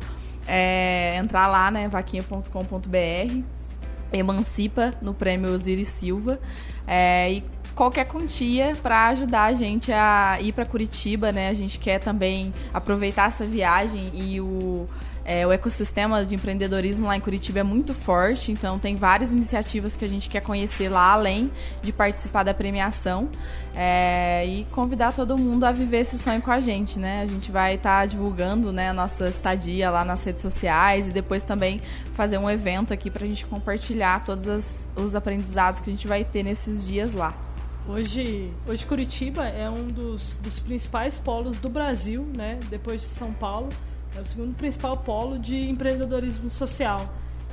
É, 0.47 1.17
entrar 1.17 1.47
lá, 1.47 1.69
né, 1.71 1.87
vaquinha.com.br, 1.87 3.41
emancipa 4.13 4.91
no 5.01 5.13
prêmio 5.13 5.53
Osiris 5.53 5.89
Silva. 5.89 6.39
É, 6.85 7.33
e 7.33 7.43
qualquer 7.77 8.05
quantia 8.05 8.75
para 8.81 9.07
ajudar 9.09 9.43
a 9.43 9.53
gente 9.53 9.93
a 9.93 10.39
ir 10.41 10.51
para 10.51 10.65
Curitiba, 10.65 11.31
né? 11.31 11.49
A 11.49 11.53
gente 11.53 11.77
quer 11.77 11.99
também 11.99 12.51
aproveitar 12.73 13.27
essa 13.27 13.45
viagem 13.45 14.11
e 14.15 14.41
o 14.41 14.87
é, 15.29 15.45
o 15.45 15.51
ecossistema 15.51 16.25
de 16.25 16.35
empreendedorismo 16.35 17.05
lá 17.05 17.17
em 17.17 17.19
Curitiba 17.19 17.59
é 17.59 17.63
muito 17.63 17.93
forte, 17.93 18.49
então 18.49 18.79
tem 18.79 18.95
várias 18.95 19.29
iniciativas 19.29 19.93
que 19.93 20.05
a 20.05 20.07
gente 20.07 20.29
quer 20.29 20.39
conhecer 20.39 20.87
lá, 20.87 21.11
além 21.11 21.51
de 21.81 21.91
participar 21.91 22.43
da 22.43 22.53
premiação. 22.53 23.27
É, 23.75 24.45
e 24.47 24.63
convidar 24.71 25.11
todo 25.13 25.37
mundo 25.37 25.65
a 25.65 25.71
viver 25.73 25.99
esse 25.99 26.17
sonho 26.17 26.41
com 26.41 26.49
a 26.49 26.61
gente, 26.61 26.97
né? 26.97 27.21
A 27.21 27.27
gente 27.27 27.51
vai 27.51 27.75
estar 27.75 27.99
tá 27.99 28.05
divulgando 28.05 28.71
né, 28.71 28.89
a 28.89 28.93
nossa 28.93 29.27
estadia 29.27 29.91
lá 29.91 30.05
nas 30.05 30.23
redes 30.23 30.41
sociais 30.41 31.07
e 31.07 31.11
depois 31.11 31.43
também 31.43 31.81
fazer 32.15 32.37
um 32.37 32.49
evento 32.49 32.93
aqui 32.93 33.11
para 33.11 33.25
a 33.25 33.27
gente 33.27 33.45
compartilhar 33.45 34.23
todos 34.23 34.47
as, 34.47 34.87
os 34.95 35.13
aprendizados 35.13 35.81
que 35.81 35.89
a 35.89 35.93
gente 35.93 36.07
vai 36.07 36.23
ter 36.23 36.41
nesses 36.41 36.87
dias 36.87 37.13
lá. 37.13 37.35
Hoje, 37.89 38.51
hoje 38.67 38.85
Curitiba 38.85 39.47
é 39.47 39.69
um 39.69 39.87
dos, 39.87 40.35
dos 40.43 40.59
principais 40.59 41.17
polos 41.17 41.57
do 41.57 41.69
Brasil, 41.69 42.27
né? 42.35 42.59
Depois 42.69 42.99
de 42.99 43.07
São 43.07 43.31
Paulo, 43.31 43.69
é 44.13 44.19
o 44.19 44.25
segundo 44.25 44.53
principal 44.57 44.97
polo 44.97 45.39
de 45.39 45.69
empreendedorismo 45.69 46.49
social. 46.49 47.09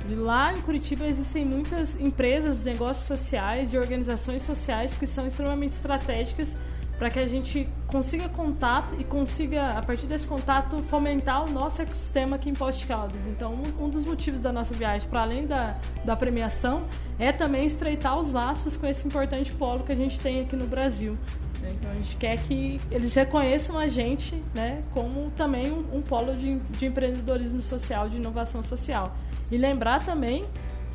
E 0.09 0.13
lá 0.13 0.51
em 0.51 0.59
Curitiba 0.59 1.05
existem 1.07 1.45
muitas 1.45 1.97
empresas, 1.97 2.65
negócios 2.65 3.07
sociais 3.07 3.73
e 3.73 3.77
organizações 3.77 4.41
sociais 4.41 4.93
que 4.97 5.07
são 5.07 5.25
extremamente 5.25 5.71
estratégicas 5.71 6.57
para 6.97 7.09
que 7.09 7.19
a 7.19 7.27
gente 7.27 7.67
consiga 7.87 8.29
contato 8.29 8.95
e 8.99 9.03
consiga, 9.03 9.71
a 9.71 9.81
partir 9.81 10.05
desse 10.05 10.25
contato, 10.25 10.77
fomentar 10.89 11.43
o 11.43 11.51
nosso 11.51 11.81
ecossistema 11.81 12.35
aqui 12.35 12.49
em 12.49 12.53
Poste 12.53 12.87
Caldas. 12.87 13.19
Então, 13.27 13.53
um, 13.53 13.85
um 13.85 13.89
dos 13.89 14.05
motivos 14.05 14.39
da 14.39 14.51
nossa 14.51 14.73
viagem, 14.73 15.07
para 15.09 15.21
além 15.21 15.45
da, 15.45 15.75
da 16.03 16.15
premiação, 16.15 16.83
é 17.19 17.31
também 17.31 17.65
estreitar 17.65 18.17
os 18.17 18.31
laços 18.31 18.77
com 18.77 18.87
esse 18.87 19.05
importante 19.07 19.51
polo 19.51 19.83
que 19.83 19.91
a 19.91 19.95
gente 19.95 20.19
tem 20.19 20.41
aqui 20.41 20.55
no 20.55 20.67
Brasil. 20.67 21.17
Né? 21.61 21.73
Então, 21.77 21.91
a 21.91 21.95
gente 21.95 22.15
quer 22.15 22.37
que 22.37 22.79
eles 22.91 23.13
reconheçam 23.13 23.77
a 23.77 23.87
gente 23.87 24.41
né, 24.53 24.81
como 24.93 25.31
também 25.31 25.71
um, 25.71 25.97
um 25.97 26.01
polo 26.01 26.35
de, 26.35 26.55
de 26.59 26.85
empreendedorismo 26.85 27.61
social, 27.61 28.07
de 28.07 28.17
inovação 28.17 28.63
social. 28.63 29.15
E 29.51 29.57
lembrar 29.57 30.03
também 30.03 30.45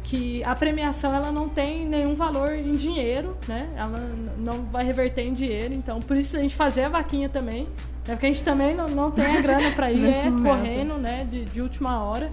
que 0.02 0.42
a 0.44 0.54
premiação 0.54 1.14
ela 1.14 1.30
não 1.30 1.48
tem 1.48 1.86
nenhum 1.86 2.14
valor 2.14 2.52
em 2.52 2.72
dinheiro, 2.72 3.36
né? 3.46 3.68
Ela 3.76 4.10
não 4.38 4.64
vai 4.64 4.84
reverter 4.84 5.22
em 5.22 5.32
dinheiro, 5.32 5.74
então 5.74 6.00
por 6.00 6.16
isso 6.16 6.36
a 6.36 6.40
gente 6.40 6.54
fazer 6.54 6.84
a 6.84 6.88
vaquinha 6.88 7.28
também, 7.28 7.68
é 8.08 8.12
porque 8.12 8.26
a 8.26 8.28
gente 8.28 8.42
também 8.42 8.74
não, 8.74 8.88
não 8.88 9.10
tem 9.10 9.24
a 9.24 9.40
grana 9.40 9.70
para 9.72 9.92
ir, 9.92 10.04
é 10.06 10.30
correndo, 10.42 10.94
né, 10.94 11.26
de, 11.30 11.44
de 11.44 11.60
última 11.60 12.02
hora. 12.02 12.30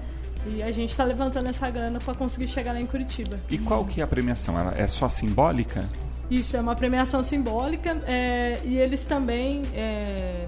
E 0.50 0.64
a 0.64 0.72
gente 0.72 0.92
está 0.92 1.04
levantando 1.04 1.50
essa 1.50 1.70
grana 1.70 2.00
para 2.00 2.16
conseguir 2.16 2.48
chegar 2.48 2.72
lá 2.72 2.80
em 2.80 2.86
Curitiba. 2.86 3.36
E 3.50 3.58
qual 3.58 3.84
que 3.84 4.00
é 4.00 4.04
a 4.04 4.08
premiação? 4.08 4.58
Ela 4.58 4.74
é 4.78 4.88
só 4.88 5.10
simbólica? 5.10 5.84
Isso, 6.32 6.56
é 6.56 6.62
uma 6.62 6.76
premiação 6.76 7.22
simbólica 7.22 7.98
é, 8.06 8.58
e 8.64 8.78
eles 8.78 9.04
também 9.04 9.64
é, 9.74 10.46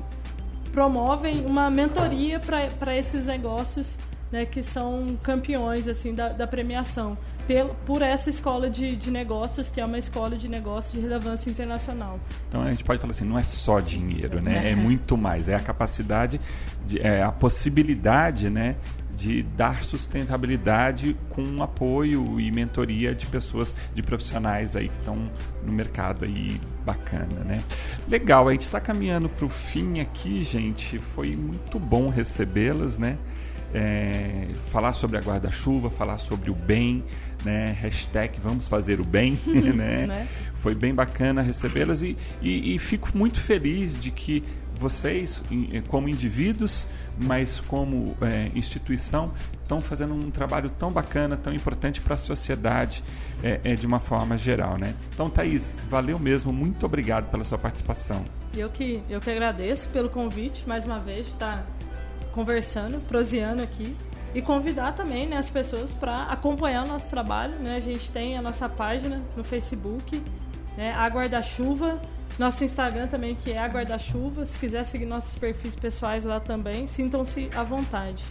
promovem 0.71 1.45
uma 1.45 1.69
mentoria 1.69 2.39
para 2.39 2.95
esses 2.95 3.25
negócios 3.25 3.97
né, 4.31 4.45
que 4.45 4.61
são 4.61 5.17
campeões 5.23 5.87
assim 5.87 6.13
da, 6.13 6.29
da 6.29 6.45
premiação 6.45 7.17
por, 7.47 7.75
por 7.85 8.01
essa 8.01 8.29
escola 8.29 8.69
de, 8.69 8.95
de 8.95 9.09
negócios 9.09 9.69
que 9.69 9.81
é 9.81 9.85
uma 9.85 9.97
escola 9.97 10.37
de 10.37 10.47
negócios 10.47 10.93
de 10.93 10.99
relevância 10.99 11.49
internacional. 11.49 12.19
Então 12.47 12.61
a 12.61 12.69
gente 12.69 12.83
pode 12.83 13.01
falar 13.01 13.11
assim, 13.11 13.25
não 13.25 13.37
é 13.37 13.43
só 13.43 13.79
dinheiro, 13.79 14.41
né? 14.41 14.67
É, 14.67 14.71
é 14.71 14.75
muito 14.75 15.17
mais, 15.17 15.49
é 15.49 15.55
a 15.55 15.59
capacidade, 15.59 16.39
de, 16.85 16.99
é 16.99 17.23
a 17.23 17.31
possibilidade, 17.31 18.49
né, 18.49 18.75
de 19.19 19.43
dar 19.43 19.83
sustentabilidade 19.83 21.17
com 21.31 21.61
apoio 21.61 22.39
e 22.39 22.49
mentoria 22.51 23.13
de 23.13 23.25
pessoas, 23.25 23.75
de 23.93 24.01
profissionais 24.01 24.77
aí 24.77 24.87
que 24.87 24.97
estão 24.97 25.29
no 25.61 25.73
mercado 25.73 26.23
aí 26.23 26.59
bacana, 26.85 27.43
né? 27.43 27.61
Legal, 28.07 28.47
a 28.47 28.53
gente 28.53 28.61
está 28.61 28.79
caminhando 28.79 29.27
para 29.27 29.45
o 29.45 29.49
fim 29.49 29.99
aqui, 29.99 30.41
gente. 30.41 30.97
Foi 30.99 31.35
muito 31.35 31.77
bom 31.77 32.07
recebê-las, 32.07 32.97
né? 32.97 33.17
É, 33.73 34.47
falar 34.71 34.93
sobre 34.93 35.17
a 35.17 35.21
guarda-chuva, 35.21 35.89
falar 35.89 36.17
sobre 36.17 36.49
o 36.49 36.55
bem, 36.55 37.03
né? 37.43 37.77
Hashtag 37.79 38.39
vamos 38.43 38.67
fazer 38.67 38.99
o 38.99 39.05
bem, 39.05 39.39
né? 39.45 40.07
né? 40.07 40.27
Foi 40.55 40.75
bem 40.75 40.93
bacana 40.93 41.41
recebê-las 41.41 42.01
e, 42.01 42.17
e, 42.41 42.75
e, 42.75 42.79
fico 42.79 43.09
muito 43.17 43.39
feliz 43.39 43.99
de 43.99 44.11
que 44.11 44.43
vocês, 44.75 45.41
como 45.87 46.07
indivíduos, 46.07 46.87
mas 47.21 47.59
como 47.59 48.15
é, 48.21 48.49
instituição, 48.55 49.33
estão 49.61 49.81
fazendo 49.81 50.13
um 50.13 50.31
trabalho 50.31 50.69
tão 50.69 50.91
bacana, 50.91 51.35
tão 51.35 51.53
importante 51.53 51.99
para 51.99 52.15
a 52.15 52.17
sociedade 52.17 53.03
é, 53.43 53.59
é, 53.63 53.75
de 53.75 53.85
uma 53.85 53.99
forma 53.99 54.37
geral, 54.37 54.77
né? 54.77 54.95
Então, 55.13 55.29
Thaís, 55.29 55.77
valeu 55.89 56.17
mesmo, 56.17 56.53
muito 56.53 56.85
obrigado 56.85 57.29
pela 57.29 57.43
sua 57.43 57.57
participação. 57.57 58.23
Eu 58.55 58.69
que, 58.69 59.03
eu 59.09 59.19
que 59.19 59.29
agradeço 59.29 59.89
pelo 59.89 60.09
convite, 60.09 60.67
mais 60.67 60.85
uma 60.85 60.99
vez, 60.99 61.27
tá 61.33 61.65
conversando, 62.31 62.99
proseando 63.07 63.61
aqui 63.61 63.95
e 64.33 64.41
convidar 64.41 64.93
também 64.93 65.27
né, 65.27 65.37
as 65.37 65.49
pessoas 65.49 65.91
para 65.91 66.23
acompanhar 66.23 66.85
o 66.85 66.87
nosso 66.87 67.09
trabalho. 67.09 67.57
Né? 67.59 67.75
A 67.75 67.79
gente 67.79 68.11
tem 68.11 68.37
a 68.37 68.41
nossa 68.41 68.69
página 68.69 69.21
no 69.35 69.43
Facebook, 69.43 70.21
né, 70.77 70.93
a 70.95 71.07
Guarda-Chuva, 71.07 72.01
nosso 72.37 72.63
Instagram 72.63 73.07
também, 73.07 73.35
que 73.35 73.51
é 73.51 73.57
a 73.57 73.67
Guarda-Chuva. 73.67 74.45
Se 74.45 74.57
quiser 74.57 74.83
seguir 74.85 75.05
nossos 75.05 75.35
perfis 75.35 75.75
pessoais 75.75 76.23
lá 76.23 76.39
também, 76.39 76.87
sintam-se 76.87 77.49
à 77.55 77.63
vontade. 77.63 78.23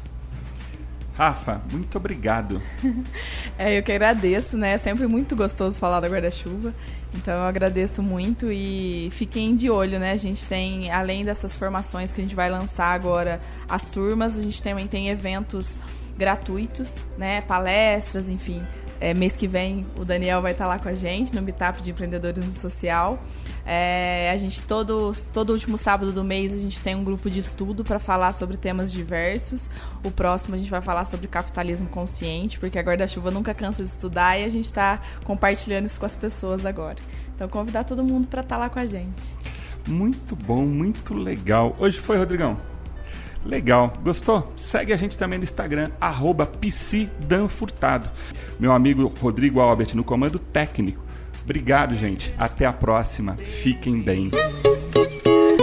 Rafa, 1.18 1.60
muito 1.72 1.98
obrigado. 1.98 2.62
é, 3.58 3.76
eu 3.76 3.82
que 3.82 3.90
agradeço, 3.90 4.56
né? 4.56 4.74
É 4.74 4.78
sempre 4.78 5.08
muito 5.08 5.34
gostoso 5.34 5.76
falar 5.76 5.98
da 5.98 6.08
guarda-chuva. 6.08 6.72
Então 7.14 7.34
eu 7.34 7.42
agradeço 7.42 8.02
muito 8.02 8.52
e 8.52 9.08
fiquem 9.12 9.56
de 9.56 9.70
olho, 9.70 9.98
né? 9.98 10.12
A 10.12 10.16
gente 10.16 10.46
tem, 10.46 10.90
além 10.90 11.24
dessas 11.24 11.54
formações 11.54 12.12
que 12.12 12.20
a 12.20 12.24
gente 12.24 12.34
vai 12.34 12.50
lançar 12.50 12.92
agora, 12.92 13.40
as 13.68 13.90
turmas, 13.90 14.38
a 14.38 14.42
gente 14.42 14.62
também 14.62 14.86
tem 14.86 15.08
eventos 15.08 15.76
gratuitos, 16.16 16.96
né? 17.16 17.40
Palestras, 17.42 18.28
enfim. 18.28 18.62
É, 19.00 19.14
mês 19.14 19.36
que 19.36 19.46
vem 19.46 19.86
o 19.96 20.04
Daniel 20.04 20.42
vai 20.42 20.52
estar 20.52 20.66
lá 20.66 20.78
com 20.78 20.88
a 20.88 20.94
gente 20.94 21.34
no 21.34 21.40
Meetup 21.40 21.80
de 21.82 21.90
Empreendedorismo 21.90 22.52
Social. 22.52 23.18
É, 23.70 24.30
a 24.32 24.36
gente 24.38 24.62
todo, 24.62 25.12
todo 25.30 25.50
último 25.50 25.76
sábado 25.76 26.10
do 26.10 26.24
mês 26.24 26.54
a 26.54 26.58
gente 26.58 26.82
tem 26.82 26.94
um 26.94 27.04
grupo 27.04 27.28
de 27.28 27.40
estudo 27.40 27.84
para 27.84 27.98
falar 27.98 28.32
sobre 28.32 28.56
temas 28.56 28.90
diversos. 28.90 29.68
O 30.02 30.10
próximo 30.10 30.54
a 30.54 30.58
gente 30.58 30.70
vai 30.70 30.80
falar 30.80 31.04
sobre 31.04 31.26
capitalismo 31.26 31.86
consciente, 31.86 32.58
porque 32.58 32.78
a 32.78 32.82
guarda-chuva 32.82 33.30
nunca 33.30 33.52
cansa 33.52 33.84
de 33.84 33.90
estudar 33.90 34.40
e 34.40 34.44
a 34.44 34.48
gente 34.48 34.64
está 34.64 35.02
compartilhando 35.22 35.84
isso 35.84 36.00
com 36.00 36.06
as 36.06 36.16
pessoas 36.16 36.64
agora. 36.64 36.96
Então 37.34 37.46
convidar 37.46 37.84
todo 37.84 38.02
mundo 38.02 38.26
para 38.26 38.40
estar 38.40 38.56
lá 38.56 38.70
com 38.70 38.78
a 38.78 38.86
gente. 38.86 39.36
Muito 39.86 40.34
bom, 40.34 40.64
muito 40.64 41.12
legal. 41.12 41.76
Hoje 41.78 41.98
foi, 41.98 42.16
Rodrigão? 42.16 42.56
Legal, 43.44 43.92
gostou? 44.02 44.50
Segue 44.56 44.94
a 44.94 44.96
gente 44.96 45.18
também 45.18 45.38
no 45.38 45.44
Instagram, 45.44 45.90
arroba. 46.00 46.50
Meu 48.58 48.72
amigo 48.72 49.12
Rodrigo 49.20 49.60
Albert 49.60 49.94
no 49.94 50.02
comando 50.02 50.38
técnico. 50.38 51.07
Obrigado, 51.48 51.94
gente. 51.94 52.30
Até 52.38 52.66
a 52.66 52.72
próxima. 52.74 53.34
Fiquem 53.62 54.02
bem. 54.02 54.30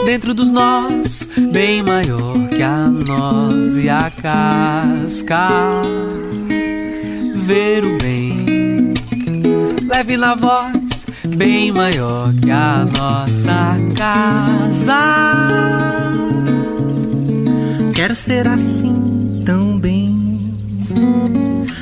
Dentro 0.04 0.34
dos 0.34 0.52
nós, 0.52 1.22
bem 1.52 1.84
maior 1.84 2.50
que 2.50 2.64
a 2.64 2.88
noz 2.88 3.78
e 3.78 3.88
a 3.88 4.10
casca. 4.10 5.48
Ver 7.36 7.86
o 7.86 7.98
bem, 8.02 8.96
leve 9.88 10.18
na 10.18 10.34
voz, 10.34 11.06
bem 11.38 11.72
maior 11.72 12.34
que 12.34 12.50
a 12.50 12.84
nossa 12.84 13.78
casa. 13.96 14.98
Quero 17.94 18.16
ser 18.16 18.48
assim 18.48 19.44
também. 19.46 20.52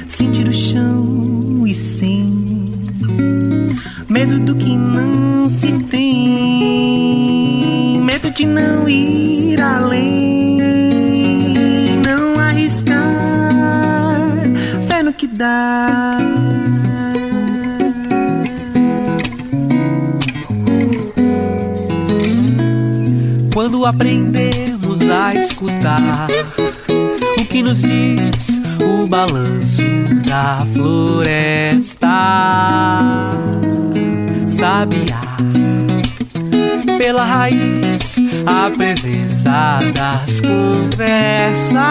Sentir 0.06 0.50
o 0.50 0.54
chão 0.54 1.66
e 1.66 1.74
sem 1.74 2.33
medo 4.14 4.40
do 4.40 4.56
que 4.56 4.78
não 4.78 5.50
se 5.50 5.72
tem, 5.90 6.00
medo 8.00 8.30
de 8.30 8.46
não 8.46 8.88
ir 8.88 9.60
além, 9.60 10.60
não 12.06 12.40
arriscar, 12.40 13.02
fé 14.88 15.02
no 15.02 15.12
que 15.12 15.26
dá. 15.26 16.20
Quando 23.52 23.84
aprender 23.88 24.64
a 25.12 25.34
escutar 25.34 26.28
o 27.40 27.46
que 27.46 27.62
nos 27.64 27.82
diz 27.82 28.62
o 28.80 29.08
balanço 29.08 29.84
da 30.28 30.66
floresta. 30.74 32.10
Sabiá, 34.64 35.20
pela 36.98 37.26
raiz, 37.26 38.16
a 38.46 38.72
presença 38.72 39.78
das 39.94 40.40
conversas. 40.40 41.84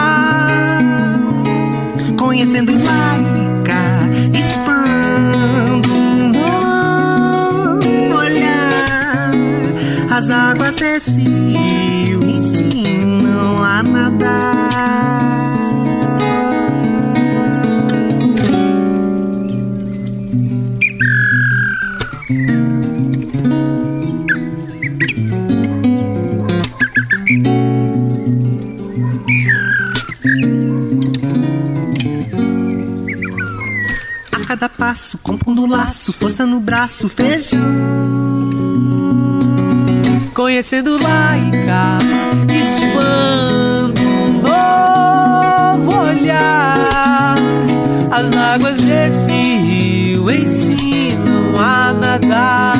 Conhecendo 2.17 2.71
laica, 2.71 3.77
expando 4.33 5.93
um 5.93 6.29
novo 6.31 8.17
olhar. 8.17 9.33
As 10.09 10.31
águas 10.31 10.75
desse 10.75 11.21
Passo, 34.93 35.17
compondo 35.23 35.65
laço, 35.65 36.13
força 36.13 36.45
no 36.45 36.59
braço, 36.59 37.09
feijão. 37.09 37.59
Conhecendo 40.35 41.01
laica, 41.01 41.97
expando 42.47 44.01
um 44.03 44.33
novo 44.43 45.97
olhar. 45.99 47.33
As 48.11 48.37
águas 48.37 48.77
desse 48.83 49.55
rio 49.55 50.29
ensinam 50.29 51.59
a 51.59 51.91
nadar. 51.93 52.73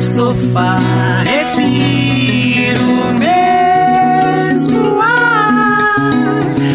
sofá, 0.00 0.78
respiro 1.24 2.19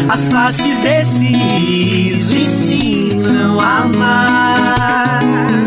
As 0.08 0.28
faces 0.28 0.78
desse 0.80 1.26
riso 1.26 2.36
ensinam 2.36 3.60
a 3.60 3.78
amar. 3.80 5.65